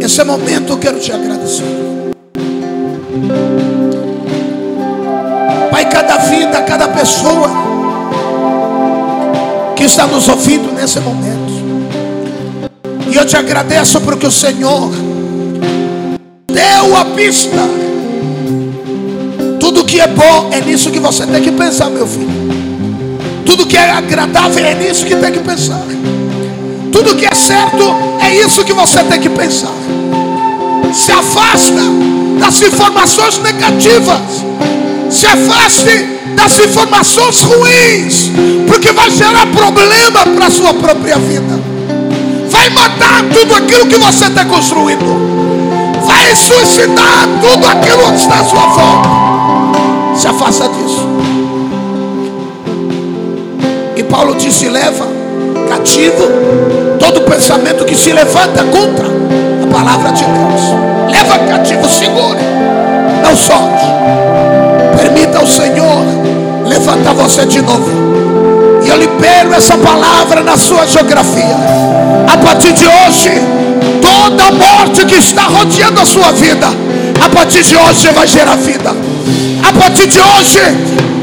Esse 0.00 0.24
momento 0.24 0.72
eu 0.72 0.78
quero 0.78 0.98
te 0.98 1.12
agradecer. 1.12 1.64
Pai, 5.70 5.90
cada 5.90 6.16
vida, 6.16 6.62
cada 6.62 6.88
pessoa 6.88 7.50
que 9.76 9.84
está 9.84 10.06
nos 10.06 10.26
ouvindo 10.26 10.72
nesse 10.72 11.00
momento. 11.00 11.52
E 13.12 13.14
eu 13.14 13.26
te 13.26 13.36
agradeço 13.36 14.00
porque 14.00 14.26
o 14.26 14.30
Senhor 14.30 14.90
deu 16.59 16.96
a 16.96 17.04
pista. 17.04 17.56
Tudo 19.61 19.84
que 19.84 20.00
é 20.00 20.09
bom 20.09 20.50
é 20.50 20.61
nisso 20.61 20.90
que 20.90 20.98
você 20.98 21.24
tem 21.26 21.40
que 21.40 21.52
pensar, 21.52 21.88
meu 21.88 22.06
filho. 22.06 22.28
Tudo 23.46 23.66
que 23.66 23.76
é 23.76 23.90
agradável 23.90 24.64
é 24.64 24.74
nisso 24.74 25.06
que 25.06 25.14
tem 25.14 25.32
que 25.32 25.38
pensar. 25.38 25.80
Tudo 26.90 27.14
que 27.14 27.26
é 27.26 27.34
certo 27.34 27.84
é 28.20 28.34
isso 28.34 28.64
que 28.64 28.72
você 28.72 29.02
tem 29.04 29.20
que 29.20 29.28
pensar. 29.28 29.72
Se 30.92 31.12
afasta 31.12 31.82
das 32.40 32.61
informações 32.62 33.38
negativas. 33.38 34.44
Se 35.11 35.26
afaste 35.26 36.18
das 36.34 36.59
informações 36.59 37.42
ruins, 37.42 38.30
porque 38.66 38.92
vai 38.92 39.11
gerar 39.11 39.46
problema 39.46 40.20
para 40.36 40.46
a 40.46 40.50
sua 40.50 40.74
própria 40.74 41.18
vida. 41.18 41.59
Vai 42.50 42.68
matar 42.70 43.24
tudo 43.32 43.54
aquilo 43.54 43.86
que 43.86 43.96
você 43.96 44.26
está 44.26 44.44
construindo. 44.44 45.57
Vai 46.19 46.35
suicidar 46.35 47.29
tudo 47.41 47.64
aquilo 47.64 48.11
que 48.11 48.16
está 48.16 48.41
à 48.41 48.45
sua 48.45 48.66
volta. 48.66 49.09
Se 50.16 50.27
afasta 50.27 50.69
disso. 50.69 51.09
E 53.97 54.03
Paulo 54.03 54.35
disse: 54.35 54.69
leva 54.69 55.07
cativo 55.69 56.25
todo 56.99 57.21
pensamento 57.21 57.85
que 57.85 57.95
se 57.95 58.12
levanta 58.12 58.64
contra 58.64 59.07
a 59.07 59.66
palavra 59.73 60.11
de 60.11 60.25
Deus. 60.25 60.62
Leva 61.09 61.39
cativo, 61.39 61.89
segure, 61.89 62.41
não 63.23 63.37
solte. 63.37 63.87
Permita 65.01 65.39
ao 65.39 65.47
Senhor 65.47 66.05
levantar 66.66 67.14
você 67.14 67.47
de 67.47 67.62
novo 67.62 68.18
libero 68.99 69.55
essa 69.55 69.76
palavra 69.78 70.42
na 70.42 70.57
sua 70.57 70.86
geografia. 70.86 71.57
A 72.32 72.36
partir 72.36 72.72
de 72.72 72.86
hoje, 72.86 73.30
toda 74.03 74.44
a 74.44 74.53
morte 74.53 75.05
que 75.07 75.14
está 75.14 75.44
rodeando 75.44 76.01
a 76.01 76.07
sua 76.07 76.32
vida, 76.32 76.68
a 77.24 77.28
partir 77.28 77.62
de 77.62 77.76
hoje 77.76 78.09
vai 78.12 78.26
gerar 78.26 78.57
vida. 78.57 78.94
A 79.62 79.72
partir 79.72 80.07
de 80.07 80.20
hoje, 80.20 80.61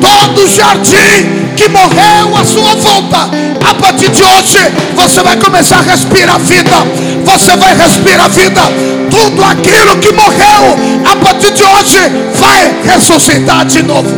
todo 0.02 0.48
jardim 0.48 1.46
que 1.56 1.68
morreu 1.70 2.38
à 2.38 2.46
sua 2.46 2.76
volta, 2.76 3.30
a 3.70 3.74
partir 3.76 4.10
de 4.10 4.22
hoje, 4.22 4.60
você 4.96 5.22
vai 5.24 5.38
começar 5.38 5.78
a 5.78 5.82
respirar 5.82 6.40
vida. 6.40 6.76
Você 7.24 7.56
vai 7.56 7.76
respirar 7.76 8.30
vida. 8.30 8.62
Tudo 9.10 9.44
aquilo 9.44 9.98
que 9.98 10.12
morreu, 10.12 10.78
a 11.12 11.16
partir 11.16 11.52
de 11.52 11.64
hoje, 11.64 12.00
vai 12.36 12.76
ressuscitar 12.84 13.66
de 13.66 13.84
novo. 13.84 14.10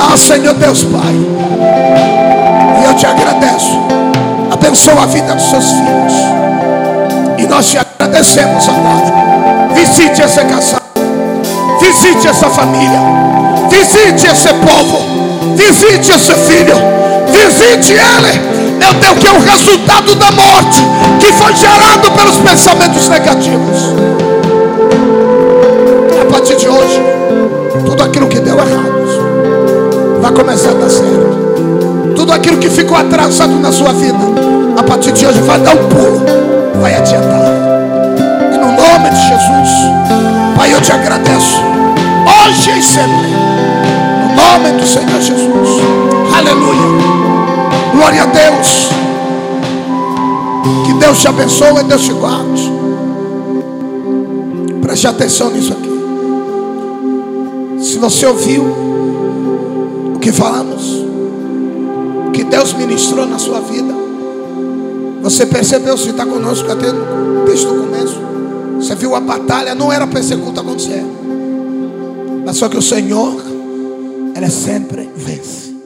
Ah, 0.00 0.16
Senhor 0.16 0.54
Deus 0.54 0.84
Pai, 0.84 1.12
e 2.80 2.84
eu 2.84 2.94
te 2.94 3.04
agradeço. 3.04 3.76
Abençoa 4.48 5.02
a 5.02 5.06
vida 5.06 5.34
dos 5.34 5.44
seus 5.50 5.64
filhos. 5.64 6.12
E 7.36 7.46
nós 7.48 7.66
te 7.66 7.78
agradecemos 7.78 8.68
agora. 8.68 9.74
Visite 9.74 10.22
esse 10.22 10.44
casal. 10.44 10.80
Visite 11.80 12.28
essa 12.28 12.48
família. 12.48 13.00
Visite 13.68 14.28
esse 14.28 14.48
povo. 14.54 15.56
Visite 15.56 16.12
esse 16.12 16.32
filho. 16.32 16.76
Visite 17.32 17.92
ele. 17.92 18.78
Meu 18.78 18.94
Deus, 18.94 19.18
que 19.18 19.26
é 19.26 19.32
o 19.32 19.40
resultado 19.40 20.14
da 20.14 20.30
morte 20.30 20.80
que 21.18 21.32
foi 21.32 21.54
gerado 21.56 22.08
pelos 22.12 22.36
pensamentos 22.36 23.08
negativos. 23.08 23.94
A 26.22 26.30
partir 26.30 26.56
de 26.56 26.68
hoje, 26.68 27.02
tudo 27.84 28.04
aquilo 28.04 28.28
que 28.28 28.38
deu 28.38 28.56
errado 28.56 28.97
vai 30.28 30.32
começar 30.32 30.70
a 30.70 30.74
dar 30.74 30.90
certo. 30.90 32.14
Tudo 32.14 32.32
aquilo 32.32 32.58
que 32.58 32.68
ficou 32.68 32.96
atrasado 32.96 33.54
na 33.60 33.72
sua 33.72 33.92
vida, 33.92 34.18
a 34.76 34.82
partir 34.82 35.12
de 35.12 35.26
hoje 35.26 35.40
vai 35.40 35.58
dar 35.60 35.74
um 35.74 35.88
pulo, 35.88 36.22
vai 36.80 36.94
adiantar. 36.94 37.48
E 38.52 38.58
no 38.58 38.66
nome 38.66 39.10
de 39.10 39.16
Jesus, 39.16 39.70
Pai, 40.56 40.74
eu 40.74 40.80
te 40.80 40.92
agradeço, 40.92 41.62
hoje 42.26 42.78
e 42.78 42.82
sempre, 42.82 43.28
no 44.20 44.34
nome 44.34 44.72
do 44.78 44.86
Senhor 44.86 45.20
Jesus. 45.20 45.82
Aleluia. 46.36 46.98
Glória 47.94 48.22
a 48.22 48.26
Deus. 48.26 48.88
Que 50.84 50.92
Deus 50.94 51.20
te 51.20 51.28
abençoe 51.28 51.82
Deus 51.84 52.02
te 52.02 52.12
guarde. 52.12 52.72
Preste 54.82 55.06
atenção 55.06 55.50
nisso 55.50 55.72
aqui. 55.72 55.88
Se 57.80 57.98
você 57.98 58.26
ouviu 58.26 58.97
o 60.18 60.20
que 60.20 60.32
falamos, 60.32 60.82
o 62.26 62.32
que 62.32 62.42
Deus 62.42 62.72
ministrou 62.72 63.24
na 63.24 63.38
sua 63.38 63.60
vida, 63.60 63.94
você 65.22 65.46
percebeu 65.46 65.96
se 65.96 66.10
está 66.10 66.26
conosco 66.26 66.70
até 66.72 66.88
desde 67.46 67.66
o 67.68 67.84
começo. 67.84 68.20
Você 68.76 68.96
viu 68.96 69.14
a 69.14 69.20
batalha, 69.20 69.76
não 69.76 69.92
era 69.92 70.08
culto 70.36 70.60
acontecer. 70.60 71.04
Mas 72.44 72.56
só 72.56 72.68
que 72.68 72.76
o 72.76 72.82
Senhor, 72.82 73.40
Ele 74.34 74.50
sempre 74.50 75.08
vence. 75.14 75.76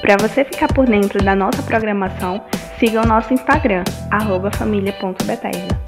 Para 0.00 0.16
você 0.26 0.42
ficar 0.42 0.72
por 0.72 0.86
dentro 0.86 1.22
da 1.22 1.36
nossa 1.36 1.62
programação, 1.62 2.40
siga 2.78 3.02
o 3.02 3.06
nosso 3.06 3.34
Instagram, 3.34 3.84
família.bethesda. 4.50 5.78